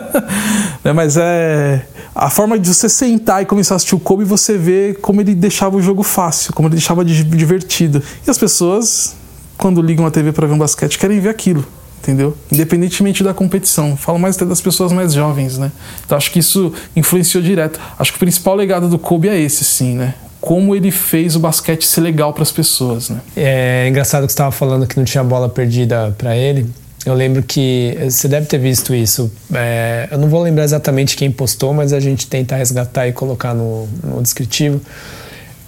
né, 0.82 0.94
mas 0.94 1.18
é. 1.18 1.84
A 2.14 2.30
forma 2.30 2.58
de 2.58 2.72
você 2.72 2.88
sentar 2.88 3.42
e 3.42 3.44
começar 3.44 3.74
a 3.74 3.76
assistir 3.76 3.94
o 3.94 4.00
Kobe, 4.00 4.24
você 4.24 4.56
vê 4.56 4.96
como 5.02 5.20
ele 5.20 5.34
deixava 5.34 5.76
o 5.76 5.82
jogo 5.82 6.02
fácil, 6.02 6.54
como 6.54 6.68
ele 6.68 6.76
deixava 6.76 7.04
divertido. 7.04 8.02
E 8.26 8.30
as 8.30 8.38
pessoas, 8.38 9.14
quando 9.58 9.82
ligam 9.82 10.06
a 10.06 10.10
TV 10.10 10.32
para 10.32 10.46
ver 10.46 10.54
um 10.54 10.58
basquete, 10.58 10.98
querem 10.98 11.20
ver 11.20 11.28
aquilo 11.28 11.66
entendeu? 12.02 12.36
Independentemente 12.50 13.22
da 13.22 13.34
competição. 13.34 13.96
Falo 13.96 14.18
mais 14.18 14.36
até 14.36 14.44
das 14.44 14.60
pessoas 14.60 14.92
mais 14.92 15.12
jovens, 15.12 15.58
né? 15.58 15.70
Então 16.04 16.16
acho 16.16 16.30
que 16.30 16.38
isso 16.38 16.72
influenciou 16.96 17.42
direto. 17.42 17.80
Acho 17.98 18.12
que 18.12 18.16
o 18.16 18.20
principal 18.20 18.54
legado 18.54 18.88
do 18.88 18.98
Kobe 18.98 19.28
é 19.28 19.38
esse, 19.38 19.64
sim, 19.64 19.94
né? 19.94 20.14
Como 20.40 20.74
ele 20.74 20.90
fez 20.90 21.34
o 21.34 21.40
basquete 21.40 21.84
ser 21.84 22.00
legal 22.00 22.32
para 22.32 22.42
as 22.42 22.52
pessoas, 22.52 23.10
né? 23.10 23.20
É 23.36 23.86
engraçado 23.88 24.22
que 24.26 24.32
você 24.32 24.34
estava 24.34 24.52
falando 24.52 24.86
que 24.86 24.96
não 24.96 25.04
tinha 25.04 25.24
bola 25.24 25.48
perdida 25.48 26.14
para 26.16 26.36
ele. 26.36 26.70
Eu 27.04 27.14
lembro 27.14 27.42
que 27.42 27.96
você 28.04 28.28
deve 28.28 28.46
ter 28.46 28.58
visto 28.58 28.94
isso. 28.94 29.30
É, 29.54 30.08
eu 30.10 30.18
não 30.18 30.28
vou 30.28 30.42
lembrar 30.42 30.64
exatamente 30.64 31.16
quem 31.16 31.30
postou, 31.30 31.72
mas 31.72 31.92
a 31.92 32.00
gente 32.00 32.26
tenta 32.26 32.56
resgatar 32.56 33.08
e 33.08 33.12
colocar 33.12 33.54
no, 33.54 33.88
no 34.04 34.22
descritivo. 34.22 34.80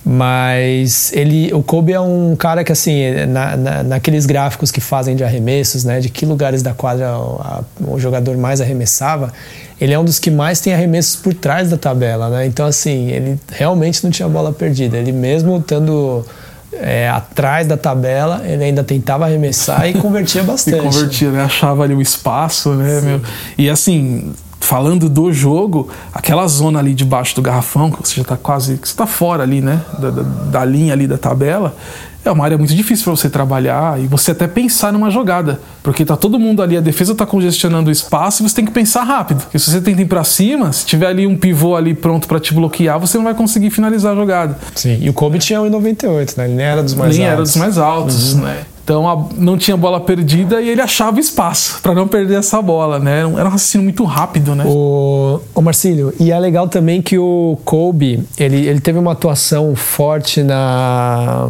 Mas 0.04 1.12
ele, 1.12 1.52
o 1.52 1.62
Kobe 1.62 1.92
é 1.92 2.00
um 2.00 2.34
cara 2.34 2.64
que, 2.64 2.72
assim, 2.72 3.26
na, 3.28 3.56
na, 3.56 3.82
naqueles 3.82 4.24
gráficos 4.24 4.70
que 4.70 4.80
fazem 4.80 5.14
de 5.14 5.22
arremessos, 5.22 5.84
né, 5.84 6.00
de 6.00 6.08
que 6.08 6.24
lugares 6.24 6.62
da 6.62 6.72
quadra 6.72 7.18
o, 7.18 7.40
a, 7.40 7.62
o, 7.86 7.98
jogador 7.98 8.36
mais 8.36 8.62
arremessava, 8.62 9.30
ele 9.78 9.92
é 9.92 9.98
um 9.98 10.04
dos 10.04 10.18
que 10.18 10.30
mais 10.30 10.60
tem 10.60 10.72
arremessos 10.72 11.16
por 11.16 11.34
trás 11.34 11.68
da 11.68 11.76
tabela, 11.76 12.30
né? 12.30 12.46
Então, 12.46 12.66
assim, 12.66 13.08
ele 13.08 13.38
realmente 13.50 14.02
não 14.02 14.10
tinha 14.10 14.28
bola 14.28 14.52
perdida. 14.52 14.96
Ele 14.96 15.12
mesmo 15.12 15.58
estando 15.58 16.24
é, 16.72 17.08
atrás 17.08 17.66
da 17.66 17.76
tabela, 17.76 18.42
ele 18.44 18.64
ainda 18.64 18.82
tentava 18.82 19.26
arremessar 19.26 19.86
e 19.86 19.94
convertia 19.94 20.42
bastante. 20.44 20.78
e 20.78 20.82
convertia, 20.82 21.30
né? 21.30 21.42
Achava 21.44 21.84
ali 21.84 21.94
o 21.94 22.00
espaço, 22.00 22.70
né? 22.74 23.20
E 23.58 23.68
assim, 23.68 24.32
falando 24.60 25.08
do 25.08 25.32
jogo, 25.32 25.88
aquela 26.12 26.46
zona 26.46 26.78
ali 26.78 26.94
debaixo 26.94 27.34
do 27.34 27.42
garrafão, 27.42 27.90
que 27.90 28.06
você 28.06 28.16
já 28.16 28.22
está 28.22 28.36
quase, 28.36 28.76
que 28.76 28.86
você 28.86 28.92
está 28.92 29.06
fora 29.06 29.42
ali, 29.42 29.60
né, 29.60 29.80
da, 29.98 30.10
da, 30.10 30.22
da, 30.22 30.64
linha 30.64 30.92
ali 30.92 31.06
da 31.06 31.18
tabela, 31.18 31.74
é 32.22 32.30
uma 32.30 32.44
área 32.44 32.58
muito 32.58 32.74
difícil 32.74 33.04
para 33.04 33.16
você 33.16 33.30
trabalhar 33.30 33.98
e 33.98 34.06
você 34.06 34.32
até 34.32 34.46
pensar 34.46 34.92
numa 34.92 35.10
jogada, 35.10 35.58
porque 35.82 36.04
tá 36.04 36.16
todo 36.16 36.38
mundo 36.38 36.62
ali, 36.62 36.76
a 36.76 36.80
defesa 36.80 37.12
está 37.12 37.24
congestionando 37.24 37.88
o 37.88 37.92
espaço 37.92 38.42
e 38.42 38.48
você 38.48 38.54
tem 38.54 38.66
que 38.66 38.70
pensar 38.70 39.02
rápido. 39.04 39.40
Porque 39.40 39.58
se 39.58 39.70
você 39.70 39.80
tenta 39.80 40.02
ir 40.02 40.04
para 40.04 40.22
cima, 40.22 40.70
se 40.70 40.84
tiver 40.84 41.06
ali 41.06 41.26
um 41.26 41.36
pivô 41.36 41.74
ali 41.74 41.94
pronto 41.94 42.28
para 42.28 42.38
te 42.38 42.52
bloquear, 42.52 43.00
você 43.00 43.16
não 43.16 43.24
vai 43.24 43.34
conseguir 43.34 43.70
finalizar 43.70 44.12
a 44.12 44.14
jogada. 44.14 44.58
Sim, 44.74 44.98
e 45.00 45.08
o 45.08 45.14
Kobe 45.14 45.38
tinha 45.38 45.58
1,98, 45.60 46.36
né? 46.36 46.44
Ele 46.44 46.54
nem 46.54 46.66
era 46.66 46.82
dos 46.82 46.94
mais 46.94 47.16
nem 47.16 47.26
altos. 47.26 47.26
Nem 47.26 47.26
era 47.26 47.42
dos 47.42 47.56
mais 47.56 47.78
altos, 47.78 48.34
uhum. 48.34 48.42
né? 48.42 48.60
Então 48.84 49.08
a, 49.08 49.28
não 49.36 49.56
tinha 49.56 49.76
bola 49.76 50.00
perdida 50.00 50.60
e 50.60 50.68
ele 50.68 50.80
achava 50.80 51.20
espaço 51.20 51.80
para 51.82 51.94
não 51.94 52.08
perder 52.08 52.38
essa 52.38 52.60
bola, 52.60 52.98
né? 52.98 53.20
Era 53.20 53.28
um, 53.28 53.34
raciocínio 53.34 53.84
muito 53.84 54.04
rápido, 54.04 54.54
né? 54.54 54.64
O, 54.66 55.40
o 55.54 55.62
Marcílio, 55.62 56.12
e 56.18 56.32
é 56.32 56.38
legal 56.38 56.68
também 56.68 57.00
que 57.00 57.18
o 57.18 57.58
Kobe, 57.64 58.24
ele, 58.36 58.66
ele 58.66 58.80
teve 58.80 58.98
uma 58.98 59.12
atuação 59.12 59.74
forte 59.76 60.42
na, 60.42 61.48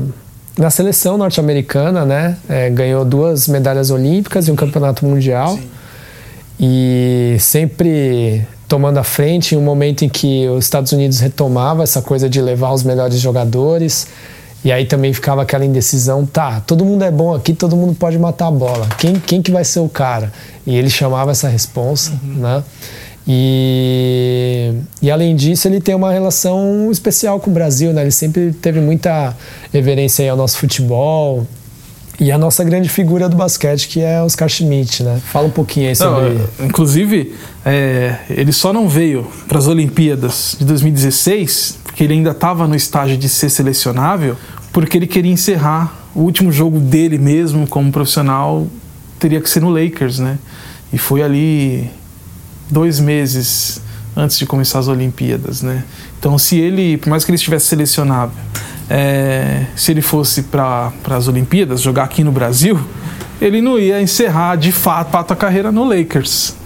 na 0.59 0.71
seleção 0.71 1.17
norte-americana, 1.17 2.05
né? 2.05 2.37
É, 2.49 2.69
ganhou 2.69 3.05
duas 3.05 3.49
medalhas 3.49 3.91
olímpicas 3.91 4.49
e 4.49 4.51
um 4.51 4.57
campeonato 4.57 5.07
mundial. 5.07 5.57
Sim. 5.57 5.71
E 6.63 7.37
sempre 7.39 8.47
tomando 8.69 8.99
a 8.99 9.03
frente 9.03 9.55
em 9.55 9.59
um 9.59 9.63
momento 9.63 10.05
em 10.05 10.09
que 10.09 10.47
os 10.49 10.65
Estados 10.65 10.93
Unidos 10.93 11.19
retomava 11.19 11.83
essa 11.83 12.03
coisa 12.03 12.29
de 12.29 12.41
levar 12.41 12.73
os 12.73 12.83
melhores 12.83 13.19
jogadores 13.19 14.07
e 14.65 14.71
aí 14.71 14.85
também 14.85 15.13
ficava 15.13 15.43
aquela 15.43 15.65
indecisão, 15.65 16.27
tá, 16.27 16.61
todo 16.61 16.85
mundo 16.85 17.03
é 17.03 17.11
bom 17.11 17.35
aqui, 17.35 17.55
todo 17.55 17.75
mundo 17.77 17.95
pode 17.95 18.19
matar 18.19 18.49
a 18.49 18.51
bola. 18.51 18.87
Quem, 18.99 19.15
quem 19.15 19.41
que 19.41 19.51
vai 19.51 19.65
ser 19.65 19.81
o 19.81 19.89
cara? 19.89 20.33
E 20.67 20.77
ele 20.77 20.91
chamava 20.91 21.31
essa 21.31 21.49
responsa, 21.49 22.13
uhum. 22.23 22.35
né? 22.35 22.65
E, 23.27 24.73
e 25.01 25.11
além 25.11 25.37
disso, 25.37 25.69
ele 25.69 25.81
tem 25.81 25.95
uma 25.95 26.13
relação 26.13 26.91
especial 26.91 27.39
com 27.39 27.51
o 27.51 27.55
Brasil, 27.55 27.93
né? 27.93 28.03
Ele 28.03 28.11
sempre 28.11 28.53
teve 28.53 28.81
muita 28.81 29.37
reverência 29.73 30.31
ao 30.31 30.37
nosso 30.37 30.59
futebol, 30.59 31.47
e 32.21 32.31
a 32.31 32.37
nossa 32.37 32.63
grande 32.63 32.91
figura 32.91 33.31
do 33.31 33.37
basquete, 33.37 33.89
que 33.89 34.01
é 34.01 34.23
Oscar 34.23 34.47
Schmidt, 34.47 35.03
né? 35.03 35.19
Fala 35.33 35.47
um 35.47 35.51
pouquinho 35.51 35.89
aí 35.89 35.97
sobre... 35.97 36.35
Não, 36.59 36.67
inclusive, 36.67 37.35
é, 37.65 38.17
ele 38.29 38.53
só 38.53 38.75
não 38.75 38.87
veio 38.87 39.27
para 39.49 39.59
as 39.59 39.67
Olimpíadas 39.67 40.55
de 40.59 40.67
2016, 40.67 41.79
porque 41.83 42.05
ele 42.05 42.13
ainda 42.13 42.33
estava 42.33 42.69
no 42.69 42.77
estágio 42.77 43.17
de 43.17 43.27
ser 43.27 43.49
selecionável, 43.49 44.37
porque 44.71 44.99
ele 44.99 45.07
queria 45.07 45.33
encerrar 45.33 45.97
o 46.15 46.21
último 46.21 46.53
jogo 46.53 46.79
dele 46.79 47.17
mesmo 47.17 47.67
como 47.67 47.91
profissional, 47.91 48.67
teria 49.19 49.41
que 49.41 49.49
ser 49.49 49.61
no 49.61 49.71
Lakers, 49.71 50.19
né? 50.19 50.39
E 50.93 50.99
foi 50.99 51.23
ali 51.23 51.91
dois 52.71 53.01
meses 53.01 53.81
antes 54.15 54.39
de 54.39 54.45
começar 54.45 54.81
as 54.81 54.89
Olimpíadas, 54.89 55.63
né? 55.63 55.85
Então, 56.21 56.37
se 56.37 56.59
ele, 56.59 56.99
por 56.99 57.09
mais 57.09 57.25
que 57.25 57.31
ele 57.31 57.37
estivesse 57.37 57.65
selecionável, 57.65 58.37
é, 58.91 59.65
se 59.75 59.91
ele 59.91 60.03
fosse 60.03 60.43
para 60.43 60.93
as 61.09 61.29
Olimpíadas, 61.29 61.81
jogar 61.81 62.05
aqui 62.05 62.23
no 62.23 62.31
Brasil, 62.31 62.79
ele 63.41 63.63
não 63.63 63.79
ia 63.79 64.03
encerrar 64.03 64.57
de 64.57 64.71
fato 64.71 65.33
a 65.33 65.37
carreira 65.37 65.73
no 65.73 65.83
Lakers. 65.83 66.60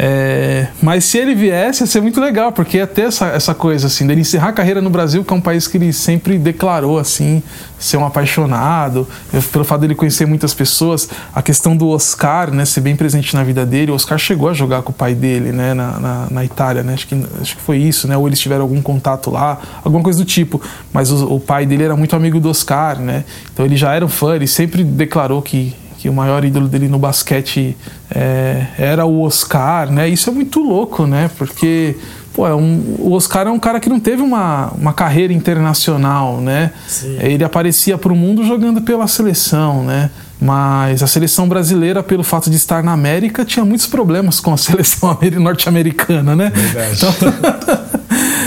É, 0.00 0.68
mas 0.80 1.04
se 1.04 1.18
ele 1.18 1.34
viesse, 1.34 1.82
ia 1.82 1.86
ser 1.86 2.00
muito 2.00 2.20
legal, 2.20 2.52
porque 2.52 2.76
ia 2.76 2.86
ter 2.86 3.08
essa, 3.08 3.26
essa 3.26 3.52
coisa 3.52 3.88
assim, 3.88 4.06
dele 4.06 4.20
encerrar 4.20 4.50
a 4.50 4.52
carreira 4.52 4.80
no 4.80 4.88
Brasil, 4.88 5.24
que 5.24 5.32
é 5.32 5.36
um 5.36 5.40
país 5.40 5.66
que 5.66 5.76
ele 5.76 5.92
sempre 5.92 6.38
declarou 6.38 7.00
assim, 7.00 7.42
ser 7.80 7.96
um 7.96 8.06
apaixonado, 8.06 9.08
pelo 9.50 9.64
fato 9.64 9.80
dele 9.80 9.96
conhecer 9.96 10.24
muitas 10.24 10.54
pessoas, 10.54 11.08
a 11.34 11.42
questão 11.42 11.76
do 11.76 11.88
Oscar, 11.88 12.52
né, 12.52 12.64
ser 12.64 12.80
bem 12.80 12.94
presente 12.94 13.34
na 13.34 13.42
vida 13.42 13.66
dele. 13.66 13.90
O 13.90 13.94
Oscar 13.96 14.18
chegou 14.18 14.48
a 14.48 14.52
jogar 14.52 14.82
com 14.82 14.92
o 14.92 14.94
pai 14.94 15.16
dele, 15.16 15.50
né, 15.50 15.74
na, 15.74 15.98
na, 15.98 16.26
na 16.30 16.44
Itália, 16.44 16.84
né, 16.84 16.94
acho 16.94 17.08
que, 17.08 17.26
acho 17.40 17.56
que 17.56 17.62
foi 17.62 17.78
isso, 17.78 18.06
né, 18.06 18.16
ou 18.16 18.24
eles 18.28 18.38
tiveram 18.38 18.62
algum 18.62 18.80
contato 18.80 19.32
lá, 19.32 19.58
alguma 19.82 20.04
coisa 20.04 20.20
do 20.20 20.24
tipo. 20.24 20.62
Mas 20.92 21.10
o, 21.10 21.34
o 21.34 21.40
pai 21.40 21.66
dele 21.66 21.82
era 21.82 21.96
muito 21.96 22.14
amigo 22.14 22.38
do 22.38 22.48
Oscar, 22.48 23.00
né, 23.00 23.24
então 23.52 23.66
ele 23.66 23.76
já 23.76 23.92
era 23.92 24.04
um 24.04 24.08
fã, 24.08 24.36
ele 24.36 24.46
sempre 24.46 24.84
declarou 24.84 25.42
que 25.42 25.74
que 25.98 26.08
o 26.08 26.12
maior 26.12 26.44
ídolo 26.44 26.68
dele 26.68 26.88
no 26.88 26.98
basquete 26.98 27.76
é, 28.08 28.66
era 28.78 29.04
o 29.04 29.22
Oscar, 29.22 29.90
né? 29.90 30.08
Isso 30.08 30.30
é 30.30 30.32
muito 30.32 30.60
louco, 30.60 31.06
né? 31.06 31.28
Porque 31.36 31.96
pô, 32.32 32.46
é 32.46 32.54
um, 32.54 32.94
o 33.00 33.12
Oscar 33.12 33.48
é 33.48 33.50
um 33.50 33.58
cara 33.58 33.80
que 33.80 33.88
não 33.88 33.98
teve 33.98 34.22
uma, 34.22 34.68
uma 34.68 34.92
carreira 34.92 35.32
internacional, 35.32 36.40
né? 36.40 36.70
Sim. 36.86 37.18
Ele 37.20 37.42
aparecia 37.42 37.98
para 37.98 38.12
o 38.12 38.16
mundo 38.16 38.44
jogando 38.44 38.80
pela 38.80 39.08
seleção, 39.08 39.82
né? 39.82 40.08
Mas 40.40 41.02
a 41.02 41.08
seleção 41.08 41.48
brasileira, 41.48 42.00
pelo 42.00 42.22
fato 42.22 42.48
de 42.48 42.54
estar 42.54 42.80
na 42.80 42.92
América, 42.92 43.44
tinha 43.44 43.64
muitos 43.64 43.88
problemas 43.88 44.38
com 44.38 44.54
a 44.54 44.56
seleção 44.56 45.18
norte-americana, 45.40 46.36
né? 46.36 46.52
Verdade. 46.54 46.92
Então... 46.94 47.88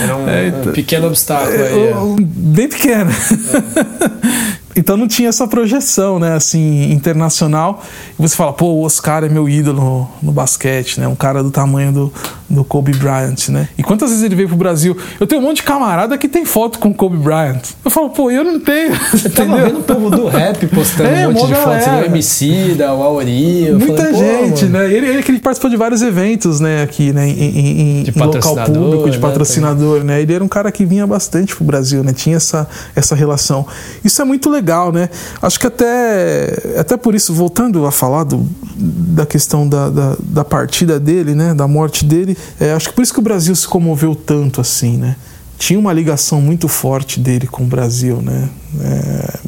Era 0.02 0.16
um, 0.16 0.28
é, 0.28 0.48
então, 0.48 0.70
um, 0.70 0.72
pequeno 0.72 1.06
obstáculo 1.06 1.62
aí. 1.62 1.88
É. 1.88 1.94
Bem 2.20 2.68
pequeno. 2.68 3.10
É. 3.10 4.51
Então 4.74 4.96
não 4.96 5.06
tinha 5.06 5.28
essa 5.28 5.46
projeção, 5.46 6.18
né, 6.18 6.34
assim, 6.34 6.92
internacional. 6.92 7.82
E 8.18 8.22
você 8.22 8.34
fala, 8.34 8.52
pô, 8.52 8.66
o 8.66 8.82
Oscar 8.82 9.24
é 9.24 9.28
meu 9.28 9.48
ídolo 9.48 10.08
no, 10.22 10.32
basquete, 10.32 10.98
né? 10.98 11.06
Um 11.06 11.14
cara 11.14 11.42
do 11.42 11.50
tamanho 11.50 11.92
do, 11.92 12.12
do 12.48 12.64
Kobe 12.64 12.92
Bryant, 12.92 13.48
né? 13.48 13.68
E 13.76 13.82
quantas 13.82 14.10
vezes 14.10 14.24
ele 14.24 14.34
veio 14.34 14.48
pro 14.48 14.56
Brasil? 14.56 14.96
Eu 15.20 15.26
tenho 15.26 15.40
um 15.40 15.44
monte 15.44 15.56
de 15.56 15.62
camarada 15.64 16.16
que 16.16 16.28
tem 16.28 16.44
foto 16.44 16.78
com 16.78 16.88
o 16.88 16.94
Kobe 16.94 17.16
Bryant. 17.16 17.60
Eu 17.84 17.90
falo, 17.90 18.10
pô, 18.10 18.30
eu 18.30 18.44
não 18.44 18.58
tenho. 18.58 18.92
Eu 19.22 19.30
tava 19.30 19.56
vendo 19.56 19.78
o 19.80 19.82
povo 19.82 20.10
do 20.10 20.26
rap 20.26 20.66
postando 20.66 21.08
é, 21.08 21.28
um 21.28 21.32
monte 21.32 21.48
de 21.48 21.54
fotos 21.54 21.86
do 21.86 22.04
MC, 22.06 22.74
da 22.76 22.90
Auri. 22.90 23.70
Muita 23.72 24.04
falei, 24.04 24.46
gente, 24.46 24.64
né? 24.66 24.84
Ele, 24.86 25.06
ele, 25.06 25.24
ele 25.26 25.38
participou 25.38 25.70
de 25.70 25.76
vários 25.76 26.02
eventos, 26.02 26.60
né, 26.60 26.82
aqui, 26.82 27.12
né, 27.12 27.28
em, 27.28 27.32
em, 27.32 28.04
em 28.08 28.20
local 28.20 28.56
público, 28.64 29.10
de 29.10 29.16
né, 29.16 29.22
patrocinador, 29.22 29.98
né? 29.98 30.14
né? 30.16 30.22
Ele 30.22 30.34
era 30.34 30.42
um 30.42 30.48
cara 30.48 30.70
que 30.72 30.84
vinha 30.84 31.06
bastante 31.06 31.54
pro 31.54 31.64
Brasil, 31.64 32.02
né? 32.02 32.12
Tinha 32.12 32.36
essa, 32.36 32.68
essa 32.94 33.14
relação. 33.14 33.66
Isso 34.04 34.20
é 34.20 34.24
muito 34.24 34.50
legal 34.50 34.61
legal, 34.62 34.92
né? 34.92 35.10
Acho 35.42 35.58
que 35.58 35.66
até, 35.66 36.78
até 36.78 36.96
por 36.96 37.14
isso, 37.14 37.34
voltando 37.34 37.84
a 37.84 37.90
falar 37.90 38.22
do, 38.22 38.48
da 38.76 39.26
questão 39.26 39.68
da, 39.68 39.90
da, 39.90 40.16
da 40.20 40.44
partida 40.44 41.00
dele, 41.00 41.34
né? 41.34 41.52
Da 41.52 41.66
morte 41.66 42.04
dele, 42.04 42.38
é, 42.60 42.72
acho 42.72 42.88
que 42.88 42.94
por 42.94 43.02
isso 43.02 43.12
que 43.12 43.18
o 43.18 43.22
Brasil 43.22 43.54
se 43.56 43.66
comoveu 43.66 44.14
tanto 44.14 44.60
assim, 44.60 44.96
né? 44.96 45.16
Tinha 45.58 45.78
uma 45.78 45.92
ligação 45.92 46.40
muito 46.40 46.68
forte 46.68 47.18
dele 47.18 47.46
com 47.46 47.64
o 47.64 47.66
Brasil, 47.66 48.22
né? 48.22 48.48
É, 48.80 49.38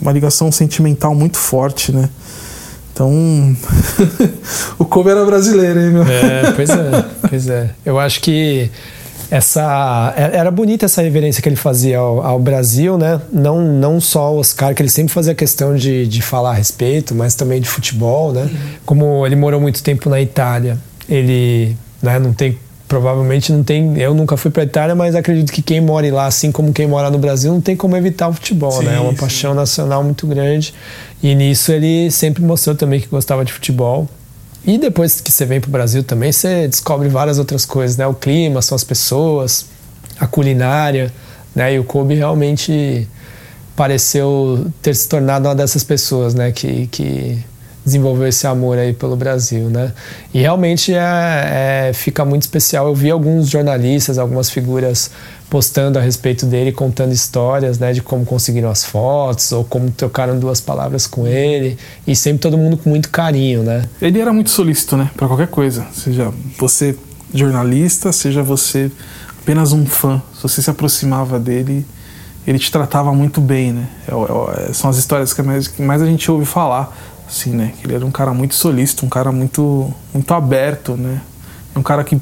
uma 0.00 0.12
ligação 0.12 0.50
sentimental 0.52 1.14
muito 1.14 1.36
forte, 1.36 1.92
né? 1.92 2.08
Então, 2.92 3.10
o 4.78 4.84
Kobe 4.84 5.10
era 5.10 5.24
brasileiro, 5.24 5.80
hein, 5.80 5.90
meu? 5.90 6.02
É, 6.04 6.52
pois 6.52 6.70
é, 6.70 7.04
pois 7.28 7.48
é. 7.48 7.70
Eu 7.84 7.98
acho 7.98 8.20
que 8.20 8.70
essa 9.32 10.12
é, 10.14 10.36
era 10.36 10.50
bonita 10.50 10.84
essa 10.84 11.00
reverência 11.00 11.42
que 11.42 11.48
ele 11.48 11.56
fazia 11.56 11.96
ao, 11.96 12.20
ao, 12.20 12.38
Brasil, 12.38 12.98
né? 12.98 13.18
Não, 13.32 13.62
não 13.62 13.98
só 13.98 14.30
o 14.30 14.38
Oscar, 14.38 14.74
que 14.74 14.82
ele 14.82 14.90
sempre 14.90 15.10
fazia 15.10 15.34
questão 15.34 15.74
de, 15.74 16.06
de 16.06 16.20
falar 16.20 16.50
a 16.50 16.52
respeito, 16.52 17.14
mas 17.14 17.34
também 17.34 17.58
de 17.58 17.66
futebol, 17.66 18.30
né? 18.30 18.42
Uhum. 18.42 18.58
Como 18.84 19.26
ele 19.26 19.34
morou 19.34 19.58
muito 19.58 19.82
tempo 19.82 20.10
na 20.10 20.20
Itália, 20.20 20.76
ele 21.08 21.74
né, 22.02 22.18
não 22.18 22.34
tem 22.34 22.58
provavelmente 22.86 23.50
não 23.50 23.64
tem. 23.64 23.98
Eu 23.98 24.12
nunca 24.12 24.36
fui 24.36 24.50
para 24.50 24.64
Itália, 24.64 24.94
mas 24.94 25.14
acredito 25.14 25.50
que 25.50 25.62
quem 25.62 25.80
mora 25.80 26.12
lá, 26.12 26.26
assim 26.26 26.52
como 26.52 26.70
quem 26.70 26.86
mora 26.86 27.10
no 27.10 27.16
Brasil, 27.16 27.50
não 27.50 27.60
tem 27.62 27.74
como 27.74 27.96
evitar 27.96 28.28
o 28.28 28.34
futebol, 28.34 28.70
sim, 28.70 28.84
né? 28.84 28.96
É 28.96 29.00
uma 29.00 29.12
sim. 29.12 29.16
paixão 29.16 29.54
nacional 29.54 30.04
muito 30.04 30.26
grande. 30.26 30.74
E 31.22 31.34
nisso 31.34 31.72
ele 31.72 32.10
sempre 32.10 32.42
mostrou 32.42 32.76
também 32.76 33.00
que 33.00 33.06
gostava 33.06 33.46
de 33.46 33.52
futebol. 33.52 34.06
E 34.64 34.78
depois 34.78 35.20
que 35.20 35.30
você 35.30 35.44
vem 35.44 35.60
para 35.60 35.68
o 35.68 35.72
Brasil 35.72 36.04
também, 36.04 36.30
você 36.30 36.68
descobre 36.68 37.08
várias 37.08 37.38
outras 37.38 37.64
coisas, 37.64 37.96
né? 37.96 38.06
O 38.06 38.14
clima, 38.14 38.62
são 38.62 38.76
as 38.76 38.84
pessoas, 38.84 39.66
a 40.18 40.26
culinária, 40.26 41.12
né? 41.54 41.74
E 41.74 41.78
o 41.78 41.84
Kobe 41.84 42.14
realmente 42.14 43.08
pareceu 43.74 44.66
ter 44.80 44.94
se 44.94 45.08
tornado 45.08 45.48
uma 45.48 45.54
dessas 45.54 45.82
pessoas, 45.82 46.32
né? 46.32 46.52
Que, 46.52 46.86
que 46.86 47.44
desenvolveu 47.84 48.28
esse 48.28 48.46
amor 48.46 48.78
aí 48.78 48.92
pelo 48.92 49.16
Brasil, 49.16 49.68
né? 49.68 49.92
E 50.32 50.40
realmente 50.40 50.94
é, 50.94 51.88
é, 51.88 51.92
fica 51.92 52.24
muito 52.24 52.42
especial. 52.42 52.86
Eu 52.86 52.94
vi 52.94 53.10
alguns 53.10 53.48
jornalistas, 53.48 54.16
algumas 54.16 54.48
figuras 54.48 55.10
postando 55.52 55.98
a 55.98 56.02
respeito 56.02 56.46
dele, 56.46 56.72
contando 56.72 57.12
histórias, 57.12 57.78
né, 57.78 57.92
de 57.92 58.00
como 58.00 58.24
conseguiram 58.24 58.70
as 58.70 58.86
fotos 58.86 59.52
ou 59.52 59.62
como 59.62 59.90
trocaram 59.90 60.38
duas 60.38 60.62
palavras 60.62 61.06
com 61.06 61.26
ele 61.26 61.76
e 62.06 62.16
sempre 62.16 62.38
todo 62.38 62.56
mundo 62.56 62.78
com 62.78 62.88
muito 62.88 63.10
carinho, 63.10 63.62
né? 63.62 63.84
Ele 64.00 64.18
era 64.18 64.32
muito 64.32 64.48
solícito, 64.48 64.96
né, 64.96 65.10
para 65.14 65.28
qualquer 65.28 65.48
coisa, 65.48 65.86
seja 65.92 66.32
você 66.58 66.96
jornalista, 67.34 68.10
seja 68.12 68.42
você 68.42 68.90
apenas 69.42 69.72
um 69.72 69.84
fã, 69.84 70.22
se 70.34 70.42
você 70.42 70.62
se 70.62 70.70
aproximava 70.70 71.38
dele, 71.38 71.84
ele 72.46 72.58
te 72.58 72.72
tratava 72.72 73.12
muito 73.12 73.38
bem, 73.38 73.74
né? 73.74 73.88
É, 74.08 74.70
é, 74.70 74.72
são 74.72 74.88
as 74.88 74.96
histórias 74.96 75.34
que 75.34 75.42
mais, 75.42 75.68
que 75.68 75.82
mais 75.82 76.00
a 76.00 76.06
gente 76.06 76.30
ouve 76.30 76.46
falar, 76.46 76.96
assim, 77.28 77.50
né? 77.50 77.74
Que 77.78 77.86
ele 77.86 77.94
era 77.94 78.06
um 78.06 78.10
cara 78.10 78.32
muito 78.32 78.54
solícito, 78.54 79.04
um 79.04 79.08
cara 79.10 79.30
muito, 79.30 79.92
muito 80.14 80.32
aberto, 80.32 80.96
né? 80.96 81.20
Um 81.76 81.82
cara 81.82 82.02
que 82.04 82.18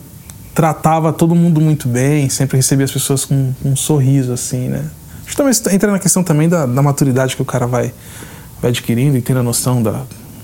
tratava 0.55 1.13
todo 1.13 1.35
mundo 1.35 1.61
muito 1.61 1.89
bem, 1.89 2.29
sempre 2.29 2.57
recebia 2.57 2.85
as 2.85 2.91
pessoas 2.91 3.25
com, 3.25 3.53
com 3.63 3.71
um 3.71 3.77
sorriso, 3.77 4.33
assim, 4.33 4.69
né? 4.69 4.85
Acho 5.23 5.31
que 5.31 5.37
também 5.37 5.75
entra 5.75 5.93
na 5.93 5.99
questão 5.99 6.25
também 6.25 6.49
da, 6.49 6.67
da 6.67 6.83
maturidade 6.83 7.37
que 7.37 7.43
o 7.43 7.45
cara 7.45 7.67
vai, 7.67 7.93
vai 8.61 8.71
adquirindo 8.71 9.17
e 9.17 9.23
tendo 9.23 9.41
a 9.41 9.43
noção 9.43 9.83
da, 9.83 10.03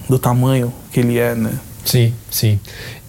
do 0.09 0.19
tamanho 0.19 0.73
que 0.93 1.01
ele 1.01 1.19
é, 1.19 1.35
né? 1.35 1.53
Sim, 1.85 2.13
sim. 2.31 2.61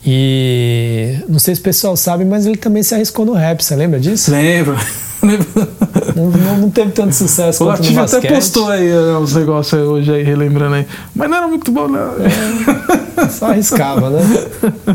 E 0.06 1.20
não 1.28 1.39
sei 1.39 1.54
se 1.56 1.62
o 1.62 1.64
pessoal 1.64 1.98
sabe, 1.98 2.24
mas 2.24 2.45
ele 2.45 2.58
também 2.58 2.82
se 2.82 2.95
arriscou 2.95 3.26
no 3.26 3.34
rap, 3.34 3.64
você 3.64 3.76
lembra 3.76 4.00
disso? 4.00 4.32
Lembro. 4.32 4.78
não, 6.16 6.30
não, 6.30 6.58
não, 6.58 6.70
teve 6.70 6.91
tanto 6.91 7.14
sucesso 7.14 7.64
o 7.64 7.68
quanto 7.68 7.84
no 7.84 7.93
basquete. 7.93 8.26
até 8.26 8.36
postou 8.36 8.70
aí 8.70 8.91
os 8.93 9.34
negócios 9.34 9.80
aí 9.80 9.86
hoje 9.86 10.14
aí, 10.14 10.24
relembrando 10.24 10.76
aí. 10.76 10.88
Mas 11.14 11.30
não 11.30 11.38
era 11.38 11.48
muito 11.48 11.72
bom, 11.72 11.88
não. 11.88 12.14
É, 12.18 13.30
só 13.30 13.48
arriscava, 13.48 14.10
né? 14.10 14.22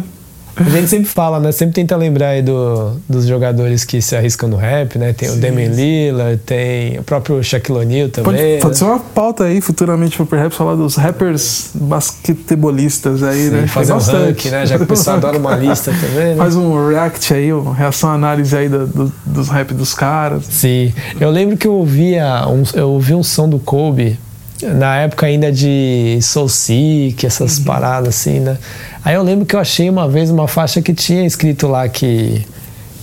A 0.56 0.64
gente 0.64 0.88
sempre 0.88 1.06
fala, 1.06 1.40
né? 1.40 1.50
Sempre 1.50 1.74
tenta 1.74 1.96
lembrar 1.96 2.28
aí 2.28 2.42
do, 2.42 2.96
dos 3.08 3.26
jogadores 3.26 3.84
que 3.84 4.02
se 4.02 4.14
arriscam 4.14 4.48
no 4.48 4.56
rap, 4.56 4.98
né? 4.98 5.12
Tem 5.12 5.28
sim, 5.28 5.36
o 5.36 5.40
Damian 5.40 5.68
Lillard, 5.68 6.36
tem 6.44 6.98
o 6.98 7.02
próprio 7.02 7.42
Shaquille 7.42 7.78
O'Neal 7.78 8.08
também. 8.10 8.32
Pode, 8.32 8.42
né? 8.42 8.58
pode 8.58 8.78
ser 8.78 8.84
uma 8.84 8.98
pauta 8.98 9.44
aí 9.44 9.60
futuramente 9.60 10.16
pro 10.22 10.38
Rap 10.38 10.52
falar 10.52 10.74
dos 10.74 10.96
rappers 10.96 11.70
basquetebolistas 11.74 13.22
aí, 13.22 13.44
sim, 13.44 13.50
né? 13.50 13.66
Fazer 13.66 13.92
um 13.94 13.98
ranking, 13.98 14.50
né? 14.50 14.66
Já 14.66 14.76
que 14.76 14.84
o 14.84 14.86
pessoal 14.86 15.16
adora 15.16 15.38
uma 15.38 15.56
lista 15.56 15.90
também, 15.98 16.34
né? 16.34 16.36
Faz 16.36 16.54
um 16.54 16.88
react 16.88 17.32
aí, 17.32 17.52
uma 17.52 17.74
reação, 17.74 18.10
análise 18.10 18.54
aí 18.56 18.68
do, 18.68 18.86
do, 18.86 19.12
dos 19.24 19.48
rap 19.48 19.72
dos 19.72 19.94
caras. 19.94 20.44
Sim. 20.44 20.92
Eu 21.18 21.30
lembro 21.30 21.56
que 21.56 21.66
eu 21.66 21.72
ouvia 21.72 22.46
um, 22.46 22.62
eu 22.74 22.90
ouvi 22.90 23.14
um 23.14 23.22
som 23.22 23.48
do 23.48 23.58
Kobe 23.58 24.18
na 24.62 24.96
época 24.98 25.26
ainda 25.26 25.50
de 25.50 26.18
Soul 26.22 26.48
Seek, 26.48 27.26
essas 27.26 27.58
uhum. 27.58 27.64
paradas 27.64 28.08
assim, 28.08 28.40
né? 28.40 28.58
Aí 29.04 29.14
eu 29.14 29.22
lembro 29.22 29.44
que 29.44 29.56
eu 29.56 29.60
achei 29.60 29.90
uma 29.90 30.08
vez 30.08 30.30
uma 30.30 30.46
faixa 30.46 30.80
que 30.80 30.94
tinha 30.94 31.26
escrito 31.26 31.66
lá 31.66 31.88
que, 31.88 32.46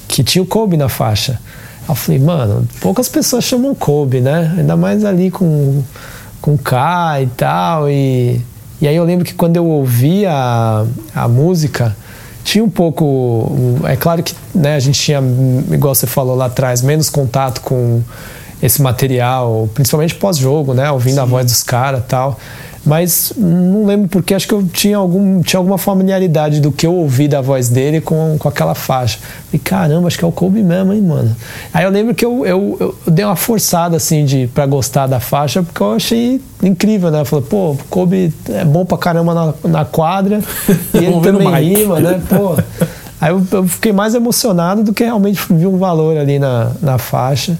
que 0.07 0.23
tinha 0.23 0.41
o 0.41 0.45
Kobe 0.45 0.77
na 0.77 0.87
faixa. 0.87 1.39
Eu 1.87 1.95
falei, 1.95 2.19
mano, 2.19 2.67
poucas 2.79 3.09
pessoas 3.09 3.43
chamam 3.43 3.73
Kobe, 3.73 4.21
né? 4.21 4.53
Ainda 4.57 4.77
mais 4.77 5.03
ali 5.03 5.31
com, 5.31 5.83
com 6.39 6.57
K 6.57 7.21
e 7.21 7.27
tal. 7.27 7.89
E, 7.89 8.39
e 8.81 8.87
aí 8.87 8.95
eu 8.95 9.03
lembro 9.03 9.25
que 9.25 9.33
quando 9.33 9.57
eu 9.57 9.65
ouvi 9.65 10.25
a, 10.25 10.85
a 11.13 11.27
música, 11.27 11.95
tinha 12.43 12.63
um 12.63 12.69
pouco. 12.69 13.79
É 13.85 13.95
claro 13.95 14.23
que 14.23 14.33
né, 14.53 14.75
a 14.75 14.79
gente 14.79 14.99
tinha, 14.99 15.21
igual 15.71 15.93
você 15.93 16.07
falou 16.07 16.35
lá 16.35 16.45
atrás, 16.45 16.81
menos 16.81 17.09
contato 17.09 17.61
com 17.61 18.01
esse 18.61 18.81
material, 18.81 19.69
principalmente 19.73 20.15
pós-jogo, 20.15 20.73
né? 20.73 20.91
Ouvindo 20.91 21.15
Sim. 21.15 21.21
a 21.21 21.25
voz 21.25 21.45
dos 21.45 21.63
caras 21.63 22.01
e 22.01 22.03
tal. 22.03 22.39
Mas 22.85 23.33
não 23.35 23.85
lembro 23.85 24.07
porque, 24.07 24.33
acho 24.33 24.47
que 24.47 24.53
eu 24.53 24.63
tinha, 24.63 24.97
algum, 24.97 25.41
tinha 25.41 25.59
alguma 25.59 25.77
familiaridade 25.77 26.61
do 26.61 26.71
que 26.71 26.87
eu 26.87 26.93
ouvi 26.93 27.27
da 27.27 27.41
voz 27.41 27.69
dele 27.69 27.99
com, 27.99 28.37
com 28.39 28.47
aquela 28.47 28.73
faixa. 28.73 29.19
E 29.51 29.59
caramba, 29.59 30.07
acho 30.07 30.17
que 30.17 30.23
é 30.23 30.27
o 30.27 30.31
Kobe 30.31 30.63
mesmo, 30.63 30.93
hein, 30.93 31.01
mano? 31.01 31.35
Aí 31.73 31.83
eu 31.83 31.89
lembro 31.89 32.15
que 32.15 32.25
eu, 32.25 32.45
eu, 32.45 32.77
eu 32.79 32.95
dei 33.05 33.25
uma 33.25 33.35
forçada, 33.35 33.97
assim, 33.97 34.23
de, 34.23 34.47
pra 34.53 34.65
gostar 34.65 35.07
da 35.07 35.19
faixa, 35.19 35.61
porque 35.61 35.81
eu 35.81 35.93
achei 35.93 36.41
incrível, 36.63 37.11
né? 37.11 37.21
Eu 37.21 37.25
falei, 37.25 37.45
pô, 37.45 37.77
Kobe 37.89 38.33
é 38.49 38.63
bom 38.63 38.85
pra 38.85 38.97
caramba 38.97 39.33
na, 39.33 39.53
na 39.69 39.85
quadra 39.85 40.39
e 40.93 40.97
ele 40.97 41.19
também 41.21 41.75
rima, 41.75 41.99
né? 41.99 42.21
Pô. 42.29 42.55
Aí 43.21 43.31
eu, 43.31 43.45
eu, 43.51 43.67
fiquei 43.67 43.91
mais 43.91 44.15
emocionado 44.15 44.81
do 44.81 44.93
que 44.93 45.03
realmente 45.03 45.41
vi 45.51 45.67
um 45.67 45.77
valor 45.77 46.17
ali 46.17 46.39
na, 46.39 46.71
na 46.81 46.97
faixa. 46.97 47.57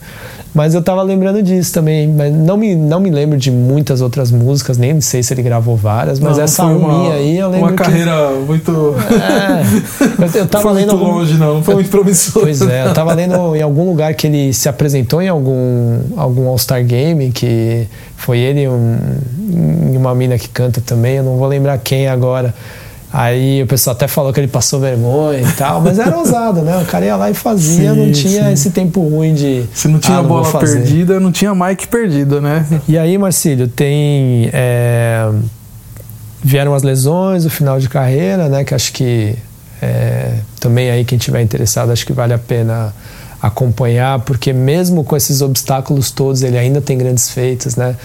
Mas 0.60 0.76
eu 0.76 0.82
tava 0.82 1.02
lembrando 1.04 1.42
disso 1.42 1.72
também. 1.72 2.06
Mas 2.06 2.36
não 2.36 2.58
me, 2.58 2.76
não 2.76 3.00
me 3.00 3.10
lembro 3.10 3.38
de 3.38 3.50
muitas 3.50 4.02
outras 4.02 4.30
músicas, 4.30 4.78
nem 4.78 5.00
sei 5.00 5.24
se 5.24 5.34
ele 5.34 5.42
gravou 5.42 5.78
várias, 5.78 6.20
mas 6.20 6.36
não, 6.36 6.44
essa 6.44 6.66
uma, 6.66 7.14
aí 7.14 7.38
eu 7.38 7.48
lembro. 7.48 7.68
Uma 7.68 7.78
que... 7.78 7.82
carreira 7.82 8.32
muito. 8.46 8.94
É, 9.10 10.36
eu, 10.36 10.42
eu 10.42 10.48
tava 10.50 10.64
foi 10.64 10.74
lendo. 10.74 10.90
Muito 10.90 11.06
algum... 11.06 11.18
longe, 11.18 11.34
não, 11.36 11.64
foi 11.64 11.76
muito 11.76 11.90
promissor. 11.90 12.44
Pois 12.44 12.62
é, 12.62 12.88
eu 12.88 12.94
tava 12.94 13.14
lendo 13.14 13.56
em 13.56 13.62
algum 13.62 13.86
lugar 13.86 14.14
que 14.16 14.28
ele 14.28 14.52
se 14.52 14.68
apresentou 14.68 15.22
em 15.22 15.30
algum, 15.30 16.02
algum 16.18 16.50
All-Star 16.50 16.84
Game, 16.84 17.32
que 17.32 17.88
foi 18.18 18.40
ele 18.40 18.64
e 18.64 18.68
um, 18.68 18.98
uma 19.96 20.14
mina 20.14 20.38
que 20.38 20.50
canta 20.50 20.82
também, 20.86 21.16
eu 21.16 21.24
não 21.24 21.38
vou 21.38 21.48
lembrar 21.48 21.78
quem 21.78 22.10
agora. 22.10 22.54
Aí 23.12 23.64
o 23.64 23.68
pessoal 23.68 23.96
até 23.96 24.08
falou 24.08 24.32
que 24.32 24.40
ele 24.40 24.48
passou 24.48 24.80
vergonha 24.80 25.42
e 25.42 25.52
tal, 25.54 25.82
mas 25.82 25.98
era 25.98 26.16
ousado, 26.16 26.62
né? 26.62 26.78
O 26.78 26.86
cara 26.86 27.06
ia 27.06 27.16
lá 27.16 27.30
e 27.32 27.34
fazia, 27.34 27.92
sim, 27.92 28.00
não 28.00 28.12
tinha 28.12 28.44
sim. 28.44 28.52
esse 28.52 28.70
tempo 28.70 29.02
ruim 29.02 29.34
de. 29.34 29.66
Se 29.74 29.88
não 29.88 29.98
tinha 29.98 30.20
ah, 30.20 30.22
não 30.22 30.30
bola 30.30 30.60
perdida, 30.60 31.20
não 31.20 31.32
tinha 31.32 31.56
Mike 31.56 31.88
perdido, 31.88 32.40
né? 32.40 32.66
E 32.88 32.98
aí, 32.98 33.18
Marcílio, 33.18 33.68
tem. 33.68 34.50
É, 34.54 35.28
vieram 36.44 36.76
as 36.76 36.84
lesões, 36.84 37.46
o 37.46 37.50
final 37.50 37.80
de 37.80 37.90
carreira, 37.90 38.48
né? 38.48 38.64
Que 38.64 38.76
acho 38.76 38.94
que 38.94 39.36
é, 39.82 40.34
também 40.60 40.92
aí 40.92 41.04
quem 41.04 41.18
tiver 41.18 41.42
interessado, 41.42 41.92
acho 41.92 42.06
que 42.06 42.14
vale 42.14 42.34
a 42.34 42.38
pena 42.38 42.94
acompanhar, 43.42 44.20
porque 44.20 44.52
mesmo 44.52 45.04
com 45.04 45.16
esses 45.16 45.42
obstáculos 45.42 46.12
todos, 46.12 46.44
ele 46.44 46.58
ainda 46.58 46.82
tem 46.82 46.98
grandes 46.98 47.30
feitos, 47.32 47.76
né? 47.76 47.96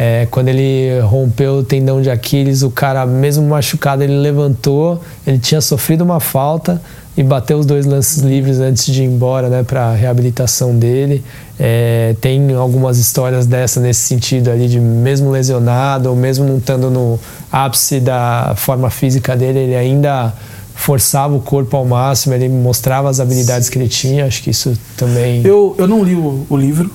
É, 0.00 0.28
quando 0.30 0.46
ele 0.46 1.00
rompeu 1.00 1.54
o 1.54 1.64
tendão 1.64 2.00
de 2.00 2.08
Aquiles, 2.08 2.62
o 2.62 2.70
cara, 2.70 3.04
mesmo 3.04 3.44
machucado, 3.48 4.04
ele 4.04 4.16
levantou, 4.16 5.02
ele 5.26 5.40
tinha 5.40 5.60
sofrido 5.60 6.04
uma 6.04 6.20
falta 6.20 6.80
e 7.16 7.22
bateu 7.24 7.58
os 7.58 7.66
dois 7.66 7.84
lances 7.84 8.22
livres 8.22 8.60
antes 8.60 8.86
de 8.86 9.02
ir 9.02 9.06
embora 9.06 9.48
né, 9.48 9.64
para 9.64 9.86
a 9.86 9.94
reabilitação 9.96 10.72
dele. 10.72 11.24
É, 11.58 12.14
tem 12.20 12.54
algumas 12.54 12.96
histórias 12.96 13.44
dessa 13.44 13.80
nesse 13.80 14.02
sentido 14.02 14.52
ali, 14.52 14.68
de 14.68 14.78
mesmo 14.78 15.32
lesionado, 15.32 16.10
ou 16.10 16.14
mesmo 16.14 16.44
não 16.44 16.58
estando 16.58 16.88
no 16.92 17.18
ápice 17.50 17.98
da 17.98 18.54
forma 18.56 18.90
física 18.90 19.36
dele, 19.36 19.58
ele 19.58 19.74
ainda 19.74 20.32
forçava 20.76 21.34
o 21.34 21.40
corpo 21.40 21.76
ao 21.76 21.84
máximo, 21.84 22.34
ele 22.34 22.48
mostrava 22.48 23.10
as 23.10 23.18
habilidades 23.18 23.68
que 23.68 23.76
ele 23.76 23.88
tinha. 23.88 24.26
Acho 24.26 24.44
que 24.44 24.50
isso 24.50 24.78
também. 24.96 25.44
Eu, 25.44 25.74
eu 25.76 25.88
não 25.88 26.04
li 26.04 26.14
o, 26.14 26.46
o 26.48 26.56
livro, 26.56 26.88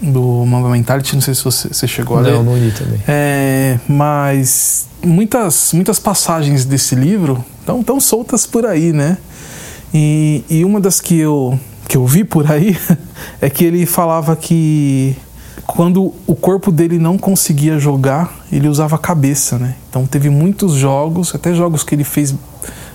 do 0.00 0.44
Mamba 0.46 0.68
Mentality, 0.68 1.14
não 1.14 1.22
sei 1.22 1.34
se 1.34 1.44
você, 1.44 1.68
você 1.68 1.86
chegou 1.86 2.18
a 2.18 2.20
ler. 2.20 2.32
Não, 2.34 2.42
não 2.44 2.56
li 2.56 2.70
também. 2.70 3.00
É, 3.06 3.78
mas 3.88 4.86
muitas, 5.04 5.72
muitas 5.72 5.98
passagens 5.98 6.64
desse 6.64 6.94
livro 6.94 7.44
estão 7.60 7.82
tão 7.82 8.00
soltas 8.00 8.46
por 8.46 8.64
aí, 8.64 8.92
né? 8.92 9.18
E, 9.92 10.44
e 10.48 10.64
uma 10.64 10.80
das 10.80 11.00
que 11.00 11.18
eu, 11.18 11.58
que 11.88 11.96
eu 11.96 12.06
vi 12.06 12.24
por 12.24 12.50
aí 12.50 12.76
é 13.40 13.50
que 13.50 13.64
ele 13.64 13.86
falava 13.86 14.36
que 14.36 15.16
quando 15.66 16.14
o 16.26 16.34
corpo 16.34 16.70
dele 16.70 16.98
não 16.98 17.18
conseguia 17.18 17.78
jogar, 17.78 18.34
ele 18.50 18.68
usava 18.68 18.96
a 18.96 18.98
cabeça, 18.98 19.58
né? 19.58 19.74
Então 19.88 20.06
teve 20.06 20.30
muitos 20.30 20.74
jogos, 20.74 21.34
até 21.34 21.54
jogos 21.54 21.82
que 21.82 21.94
ele 21.94 22.04
fez 22.04 22.34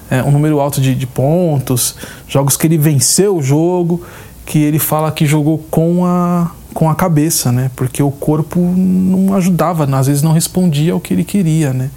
é, 0.10 0.24
um 0.24 0.32
número 0.32 0.60
alto 0.60 0.82
de, 0.82 0.96
de 0.96 1.06
pontos, 1.06 1.96
jogos 2.28 2.58
que 2.58 2.66
ele 2.66 2.78
venceu 2.78 3.38
o 3.38 3.44
jogo, 3.44 4.04
que 4.46 4.60
ele 4.60 4.80
fala 4.80 5.12
que 5.12 5.26
jogou 5.26 5.60
com 5.70 6.06
a 6.06 6.52
com 6.74 6.90
a 6.90 6.96
cabeça, 6.96 7.52
né? 7.52 7.70
Porque 7.76 8.02
o 8.02 8.12
corpo 8.12 8.60
não 8.60 9.34
ajudava, 9.36 9.86
às 9.98 10.08
vezes 10.08 10.22
não 10.22 10.32
respondia 10.32 10.94
ao 10.94 11.00
que 11.00 11.14
ele 11.14 11.24
queria, 11.24 11.74
né? 11.74 11.90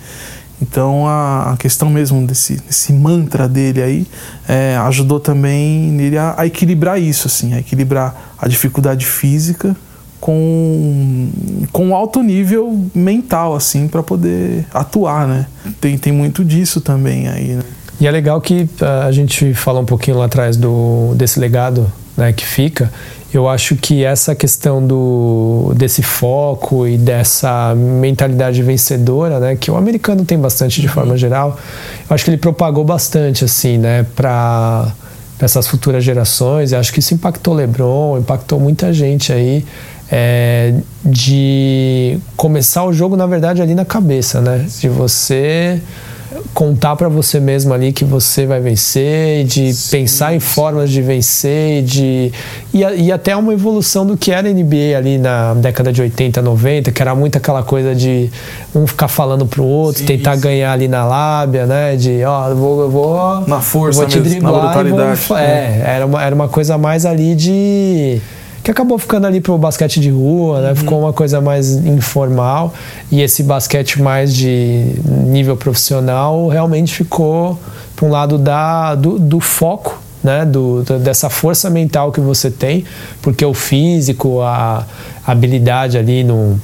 Então 0.61 1.07
a, 1.07 1.53
a 1.53 1.57
questão 1.57 1.91
mesmo 1.91 2.27
desse, 2.27 2.57
desse 2.57 2.93
mantra 2.93 3.47
dele 3.47 3.83
aí 3.83 4.07
é, 4.49 4.77
ajudou 4.85 5.21
também 5.21 5.91
nele 5.91 6.17
a, 6.17 6.35
a, 6.39 6.47
equilibrar 6.47 7.01
isso, 7.01 7.27
assim, 7.27 7.53
a 7.53 7.59
equilibrar 7.59 8.35
a 8.39 8.49
dificuldade 8.49 9.05
física 9.05 9.77
com, 10.19 11.29
com 11.73 11.95
alto 11.95 12.23
nível 12.23 12.87
mental, 12.95 13.55
assim, 13.55 13.87
para 13.87 14.03
poder 14.03 14.67
atuar, 14.73 15.29
né? 15.29 15.47
Tem, 15.81 15.99
tem 15.99 16.13
muito 16.13 16.45
disso 16.45 16.81
também 16.81 17.29
aí, 17.29 17.49
né? 17.49 17.63
E 18.01 18.07
é 18.07 18.11
legal 18.11 18.41
que 18.41 18.69
a 19.07 19.11
gente 19.11 19.55
falou 19.55 19.83
um 19.83 19.87
pouquinho 19.87 20.19
lá 20.19 20.27
atrás 20.27 20.57
do, 20.57 21.15
desse 21.15 21.41
legado 21.41 21.91
né, 22.17 22.33
que 22.33 22.45
fica 22.45 22.91
eu 23.37 23.49
acho 23.49 23.77
que 23.77 24.05
essa 24.05 24.35
questão 24.35 24.85
do, 24.85 25.73
desse 25.77 26.03
foco 26.03 26.87
e 26.87 26.97
dessa 26.97 27.75
mentalidade 27.75 28.63
vencedora, 28.63 29.39
né, 29.39 29.57
que 29.57 29.71
o 29.71 29.77
americano 29.77 30.25
tem 30.25 30.39
bastante 30.39 30.81
de 30.81 30.87
uhum. 30.87 30.93
forma 30.93 31.17
geral, 31.17 31.59
eu 32.09 32.15
acho 32.15 32.25
que 32.25 32.31
ele 32.31 32.39
propagou 32.39 32.85
bastante 32.85 33.45
assim, 33.45 33.79
né, 33.79 34.07
para 34.15 34.93
essas 35.41 35.67
futuras 35.67 36.03
gerações. 36.03 36.73
Eu 36.73 36.79
acho 36.79 36.93
que 36.93 37.01
isso 37.01 37.15
impactou 37.15 37.53
LeBron, 37.55 38.19
impactou 38.19 38.59
muita 38.59 38.93
gente 38.93 39.33
aí. 39.33 39.65
É, 40.09 40.73
de 41.05 42.17
começar 42.37 42.85
o 42.85 42.93
jogo, 42.93 43.17
na 43.17 43.27
verdade, 43.27 43.61
ali 43.61 43.75
na 43.75 43.85
cabeça, 43.85 44.41
né? 44.41 44.65
De 44.79 44.89
você 44.89 45.83
contar 46.55 46.97
para 46.97 47.09
você 47.09 47.39
mesmo 47.41 47.73
ali 47.73 47.93
que 47.93 48.05
você 48.05 48.47
vai 48.47 48.61
vencer, 48.61 49.45
de 49.45 49.73
Sim. 49.73 49.99
pensar 49.99 50.35
em 50.35 50.41
formas 50.41 50.91
de 50.91 51.03
vencer, 51.03 51.83
de 51.83 52.33
e, 52.73 52.81
e, 52.81 53.13
até 53.13 53.37
uma 53.37 53.53
evolução 53.53 54.07
do 54.07 54.17
que 54.17 54.33
era 54.33 54.49
a 54.49 54.53
NBA 54.53 54.97
ali 54.97 55.19
na 55.19 55.55
década 55.55 55.93
de 55.93 56.01
80, 56.03 56.43
90, 56.43 56.93
que 56.93 57.03
era 57.03 57.15
muito 57.15 57.39
aquela 57.39 57.63
coisa 57.63 57.95
de 57.95 58.31
um 58.75 58.87
ficar 58.87 59.09
falando 59.09 59.47
pro 59.47 59.65
outro, 59.65 60.01
Sim, 60.01 60.07
tentar 60.07 60.37
ganhar 60.37 60.73
ali 60.73 60.89
na 60.89 61.05
lábia, 61.05 61.67
né? 61.67 61.97
De 61.97 62.25
ó, 62.25 62.49
eu 62.49 62.57
vou, 62.57 62.81
eu 62.83 62.91
vou 62.91 63.41
na 63.47 63.61
força 63.61 64.01
vou 64.01 64.09
te 64.09 64.19
mesmo, 64.19 64.31
driblar 64.31 64.61
brutalidade. 64.61 65.21
Vou, 65.29 65.39
é, 65.39 65.83
era 65.85 66.07
uma, 66.07 66.23
era 66.23 66.35
uma 66.35 66.49
coisa 66.49 66.77
mais 66.77 67.07
ali 67.07 67.35
de 67.35 68.21
que 68.67 68.71
acabou 68.73 68.99
ficando 68.99 69.29
ali 69.29 69.41
pro 69.41 69.57
basquete 69.57 70.01
de 70.01 70.11
rua, 70.11 70.61
né? 70.61 70.71
Uhum. 70.71 70.75
Ficou 70.75 70.99
uma 70.99 71.13
coisa 71.13 71.41
mais 71.41 71.71
informal 71.71 72.75
e 73.13 73.23
esse 73.23 73.45
basquete 73.45 74.03
mais 74.03 74.35
de 74.35 74.97
nível 75.07 75.57
profissional 75.57 76.49
realmente 76.49 76.93
ficou 76.93 77.57
para 77.95 78.05
um 78.05 78.11
lado 78.11 78.37
da, 78.37 78.97
do, 78.97 79.21
do 79.21 79.39
foco 79.39 80.03
né, 80.21 80.45
do, 80.45 80.83
dessa 80.99 81.31
força 81.31 81.71
mental 81.71 82.11
que 82.11 82.19
você 82.21 82.51
tem, 82.51 82.85
porque 83.23 83.45
o 83.45 83.55
físico, 83.55 84.41
a, 84.41 84.85
habilidade 85.25 85.97
ali 85.97 86.25
no, 86.25 86.61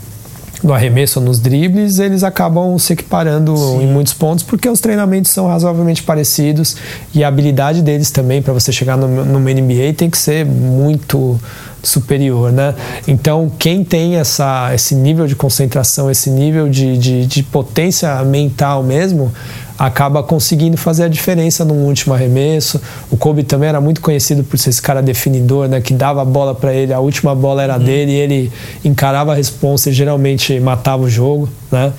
no 0.63 0.73
arremesso 0.73 1.19
ou 1.19 1.25
nos 1.25 1.39
dribles, 1.39 1.99
eles 1.99 2.23
acabam 2.23 2.79
se 2.79 2.93
equiparando 2.93 3.57
Sim. 3.57 3.83
em 3.83 3.87
muitos 3.87 4.15
pontos, 4.15 4.45
porque 4.45 4.69
os 4.69 4.81
treinamentos 4.81 5.31
são 5.31 5.47
razoavelmente 5.47 6.03
parecidos 6.03 6.77
e 7.15 7.25
a 7.25 7.29
habilidade 7.29 7.83
deles 7.83 8.11
também 8.11 8.41
para 8.41 8.53
você 8.53 8.71
chegar 8.71 8.97
no, 8.97 9.25
no 9.25 9.41
NBA 9.41 9.95
tem 9.97 10.09
que 10.09 10.19
ser 10.19 10.45
muito 10.47 11.41
superior, 11.83 12.53
né? 12.53 12.75
Então, 13.09 13.51
quem 13.59 13.83
tem 13.83 14.17
essa, 14.17 14.73
esse 14.73 14.95
nível 14.95 15.27
de 15.27 15.35
concentração, 15.35 16.11
esse 16.11 16.31
nível 16.31 16.69
de, 16.69 16.97
de, 16.97 17.27
de 17.27 17.43
potência 17.43 18.23
mental 18.25 18.83
mesmo, 18.85 19.33
acaba 19.79 20.23
conseguindo 20.23 20.77
fazer 20.77 21.05
a 21.05 21.09
diferença 21.09 21.65
no 21.65 21.75
último 21.75 22.15
arremesso. 22.15 22.81
O 23.11 23.17
Kobe 23.17 23.43
também 23.43 23.69
era 23.69 23.81
muito 23.81 24.01
conhecido 24.01 24.45
por 24.45 24.59
ser 24.59 24.71
esse 24.71 24.83
cara 24.83 25.03
definidor, 25.03 25.69
né, 25.69 25.81
que 25.81 25.93
dava 25.93 26.23
a 26.23 26.25
bola 26.25 26.55
para 26.55 26.73
ele, 26.73 26.93
a 26.93 27.01
última 27.01 27.35
bola 27.35 27.63
era 27.63 27.77
uhum. 27.79 27.85
dele 27.85 28.13
e 28.13 28.17
ele 28.17 28.53
encarava 28.85 29.33
a 29.33 29.35
resposta 29.35 29.91
e 29.91 29.93
geralmente 29.93 30.59
matava 30.61 31.03
o 31.03 31.09
jogo, 31.09 31.49
né? 31.71 31.93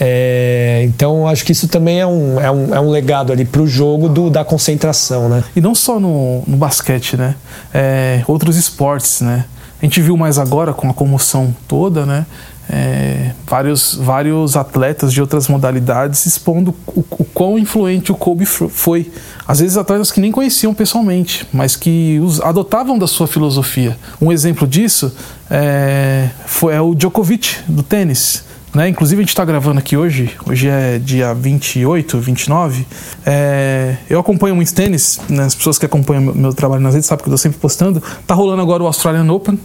É, 0.00 0.82
então 0.84 1.26
acho 1.26 1.44
que 1.44 1.52
isso 1.52 1.68
também 1.68 2.00
é 2.00 2.06
um, 2.06 2.40
é 2.40 2.50
um, 2.50 2.74
é 2.74 2.80
um 2.80 2.90
legado 2.90 3.32
ali 3.32 3.44
para 3.44 3.62
o 3.62 3.66
jogo 3.66 4.08
do, 4.08 4.30
da 4.30 4.44
concentração, 4.44 5.28
né? 5.28 5.44
E 5.54 5.60
não 5.60 5.74
só 5.74 5.98
no, 5.98 6.42
no 6.46 6.56
basquete, 6.56 7.16
né? 7.16 7.34
É, 7.72 8.22
outros 8.26 8.56
esportes, 8.56 9.20
né? 9.20 9.44
A 9.80 9.84
gente 9.84 10.00
viu 10.00 10.16
mais 10.16 10.38
agora 10.38 10.72
com 10.72 10.88
a 10.88 10.94
comoção 10.94 11.54
toda, 11.68 12.06
né? 12.06 12.24
É, 12.68 13.32
vários, 13.46 13.94
vários 13.94 14.56
atletas 14.56 15.12
de 15.12 15.20
outras 15.20 15.48
modalidades 15.48 16.26
expondo 16.26 16.74
o, 16.86 17.00
o 17.00 17.24
quão 17.24 17.58
influente 17.58 18.10
o 18.10 18.14
Kobe 18.14 18.46
foi. 18.46 19.10
Às 19.46 19.60
vezes 19.60 19.76
atletas 19.76 20.10
que 20.10 20.20
nem 20.20 20.32
conheciam 20.32 20.72
pessoalmente, 20.72 21.46
mas 21.52 21.76
que 21.76 22.18
os, 22.22 22.40
adotavam 22.40 22.98
da 22.98 23.06
sua 23.06 23.26
filosofia. 23.26 23.96
Um 24.20 24.32
exemplo 24.32 24.66
disso 24.66 25.14
é, 25.50 26.30
foi, 26.46 26.74
é 26.74 26.80
o 26.80 26.94
Djokovic, 26.94 27.58
do 27.68 27.82
tênis. 27.82 28.44
Né? 28.74 28.88
Inclusive, 28.88 29.20
a 29.20 29.22
gente 29.22 29.28
está 29.28 29.44
gravando 29.44 29.78
aqui 29.78 29.96
hoje, 29.96 30.32
hoje 30.48 30.68
é 30.68 30.98
dia 30.98 31.32
28, 31.32 32.18
29. 32.18 32.84
É, 33.24 33.96
eu 34.10 34.18
acompanho 34.18 34.56
muito 34.56 34.74
tênis, 34.74 35.20
né? 35.28 35.44
as 35.44 35.54
pessoas 35.54 35.78
que 35.78 35.86
acompanham 35.86 36.22
meu, 36.22 36.34
meu 36.34 36.52
trabalho 36.52 36.82
nas 36.82 36.92
redes 36.92 37.06
sabem 37.06 37.22
que 37.22 37.30
eu 37.30 37.34
estou 37.34 37.42
sempre 37.42 37.60
postando. 37.60 38.02
Tá 38.26 38.34
rolando 38.34 38.60
agora 38.60 38.82
o 38.82 38.86
Australian 38.86 39.32
Open. 39.32 39.58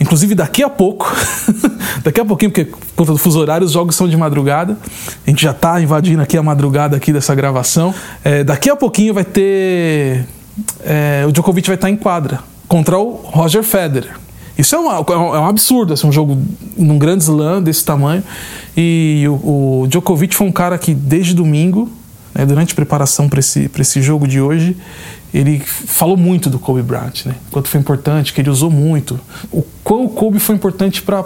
Inclusive, 0.00 0.34
daqui 0.34 0.62
a 0.62 0.70
pouco, 0.70 1.14
daqui 2.02 2.20
a 2.20 2.24
pouquinho, 2.24 2.50
porque 2.50 2.64
por 2.64 2.78
conta 2.96 3.12
do 3.12 3.18
fuso 3.18 3.38
horário, 3.38 3.66
os 3.66 3.72
jogos 3.72 3.94
são 3.94 4.08
de 4.08 4.16
madrugada. 4.16 4.78
A 5.26 5.30
gente 5.30 5.42
já 5.42 5.50
está 5.50 5.78
invadindo 5.82 6.22
aqui 6.22 6.38
a 6.38 6.42
madrugada 6.42 6.96
aqui 6.96 7.12
dessa 7.12 7.34
gravação. 7.34 7.94
É, 8.24 8.42
daqui 8.42 8.70
a 8.70 8.76
pouquinho 8.76 9.12
vai 9.12 9.24
ter. 9.24 10.24
É, 10.82 11.24
o 11.28 11.32
Djokovic 11.32 11.66
vai 11.66 11.74
estar 11.74 11.88
tá 11.88 11.90
em 11.90 11.96
quadra 11.96 12.40
contra 12.66 12.96
o 12.96 13.10
Roger 13.12 13.62
Federer. 13.62 14.23
Isso 14.56 14.74
é, 14.74 14.78
uma, 14.78 14.94
é 14.96 15.16
um 15.16 15.46
absurdo, 15.46 15.92
assim, 15.92 16.06
um 16.06 16.12
jogo 16.12 16.40
num 16.76 16.98
grande 16.98 17.24
slam 17.24 17.62
desse 17.62 17.84
tamanho. 17.84 18.22
E 18.76 19.24
o, 19.28 19.82
o 19.82 19.86
Djokovic 19.88 20.34
foi 20.34 20.46
um 20.46 20.52
cara 20.52 20.78
que 20.78 20.94
desde 20.94 21.34
domingo, 21.34 21.90
né, 22.34 22.46
durante 22.46 22.72
a 22.72 22.76
preparação 22.76 23.28
para 23.28 23.40
esse, 23.40 23.70
esse 23.78 24.00
jogo 24.00 24.28
de 24.28 24.40
hoje, 24.40 24.76
ele 25.32 25.58
falou 25.58 26.16
muito 26.16 26.48
do 26.48 26.60
Kobe 26.60 26.82
Bryant, 26.82 27.26
né? 27.26 27.34
Quanto 27.50 27.68
foi 27.68 27.80
importante, 27.80 28.32
que 28.32 28.40
ele 28.40 28.50
usou 28.50 28.70
muito. 28.70 29.18
O 29.50 29.64
o 29.84 30.08
Kobe 30.08 30.38
foi 30.38 30.54
importante 30.54 31.02
para 31.02 31.20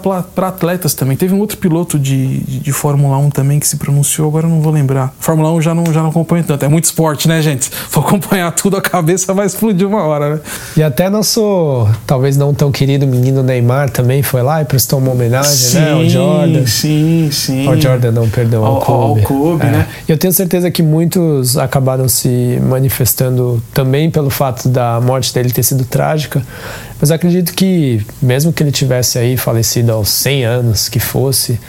atletas 0.49 0.93
também. 0.93 1.17
Teve 1.17 1.33
um 1.33 1.39
outro 1.39 1.57
piloto 1.59 1.99
de, 1.99 2.39
de, 2.39 2.59
de, 2.59 2.73
Fórmula 2.73 3.17
1 3.19 3.31
também 3.31 3.61
que 3.61 3.69
se 3.69 3.77
pronunciou, 3.77 4.29
agora 4.29 4.47
eu 4.47 4.51
não 4.51 4.61
vou 4.61 4.73
lembrar. 4.73 5.15
Fórmula 5.21 5.53
1 5.53 5.63
já 5.63 5.75
não, 5.75 5.93
já 5.93 6.03
não 6.03 6.11
acompanho 6.11 6.43
tanto. 6.43 6.65
É 6.65 6.69
muito 6.69 6.85
esporte, 6.85 7.29
né, 7.29 7.41
gente? 7.41 7.71
For 7.71 8.05
acompanhar 8.05 8.51
tudo, 8.53 8.77
a 8.77 8.81
cabeça 8.81 9.33
vai 9.33 9.47
explodir 9.47 9.87
uma 9.87 10.03
hora, 10.03 10.35
né? 10.35 10.41
E 10.77 10.83
até 10.83 11.09
nosso, 11.09 11.87
talvez 12.05 12.37
não 12.37 12.53
tão 12.53 12.73
querido 12.73 13.07
menino 13.07 13.43
Neymar 13.43 13.91
também 13.91 14.23
foi 14.23 14.43
lá 14.43 14.61
e 14.61 14.65
prestou 14.65 14.99
uma 14.99 15.13
homenagem, 15.13 15.53
sim, 15.53 15.79
né? 15.79 15.93
Ao 15.93 16.09
Jordan. 16.09 16.67
Sim, 16.67 17.29
sim. 17.31 17.69
Ao 17.69 17.81
Jordan, 17.81 18.11
não, 18.11 18.29
perdão, 18.29 18.65
ao, 18.65 18.75
ao 18.75 18.81
Kobe. 18.81 19.21
Ao 19.21 19.27
Kobe, 19.27 19.67
é. 19.67 19.71
né? 19.71 19.89
Eu 20.09 20.19
tenho 20.19 20.33
certeza 20.33 20.69
que 20.71 20.83
muitos 20.83 21.57
acabaram 21.57 22.09
se 22.09 22.59
manifestando 22.63 23.63
também 23.73 24.11
pelo 24.11 24.31
fato 24.31 24.69
da 24.69 25.01
morte 25.01 25.33
dele 25.33 25.51
ter 25.51 25.63
sido 25.63 25.85
trágica, 25.85 26.43
mas 27.01 27.11
acredito 27.11 27.53
que, 27.55 28.05
mesmo 28.21 28.53
que 28.53 28.63
ele 28.63 28.73
tivesse 28.73 29.19
aí 29.19 29.37
falecido 29.37 29.93
aos 29.93 30.09
100 30.09 30.45
anos, 30.45 30.89
que 30.89 30.99
fosse, 30.99 31.61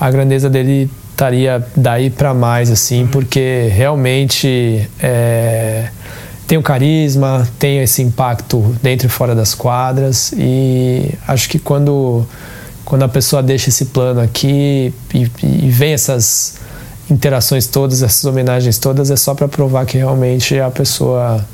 a 0.00 0.10
grandeza 0.10 0.48
dele 0.48 0.90
estaria 1.10 1.66
daí 1.76 2.10
para 2.10 2.32
mais, 2.32 2.70
assim, 2.70 3.06
porque 3.06 3.68
realmente 3.72 4.88
é, 5.00 5.88
tem 6.46 6.56
o 6.56 6.62
carisma, 6.62 7.46
tem 7.58 7.82
esse 7.82 8.00
impacto 8.02 8.74
dentro 8.82 9.08
e 9.08 9.10
fora 9.10 9.34
das 9.34 9.54
quadras, 9.54 10.32
e 10.36 11.12
acho 11.26 11.48
que 11.48 11.58
quando, 11.58 12.24
quando 12.84 13.02
a 13.02 13.08
pessoa 13.08 13.42
deixa 13.42 13.68
esse 13.68 13.86
plano 13.86 14.20
aqui 14.20 14.94
e, 15.12 15.30
e 15.42 15.70
vem 15.70 15.92
essas 15.92 16.54
interações 17.10 17.66
todas, 17.66 18.02
essas 18.02 18.24
homenagens 18.24 18.78
todas, 18.78 19.10
é 19.10 19.16
só 19.16 19.34
para 19.34 19.48
provar 19.48 19.84
que 19.84 19.98
realmente 19.98 20.58
a 20.58 20.70
pessoa 20.70 21.44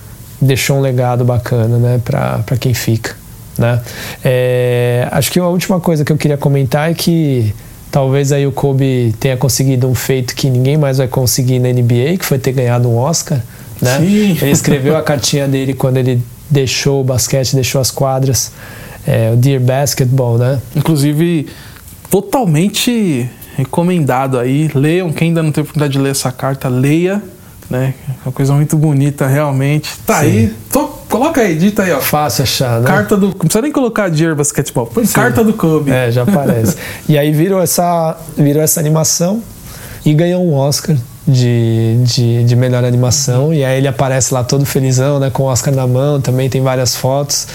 deixou 0.41 0.77
um 0.77 0.81
legado 0.81 1.25
bacana 1.25 1.79
né, 1.79 2.01
para 2.05 2.57
quem 2.59 2.75
fica. 2.75 3.24
Né? 3.59 3.81
É, 4.25 5.09
acho 5.11 5.31
que 5.31 5.39
a 5.39 5.47
última 5.47 5.81
coisa 5.81 6.05
que 6.05 6.13
eu 6.13 6.17
queria 6.17 6.37
comentar 6.37 6.91
é 6.91 6.95
que 6.95 7.55
talvez 7.91 8.33
aí 8.33 8.47
o 8.47 8.53
Kobe 8.53 9.15
tenha 9.21 9.37
conseguido 9.37 9.89
um 9.89 9.95
feito 9.95 10.35
que 10.35 10.51
ninguém 10.51 10.77
mais 10.77 10.99
vai 10.99 11.07
conseguir 11.09 11.59
na 11.61 11.69
NBA, 11.69 12.19
que 12.19 12.25
foi 12.25 12.39
ter 12.39 12.53
ganhado 12.53 12.89
um 12.89 12.97
Oscar. 12.97 13.41
Né? 13.81 13.99
Ele 14.03 14.51
escreveu 14.51 14.97
a 14.97 15.03
cartinha 15.03 15.47
dele 15.47 15.75
quando 15.75 15.99
ele 15.99 16.21
deixou 16.51 17.01
o 17.01 17.05
basquete, 17.05 17.55
deixou 17.55 17.81
as 17.81 17.91
quadras, 17.91 18.53
é, 19.07 19.31
o 19.33 19.37
Dear 19.37 19.61
Basketball, 19.61 20.39
né? 20.39 20.61
Inclusive, 20.75 21.47
totalmente 22.11 23.29
recomendado 23.57 24.39
aí. 24.39 24.71
Leiam, 24.75 25.13
quem 25.13 25.29
ainda 25.29 25.43
não 25.43 25.53
teve 25.53 25.69
oportunidade 25.69 25.93
de 25.93 25.99
ler 25.99 26.11
essa 26.11 26.33
carta, 26.33 26.69
leia 26.69 27.23
né? 27.71 27.95
É 28.09 28.27
uma 28.27 28.33
coisa 28.33 28.53
muito 28.55 28.77
bonita, 28.77 29.27
realmente. 29.27 29.91
Tá 30.07 30.21
Sim. 30.21 30.27
aí. 30.27 30.55
Tô, 30.71 30.87
coloca 30.87 31.41
aí, 31.41 31.55
dita 31.57 31.83
aí, 31.83 31.93
ó. 31.93 32.01
Fácil 32.01 32.43
achar, 32.43 32.81
né? 32.81 32.87
Carta 32.87 33.17
do. 33.17 33.29
Não 33.29 33.33
precisa 33.33 33.63
nem 33.63 33.73
colocar 33.73 34.09
Dear 34.11 34.35
Basketball. 34.35 34.87
Põe 34.87 35.07
Sim. 35.07 35.15
carta 35.15 35.43
do 35.43 35.53
Kobe. 35.53 35.91
É, 35.91 36.11
já 36.11 36.23
aparece. 36.23 36.77
e 37.09 37.17
aí 37.17 37.33
virou 37.33 37.61
essa, 37.61 38.17
virou 38.37 38.63
essa 38.63 38.81
animação 38.81 39.43
e 40.05 40.13
ganhou 40.13 40.45
um 40.45 40.55
Oscar 40.55 40.97
de, 41.27 41.97
de, 42.03 42.45
de, 42.45 42.57
melhor 42.57 42.85
animação. 42.85 43.53
E 43.53 43.65
aí 43.65 43.79
ele 43.79 43.89
aparece 43.89 44.33
lá 44.33 44.45
todo 44.45 44.67
felizão, 44.67 45.19
né? 45.19 45.31
Com 45.31 45.45
o 45.45 45.47
Oscar 45.47 45.75
na 45.75 45.87
mão, 45.87 46.21
também 46.21 46.49
tem 46.49 46.61
várias 46.61 46.95
fotos. 46.95 47.47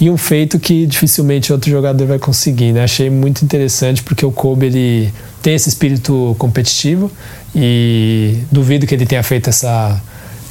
E 0.00 0.08
um 0.08 0.16
feito 0.16 0.58
que 0.58 0.86
dificilmente 0.86 1.52
outro 1.52 1.70
jogador 1.70 2.06
vai 2.06 2.18
conseguir, 2.18 2.72
né? 2.72 2.84
Achei 2.84 3.10
muito 3.10 3.44
interessante 3.44 4.02
porque 4.02 4.24
o 4.24 4.30
Kobe 4.30 4.66
ele 4.66 5.12
tem 5.42 5.54
esse 5.54 5.68
espírito 5.68 6.34
competitivo 6.38 7.10
e 7.54 8.38
duvido 8.50 8.86
que 8.86 8.94
ele 8.94 9.06
tenha 9.06 9.22
feito 9.22 9.50
essa, 9.50 10.00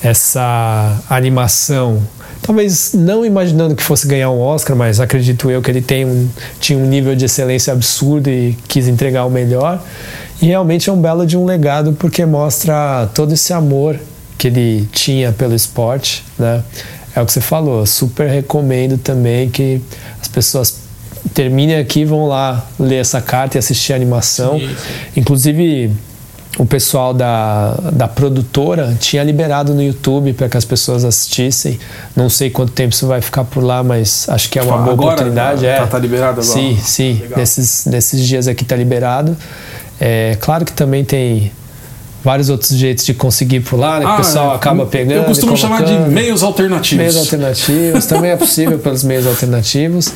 essa 0.03 1.01
animação. 1.09 2.01
Talvez 2.41 2.93
não 2.93 3.25
imaginando 3.25 3.75
que 3.75 3.81
fosse 3.81 4.07
ganhar 4.07 4.29
um 4.29 4.39
Oscar, 4.39 4.75
mas 4.75 4.99
acredito 4.99 5.49
eu 5.49 5.61
que 5.61 5.71
ele 5.71 5.81
tem 5.81 6.05
um, 6.05 6.29
tinha 6.59 6.77
um 6.77 6.85
nível 6.85 7.15
de 7.15 7.25
excelência 7.25 7.73
absurdo 7.73 8.29
e 8.29 8.55
quis 8.67 8.87
entregar 8.87 9.25
o 9.25 9.31
melhor. 9.31 9.81
E 10.41 10.47
realmente 10.47 10.89
é 10.89 10.93
um 10.93 11.01
belo 11.01 11.25
de 11.25 11.37
um 11.37 11.45
legado 11.45 11.93
porque 11.93 12.25
mostra 12.25 13.09
todo 13.13 13.33
esse 13.33 13.53
amor 13.53 13.99
que 14.37 14.47
ele 14.47 14.87
tinha 14.91 15.31
pelo 15.31 15.55
esporte, 15.55 16.23
né? 16.37 16.63
É 17.15 17.21
o 17.21 17.25
que 17.25 17.31
você 17.31 17.39
falou, 17.39 17.85
super 17.85 18.27
recomendo 18.27 18.97
também 18.97 19.49
que 19.49 19.81
as 20.21 20.27
pessoas 20.27 20.81
terminem 21.33 21.77
aqui 21.77 22.03
vão 22.03 22.27
lá 22.27 22.65
ler 22.77 22.97
essa 22.97 23.21
carta 23.21 23.57
e 23.57 23.59
assistir 23.59 23.93
a 23.93 23.95
animação. 23.95 24.59
Sim, 24.59 24.67
sim. 24.67 24.75
Inclusive 25.15 25.91
o 26.57 26.65
pessoal 26.65 27.13
da, 27.13 27.73
da 27.91 28.07
produtora 28.07 28.95
tinha 28.99 29.23
liberado 29.23 29.73
no 29.73 29.83
YouTube 29.83 30.33
para 30.33 30.47
que 30.47 30.57
as 30.57 30.63
pessoas 30.63 31.03
assistissem. 31.03 31.79
Não 32.15 32.29
sei 32.29 32.49
quanto 32.49 32.71
tempo 32.71 32.93
isso 32.93 33.07
vai 33.07 33.21
ficar 33.21 33.43
por 33.43 33.63
lá, 33.63 33.83
mas 33.83 34.27
acho 34.29 34.49
que 34.49 34.57
é 34.57 34.61
uma 34.61 34.75
agora, 34.75 34.95
boa 34.95 35.13
oportunidade. 35.13 35.61
Tá, 35.61 35.67
é. 35.67 35.85
tá 35.85 35.99
liberado 35.99 36.41
agora? 36.41 36.43
Sim, 36.43 36.77
sim. 36.81 37.21
Nesses, 37.35 37.85
nesses 37.85 38.25
dias 38.25 38.47
aqui 38.47 38.63
tá 38.63 38.75
liberado. 38.75 39.35
É, 39.99 40.37
claro 40.39 40.65
que 40.65 40.73
também 40.73 41.03
tem 41.03 41.51
vários 42.25 42.49
outros 42.49 42.71
jeitos 42.71 43.05
de 43.05 43.13
conseguir 43.13 43.59
pular, 43.59 43.99
né? 43.99 44.05
Ah, 44.07 44.15
o 44.15 44.17
pessoal 44.17 44.51
é. 44.53 44.55
acaba 44.55 44.87
pegando. 44.87 45.17
Eu 45.17 45.23
costumo 45.25 45.55
chamar 45.55 45.83
de 45.83 45.93
meios 46.09 46.41
alternativos. 46.41 46.97
Meios 46.97 47.15
alternativos, 47.17 48.05
também 48.07 48.31
é 48.31 48.35
possível 48.35 48.79
pelos 48.79 49.03
meios 49.03 49.27
alternativos. 49.27 50.11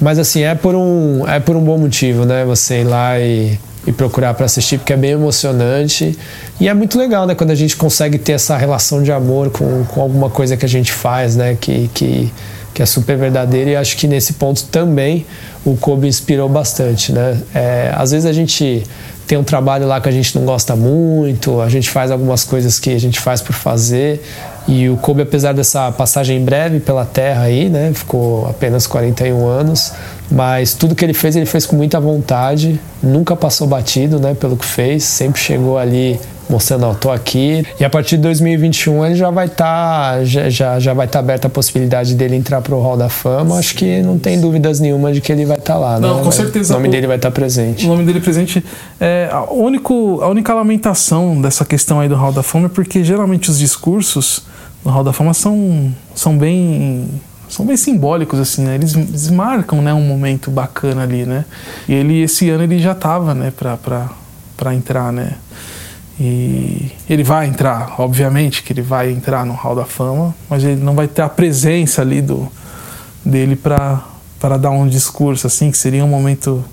Mas 0.00 0.20
assim, 0.20 0.42
é 0.42 0.54
por 0.54 0.76
um, 0.76 1.26
é 1.28 1.40
por 1.40 1.56
um 1.56 1.60
bom 1.60 1.76
motivo, 1.76 2.24
né? 2.24 2.44
Você 2.44 2.82
ir 2.82 2.84
lá 2.84 3.18
e, 3.18 3.58
e 3.84 3.90
procurar 3.90 4.34
para 4.34 4.46
assistir, 4.46 4.78
porque 4.78 4.92
é 4.92 4.96
bem 4.96 5.10
emocionante. 5.10 6.16
E 6.60 6.68
é 6.68 6.74
muito 6.74 6.96
legal, 6.96 7.26
né? 7.26 7.34
Quando 7.34 7.50
a 7.50 7.56
gente 7.56 7.76
consegue 7.76 8.18
ter 8.18 8.32
essa 8.32 8.56
relação 8.56 9.02
de 9.02 9.10
amor 9.10 9.50
com, 9.50 9.84
com 9.86 10.00
alguma 10.00 10.30
coisa 10.30 10.56
que 10.56 10.64
a 10.64 10.68
gente 10.68 10.92
faz, 10.92 11.34
né? 11.34 11.56
Que, 11.60 11.90
que, 11.92 12.32
que 12.72 12.80
é 12.80 12.86
super 12.86 13.16
verdadeira 13.16 13.70
e 13.70 13.76
acho 13.76 13.96
que 13.96 14.06
nesse 14.06 14.34
ponto 14.34 14.62
também 14.66 15.26
o 15.64 15.76
Kobe 15.76 16.06
inspirou 16.06 16.48
bastante, 16.48 17.12
né? 17.12 17.36
É, 17.52 17.92
às 17.96 18.12
vezes 18.12 18.26
a 18.26 18.32
gente 18.32 18.84
tem 19.28 19.36
um 19.36 19.44
trabalho 19.44 19.86
lá 19.86 20.00
que 20.00 20.08
a 20.08 20.12
gente 20.12 20.34
não 20.36 20.46
gosta 20.46 20.74
muito, 20.74 21.60
a 21.60 21.68
gente 21.68 21.90
faz 21.90 22.10
algumas 22.10 22.44
coisas 22.44 22.80
que 22.80 22.90
a 22.94 22.98
gente 22.98 23.20
faz 23.20 23.42
por 23.42 23.52
fazer. 23.52 24.22
E 24.66 24.88
o 24.88 24.96
Kobe, 24.96 25.20
apesar 25.20 25.52
dessa 25.52 25.92
passagem 25.92 26.42
breve 26.42 26.80
pela 26.80 27.04
Terra 27.04 27.42
aí, 27.42 27.68
né, 27.68 27.92
ficou 27.94 28.48
apenas 28.48 28.86
41 28.86 29.46
anos, 29.46 29.92
mas 30.30 30.74
tudo 30.74 30.94
que 30.94 31.04
ele 31.04 31.14
fez, 31.14 31.36
ele 31.36 31.46
fez 31.46 31.64
com 31.64 31.76
muita 31.76 31.98
vontade, 31.98 32.78
nunca 33.02 33.34
passou 33.34 33.66
batido, 33.66 34.18
né, 34.18 34.34
pelo 34.34 34.56
que 34.56 34.66
fez, 34.66 35.04
sempre 35.04 35.40
chegou 35.40 35.78
ali 35.78 36.18
mostrando, 36.48 36.86
ó, 36.86 36.94
tô 36.94 37.10
aqui. 37.10 37.64
E 37.78 37.84
a 37.84 37.90
partir 37.90 38.16
de 38.16 38.22
2021 38.22 39.06
ele 39.06 39.14
já 39.14 39.30
vai 39.30 39.46
estar 39.46 40.18
tá, 40.18 40.24
já, 40.24 40.48
já, 40.48 40.80
já 40.80 40.94
vai 40.94 41.06
estar 41.06 41.18
tá 41.18 41.24
aberta 41.24 41.46
a 41.46 41.50
possibilidade 41.50 42.14
dele 42.14 42.36
entrar 42.36 42.60
pro 42.60 42.80
Hall 42.80 42.96
da 42.96 43.08
Fama. 43.08 43.58
Acho 43.58 43.74
que 43.74 44.00
não 44.02 44.18
tem 44.18 44.40
dúvidas 44.40 44.80
nenhuma 44.80 45.12
de 45.12 45.20
que 45.20 45.30
ele 45.30 45.44
vai 45.44 45.58
estar 45.58 45.74
tá 45.74 45.78
lá, 45.78 46.00
não, 46.00 46.18
né? 46.18 46.24
com 46.24 46.30
certeza. 46.30 46.74
O 46.74 46.76
nome 46.78 46.88
dele 46.88 47.06
vai 47.06 47.16
estar 47.16 47.30
tá 47.30 47.34
presente. 47.34 47.84
O 47.84 47.88
nome 47.88 48.04
dele 48.04 48.20
presente 48.20 48.64
é 49.00 49.28
a, 49.30 49.44
único, 49.52 50.20
a 50.22 50.28
única 50.28 50.54
lamentação 50.54 51.40
dessa 51.40 51.64
questão 51.64 52.00
aí 52.00 52.08
do 52.08 52.14
Hall 52.14 52.32
da 52.32 52.42
Fama 52.42 52.66
é 52.66 52.70
porque 52.70 53.04
geralmente 53.04 53.50
os 53.50 53.58
discursos 53.58 54.42
no 54.84 54.90
Hall 54.90 55.04
da 55.04 55.12
Fama 55.12 55.34
são 55.34 55.92
são 56.14 56.36
bem 56.36 57.08
são 57.48 57.64
bem 57.64 57.76
simbólicos 57.76 58.38
assim, 58.38 58.64
né? 58.64 58.74
Eles, 58.74 58.94
eles 58.94 59.30
marcam, 59.30 59.80
né, 59.80 59.92
um 59.94 60.06
momento 60.06 60.50
bacana 60.50 61.02
ali, 61.02 61.24
né? 61.24 61.44
E 61.88 61.94
ele 61.94 62.22
esse 62.22 62.48
ano 62.50 62.64
ele 62.64 62.78
já 62.78 62.94
tava, 62.94 63.34
né, 63.34 63.50
para 63.50 64.08
para 64.56 64.74
entrar, 64.74 65.12
né? 65.12 65.34
E 66.20 66.90
ele 67.08 67.22
vai 67.22 67.46
entrar, 67.46 67.94
obviamente 68.00 68.62
que 68.64 68.72
ele 68.72 68.82
vai 68.82 69.10
entrar 69.10 69.46
no 69.46 69.54
Hall 69.54 69.76
da 69.76 69.84
Fama, 69.84 70.34
mas 70.50 70.64
ele 70.64 70.82
não 70.82 70.96
vai 70.96 71.06
ter 71.06 71.22
a 71.22 71.28
presença 71.28 72.02
ali 72.02 72.20
do, 72.20 72.50
dele 73.24 73.54
para 73.54 74.56
dar 74.60 74.70
um 74.70 74.88
discurso 74.88 75.46
assim, 75.46 75.70
que 75.70 75.78
seria 75.78 76.04
um 76.04 76.08
momento 76.08 76.64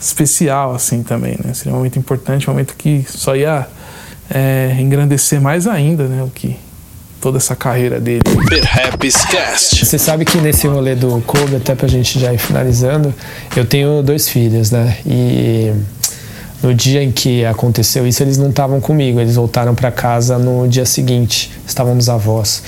especial 0.00 0.72
assim 0.72 1.02
também, 1.02 1.36
né? 1.44 1.52
Seria 1.52 1.72
um 1.72 1.78
momento 1.78 1.98
importante, 1.98 2.48
um 2.48 2.52
momento 2.52 2.74
que 2.76 3.04
só 3.08 3.34
ia 3.34 3.66
é, 4.30 4.76
engrandecer 4.78 5.40
mais 5.40 5.66
ainda, 5.66 6.04
né? 6.06 6.22
O 6.22 6.28
que 6.28 6.56
toda 7.20 7.38
essa 7.38 7.56
carreira 7.56 8.00
dele. 8.00 8.20
Você 9.84 9.98
sabe 9.98 10.24
que 10.24 10.38
nesse 10.38 10.66
rolê 10.66 10.94
do 10.94 11.22
Kobe, 11.26 11.56
até 11.56 11.74
pra 11.74 11.88
gente 11.88 12.18
já 12.18 12.32
ir 12.32 12.38
finalizando, 12.38 13.12
eu 13.56 13.64
tenho 13.64 14.02
dois 14.02 14.28
filhos, 14.28 14.70
né? 14.70 14.96
E 15.06 15.72
no 16.62 16.74
dia 16.74 17.02
em 17.02 17.12
que 17.12 17.44
aconteceu 17.44 18.06
isso, 18.06 18.22
eles 18.22 18.38
não 18.38 18.50
estavam 18.50 18.80
comigo, 18.80 19.20
eles 19.20 19.36
voltaram 19.36 19.74
para 19.74 19.90
casa 19.90 20.38
no 20.38 20.66
dia 20.68 20.86
seguinte, 20.86 21.50
estavam 21.66 21.94
nos 21.94 22.08
avós. 22.08 22.62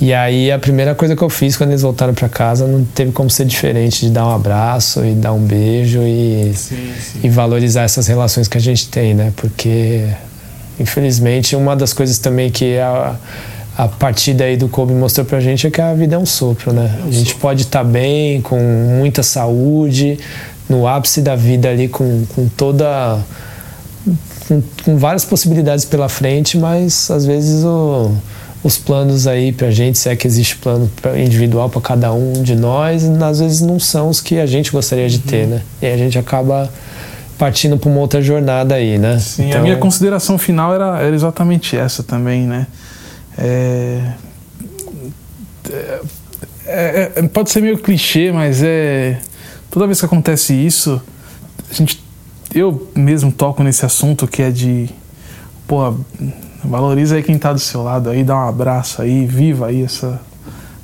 E 0.00 0.14
aí 0.14 0.52
a 0.52 0.58
primeira 0.58 0.94
coisa 0.94 1.16
que 1.16 1.22
eu 1.22 1.28
fiz 1.28 1.56
quando 1.56 1.70
eles 1.70 1.82
voltaram 1.82 2.14
para 2.14 2.28
casa 2.28 2.66
não 2.66 2.84
teve 2.84 3.10
como 3.10 3.28
ser 3.28 3.44
diferente 3.44 4.06
de 4.06 4.10
dar 4.10 4.26
um 4.26 4.30
abraço 4.30 5.04
e 5.04 5.12
dar 5.12 5.32
um 5.32 5.40
beijo 5.40 6.00
e, 6.02 6.52
sim, 6.54 6.92
sim. 7.00 7.20
e 7.24 7.28
valorizar 7.28 7.82
essas 7.82 8.06
relações 8.06 8.46
que 8.46 8.56
a 8.56 8.60
gente 8.60 8.88
tem, 8.88 9.12
né? 9.12 9.32
Porque 9.34 10.04
infelizmente 10.78 11.56
uma 11.56 11.74
das 11.74 11.92
coisas 11.92 12.18
também 12.18 12.48
que 12.48 12.78
a, 12.78 13.16
a 13.78 13.86
partida 13.86 14.42
aí 14.42 14.56
do 14.56 14.68
Kobe 14.68 14.92
mostrou 14.92 15.24
pra 15.24 15.38
gente 15.38 15.64
é 15.64 15.70
que 15.70 15.80
a 15.80 15.94
vida 15.94 16.16
é 16.16 16.18
um 16.18 16.26
sopro, 16.26 16.72
né? 16.72 16.98
A 17.06 17.10
gente 17.12 17.36
pode 17.36 17.62
estar 17.62 17.78
tá 17.78 17.84
bem, 17.84 18.42
com 18.42 18.58
muita 18.58 19.22
saúde, 19.22 20.18
no 20.68 20.88
ápice 20.88 21.22
da 21.22 21.36
vida 21.36 21.68
ali 21.68 21.86
com, 21.86 22.26
com 22.34 22.48
toda 22.48 23.20
com, 24.48 24.60
com, 24.84 24.96
várias 24.96 25.24
possibilidades 25.24 25.84
pela 25.84 26.08
frente, 26.08 26.58
mas 26.58 27.08
às 27.08 27.24
vezes 27.24 27.64
o, 27.64 28.10
os 28.64 28.76
planos 28.76 29.28
aí 29.28 29.52
pra 29.52 29.70
gente, 29.70 29.96
se 29.96 30.08
é 30.08 30.16
que 30.16 30.26
existe 30.26 30.56
plano 30.56 30.90
individual 31.16 31.70
para 31.70 31.80
cada 31.80 32.12
um 32.12 32.32
de 32.32 32.56
nós, 32.56 33.04
às 33.04 33.38
vezes 33.38 33.60
não 33.60 33.78
são 33.78 34.08
os 34.08 34.20
que 34.20 34.40
a 34.40 34.46
gente 34.46 34.72
gostaria 34.72 35.08
de 35.08 35.20
ter, 35.20 35.44
uhum. 35.44 35.50
né? 35.50 35.62
E 35.80 35.86
a 35.86 35.96
gente 35.96 36.18
acaba 36.18 36.68
partindo 37.38 37.78
para 37.78 37.88
uma 37.88 38.00
outra 38.00 38.20
jornada 38.20 38.74
aí, 38.74 38.98
né? 38.98 39.20
Sim, 39.20 39.50
então... 39.50 39.60
a 39.60 39.62
minha 39.62 39.76
consideração 39.76 40.36
final 40.36 40.74
era, 40.74 40.98
era 40.98 41.14
exatamente 41.14 41.76
essa 41.76 42.02
também, 42.02 42.42
né? 42.42 42.66
É, 43.38 44.14
é, 46.66 47.12
é, 47.16 47.22
pode 47.28 47.50
ser 47.50 47.60
meio 47.60 47.78
clichê, 47.78 48.32
mas 48.32 48.62
é 48.62 49.20
toda 49.70 49.86
vez 49.86 50.00
que 50.00 50.06
acontece 50.06 50.54
isso, 50.54 51.00
a 51.70 51.74
gente, 51.74 52.02
eu 52.54 52.90
mesmo 52.94 53.30
toco 53.30 53.62
nesse 53.62 53.84
assunto 53.84 54.26
que 54.26 54.42
é 54.42 54.50
de, 54.50 54.88
pô, 55.66 55.94
valoriza 56.64 57.16
aí 57.16 57.22
quem 57.22 57.36
está 57.36 57.52
do 57.52 57.58
seu 57.58 57.82
lado 57.82 58.10
aí, 58.10 58.24
dá 58.24 58.36
um 58.36 58.48
abraço 58.48 59.02
aí, 59.02 59.26
viva 59.26 59.66
aí 59.66 59.82
essa, 59.82 60.20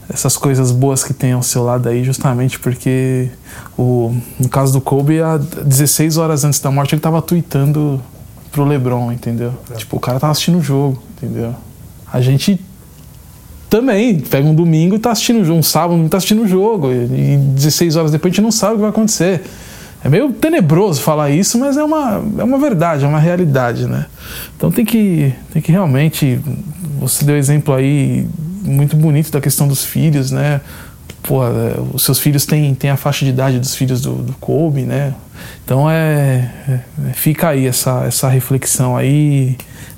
essas 0.08 0.36
coisas 0.36 0.70
boas 0.70 1.02
que 1.02 1.12
tem 1.12 1.32
ao 1.32 1.42
seu 1.42 1.64
lado 1.64 1.88
aí, 1.88 2.04
justamente 2.04 2.58
porque 2.58 3.30
o, 3.76 4.14
no 4.38 4.48
caso 4.48 4.72
do 4.72 4.80
Kobe, 4.80 5.20
há 5.20 5.36
16 5.36 6.16
horas 6.16 6.44
antes 6.44 6.60
da 6.60 6.70
morte, 6.70 6.94
ele 6.94 7.00
estava 7.00 7.20
tweetando 7.20 8.00
pro 8.52 8.64
LeBron, 8.64 9.10
entendeu? 9.10 9.52
É. 9.70 9.74
Tipo, 9.74 9.96
o 9.96 10.00
cara 10.00 10.20
tava 10.20 10.30
assistindo 10.30 10.58
o 10.58 10.62
jogo, 10.62 11.02
entendeu? 11.16 11.54
A 12.14 12.20
gente 12.20 12.60
também 13.68 14.20
pega 14.20 14.46
um 14.46 14.54
domingo 14.54 14.94
e 14.94 15.00
tá 15.00 15.10
assistindo 15.10 15.52
um 15.52 15.64
sábado 15.64 16.00
e 16.06 16.08
tá 16.08 16.18
assistindo 16.18 16.42
o 16.42 16.46
jogo 16.46 16.92
e 16.92 17.36
16 17.56 17.96
horas 17.96 18.12
depois 18.12 18.30
a 18.30 18.36
gente 18.36 18.44
não 18.44 18.52
sabe 18.52 18.74
o 18.74 18.76
que 18.76 18.80
vai 18.82 18.90
acontecer. 18.90 19.42
É 20.04 20.08
meio 20.08 20.32
tenebroso 20.32 21.00
falar 21.00 21.30
isso, 21.30 21.58
mas 21.58 21.76
é 21.76 21.82
uma, 21.82 22.22
é 22.38 22.44
uma 22.44 22.56
verdade, 22.56 23.04
é 23.04 23.08
uma 23.08 23.18
realidade, 23.18 23.88
né? 23.88 24.06
Então 24.56 24.70
tem 24.70 24.84
que, 24.84 25.32
tem 25.52 25.60
que 25.60 25.72
realmente. 25.72 26.38
Você 27.00 27.24
deu 27.24 27.36
exemplo 27.36 27.74
aí 27.74 28.28
muito 28.62 28.94
bonito 28.94 29.32
da 29.32 29.40
questão 29.40 29.66
dos 29.66 29.82
filhos, 29.82 30.30
né? 30.30 30.60
Pô, 31.20 31.44
é, 31.44 31.74
os 31.92 32.04
seus 32.04 32.20
filhos 32.20 32.46
têm, 32.46 32.72
têm 32.76 32.90
a 32.90 32.96
faixa 32.96 33.24
de 33.24 33.32
idade 33.32 33.58
dos 33.58 33.74
filhos 33.74 34.00
do, 34.00 34.14
do 34.14 34.34
Kobe, 34.34 34.82
né? 34.82 35.14
Então 35.64 35.90
é, 35.90 36.50
é 36.68 37.12
fica 37.12 37.48
aí 37.48 37.66
essa, 37.66 38.04
essa 38.04 38.28
reflexão 38.28 38.96
aí. 38.96 39.56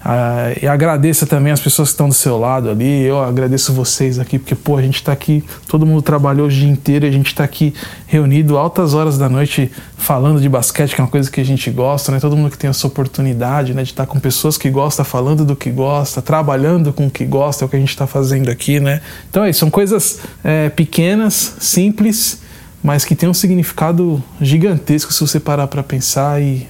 Ah, 0.08 0.52
e 0.62 0.68
agradeça 0.68 1.26
também 1.26 1.52
as 1.52 1.58
pessoas 1.58 1.88
que 1.88 1.94
estão 1.94 2.08
do 2.08 2.14
seu 2.14 2.38
lado 2.38 2.70
ali. 2.70 3.02
Eu 3.02 3.20
agradeço 3.20 3.72
vocês 3.72 4.20
aqui, 4.20 4.38
porque, 4.38 4.54
pô, 4.54 4.76
a 4.76 4.82
gente 4.82 4.96
está 4.96 5.10
aqui, 5.10 5.42
todo 5.66 5.84
mundo 5.84 6.00
trabalhou 6.00 6.46
o 6.46 6.48
dia 6.48 6.68
inteiro 6.68 7.04
a 7.04 7.10
gente 7.10 7.26
está 7.26 7.42
aqui 7.42 7.74
reunido 8.06 8.56
altas 8.56 8.94
horas 8.94 9.18
da 9.18 9.28
noite 9.28 9.68
falando 9.96 10.40
de 10.40 10.48
basquete, 10.48 10.94
que 10.94 11.00
é 11.00 11.04
uma 11.04 11.10
coisa 11.10 11.28
que 11.28 11.40
a 11.40 11.44
gente 11.44 11.68
gosta, 11.72 12.12
né? 12.12 12.20
Todo 12.20 12.36
mundo 12.36 12.52
que 12.52 12.58
tem 12.58 12.70
essa 12.70 12.86
oportunidade, 12.86 13.74
né, 13.74 13.82
de 13.82 13.90
estar 13.90 14.06
tá 14.06 14.12
com 14.12 14.20
pessoas 14.20 14.56
que 14.56 14.70
gostam, 14.70 15.04
falando 15.04 15.44
do 15.44 15.56
que 15.56 15.70
gosta, 15.70 16.22
trabalhando 16.22 16.92
com 16.92 17.08
o 17.08 17.10
que 17.10 17.24
gosta, 17.24 17.64
é 17.64 17.66
o 17.66 17.68
que 17.68 17.74
a 17.74 17.80
gente 17.80 17.88
está 17.88 18.06
fazendo 18.06 18.48
aqui, 18.48 18.78
né? 18.78 19.00
Então 19.28 19.42
é 19.42 19.50
isso, 19.50 19.58
são 19.58 19.70
coisas 19.70 20.20
é, 20.44 20.68
pequenas, 20.68 21.56
simples, 21.58 22.40
mas 22.86 23.04
que 23.04 23.16
têm 23.16 23.28
um 23.28 23.34
significado 23.34 24.22
gigantesco 24.40 25.12
se 25.12 25.20
você 25.20 25.40
parar 25.40 25.66
para 25.66 25.82
pensar 25.82 26.40
e, 26.40 26.68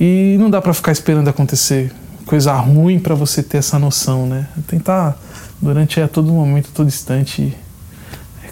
e 0.00 0.36
não 0.36 0.50
dá 0.50 0.60
para 0.60 0.74
ficar 0.74 0.90
esperando 0.90 1.28
acontecer 1.28 1.92
coisa 2.26 2.52
ruim 2.54 2.98
para 2.98 3.14
você 3.14 3.44
ter 3.44 3.58
essa 3.58 3.78
noção, 3.78 4.26
né? 4.26 4.48
Tentar 4.66 5.16
durante 5.60 6.00
a 6.00 6.08
todo 6.08 6.32
momento, 6.32 6.70
todo 6.74 6.88
instante 6.88 7.56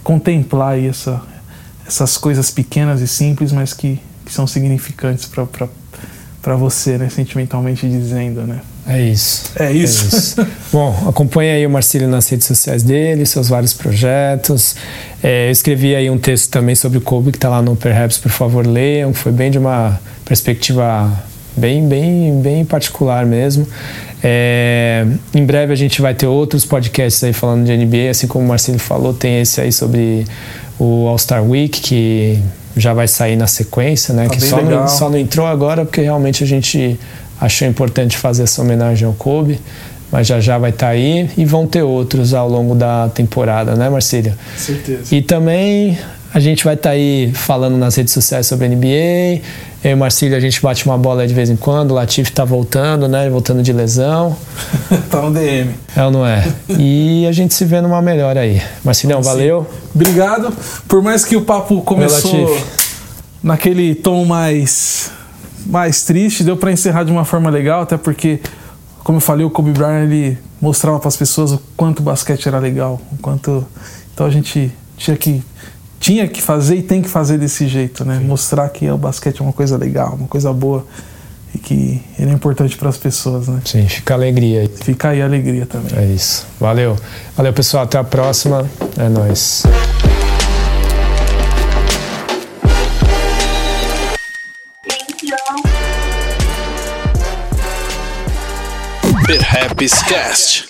contemplar 0.05 0.79
essa, 0.79 1.21
essas 1.85 2.17
coisas 2.17 2.49
pequenas 2.49 3.01
e 3.01 3.09
simples, 3.09 3.51
mas 3.51 3.75
que, 3.75 4.01
que 4.25 4.33
são 4.33 4.47
significantes 4.47 5.29
para 6.41 6.55
você, 6.55 6.97
né? 6.97 7.09
Sentimentalmente 7.09 7.89
dizendo, 7.89 8.43
né? 8.43 8.61
É 8.87 9.01
isso. 9.01 9.53
É 9.57 9.73
isso. 9.73 10.05
É 10.05 10.19
isso. 10.19 10.47
Bom, 10.73 11.05
acompanhe 11.09 11.51
aí 11.51 11.67
o 11.67 11.71
Marcílio 11.71 12.09
nas 12.09 12.29
redes 12.29 12.47
sociais 12.47 12.83
dele, 12.83 13.25
seus 13.27 13.49
vários 13.49 13.73
projetos. 13.73 14.75
É, 15.23 15.49
eu 15.49 15.51
escrevi 15.51 15.95
aí 15.95 16.11
um 16.11 16.19
texto 16.19 16.51
também 16.51 16.75
sobre 16.75 16.99
o 16.99 17.01
Kobe 17.01 17.31
que 17.31 17.39
está 17.39 17.49
lá 17.49 17.63
no 17.63 17.77
Perhaps, 17.77 18.19
por 18.19 18.31
favor, 18.31 18.67
leiam. 18.67 19.13
Foi 19.13 19.33
bem 19.33 19.51
de 19.51 19.59
uma 19.59 20.01
perspectiva 20.25 21.13
bem, 21.57 21.87
bem, 21.87 22.41
bem 22.41 22.65
particular 22.65 23.27
mesmo. 23.27 23.67
É, 24.23 25.07
em 25.35 25.45
breve 25.45 25.73
a 25.73 25.77
gente 25.77 26.01
vai 26.03 26.15
ter 26.15 26.27
outros 26.27 26.65
podcasts 26.65 27.23
aí 27.25 27.33
falando 27.33 27.65
de 27.65 27.77
NBA, 27.77 28.11
assim 28.11 28.27
como 28.27 28.45
o 28.45 28.49
Marcelo 28.49 28.79
falou, 28.79 29.15
tem 29.15 29.41
esse 29.41 29.61
aí 29.61 29.73
sobre 29.73 30.25
o 30.79 31.07
All-Star 31.07 31.45
Week, 31.45 31.81
que 31.81 32.39
já 32.77 32.93
vai 32.95 33.09
sair 33.09 33.37
na 33.37 33.47
sequência, 33.47 34.15
né? 34.15 34.25
Tá 34.25 34.35
que 34.35 34.41
só 34.41 34.63
não, 34.63 34.89
só 34.89 35.11
não 35.11 35.19
entrou 35.19 35.47
agora 35.47 35.85
porque 35.85 36.01
realmente 36.01 36.45
a 36.45 36.47
gente 36.47 36.99
achou 37.41 37.67
importante 37.67 38.17
fazer 38.17 38.43
essa 38.43 38.61
homenagem 38.61 39.07
ao 39.07 39.15
Kobe, 39.15 39.61
mas 40.13 40.27
já 40.27 40.41
já 40.41 40.59
vai 40.59 40.71
estar 40.71 40.87
tá 40.87 40.93
aí 40.93 41.31
e 41.37 41.45
vão 41.45 41.67
ter 41.67 41.83
outros 41.83 42.35
ao 42.35 42.49
longo 42.49 42.75
da 42.75 43.09
temporada, 43.09 43.75
né, 43.75 43.89
Marcília? 43.89 44.37
Certeza. 44.57 45.15
E 45.15 45.23
também 45.23 45.99
a 46.33 46.39
gente 46.39 46.65
vai 46.65 46.75
estar 46.75 46.91
tá 46.91 46.95
aí 46.95 47.33
falando 47.35 47.77
nas 47.77 47.97
redes 47.97 48.13
sociais 48.13 48.47
sobre 48.47 48.67
a 48.67 48.69
NBA. 48.69 49.43
Eu 49.83 49.93
e 49.93 49.95
Marcílio, 49.95 50.37
a 50.37 50.41
gente 50.41 50.61
bate 50.61 50.85
uma 50.85 50.99
bola 50.99 51.27
de 51.27 51.33
vez 51.33 51.49
em 51.49 51.57
quando. 51.57 51.93
O 51.93 51.95
Latif 51.95 52.31
tá 52.31 52.45
voltando, 52.45 53.09
né? 53.09 53.29
Voltando 53.31 53.63
de 53.63 53.73
lesão. 53.73 54.37
tá 55.11 55.23
no 55.23 55.33
DM. 55.33 55.71
É 55.97 56.05
ou 56.05 56.11
não 56.11 56.27
é? 56.27 56.47
E 56.79 57.27
a 57.27 57.33
gente 57.33 57.55
se 57.55 57.65
vê 57.65 57.81
numa 57.81 58.03
melhor 58.03 58.37
aí. 58.37 58.61
Marcilhão, 58.85 59.23
valeu. 59.23 59.67
Obrigado. 59.95 60.53
Por 60.87 61.03
mais 61.03 61.25
que 61.25 61.35
o 61.35 61.43
papo 61.43 61.81
começou 61.81 62.59
naquele 63.43 63.95
tom 63.95 64.25
mais, 64.27 65.11
mais 65.67 66.03
triste, 66.03 66.45
deu 66.45 66.57
para 66.57 66.73
encerrar 66.73 67.05
de 67.05 67.13
uma 67.13 67.25
forma 67.25 67.51
legal, 67.51 67.83
até 67.83 67.97
porque, 67.97 68.41
como 69.05 69.17
eu 69.17 69.21
falei, 69.21 69.45
o 69.45 69.51
Kobe 69.51 69.71
Bryant 69.73 70.05
ele 70.05 70.39
mostrava 70.61 70.99
para 70.99 71.09
as 71.09 71.17
pessoas 71.17 71.53
o 71.53 71.63
quanto 71.77 72.01
o 72.01 72.03
basquete 72.03 72.47
era 72.47 72.59
legal, 72.59 73.01
o 73.13 73.19
quanto. 73.19 73.67
Então 74.13 74.27
a 74.27 74.31
gente 74.31 74.73
tinha 74.97 75.17
que 75.17 75.43
tinha 76.01 76.27
que 76.27 76.41
fazer 76.41 76.77
e 76.77 76.83
tem 76.83 77.03
que 77.03 77.09
fazer 77.09 77.37
desse 77.37 77.69
jeito, 77.69 78.05
né? 78.07 78.19
Sim. 78.19 78.25
Mostrar 78.25 78.69
que 78.71 78.91
o 78.91 78.97
basquete 78.97 79.41
é 79.41 79.43
uma 79.43 79.53
coisa 79.53 79.77
legal, 79.77 80.15
uma 80.15 80.27
coisa 80.27 80.51
boa 80.51 80.87
e 81.55 81.59
que 81.59 82.03
ele 82.19 82.31
é 82.31 82.33
importante 82.33 82.77
para 82.77 82.89
as 82.89 82.97
pessoas, 82.97 83.49
né? 83.49 83.61
Sim, 83.65 83.87
fica 83.87 84.15
a 84.15 84.17
alegria 84.17 84.61
aí. 84.61 84.69
Fica 84.69 85.09
aí 85.11 85.21
a 85.21 85.27
alegria 85.27 85.67
também. 85.67 85.93
É 85.99 86.07
isso. 86.07 86.47
Valeu. 86.59 86.97
Valeu, 87.37 87.53
pessoal. 87.53 87.85
Até 87.85 87.99
a 87.99 88.05
próxima. 88.05 88.65
É 88.97 89.09
nóis. 89.09 89.65
Happy 99.39 99.87
Cast. 99.87 100.70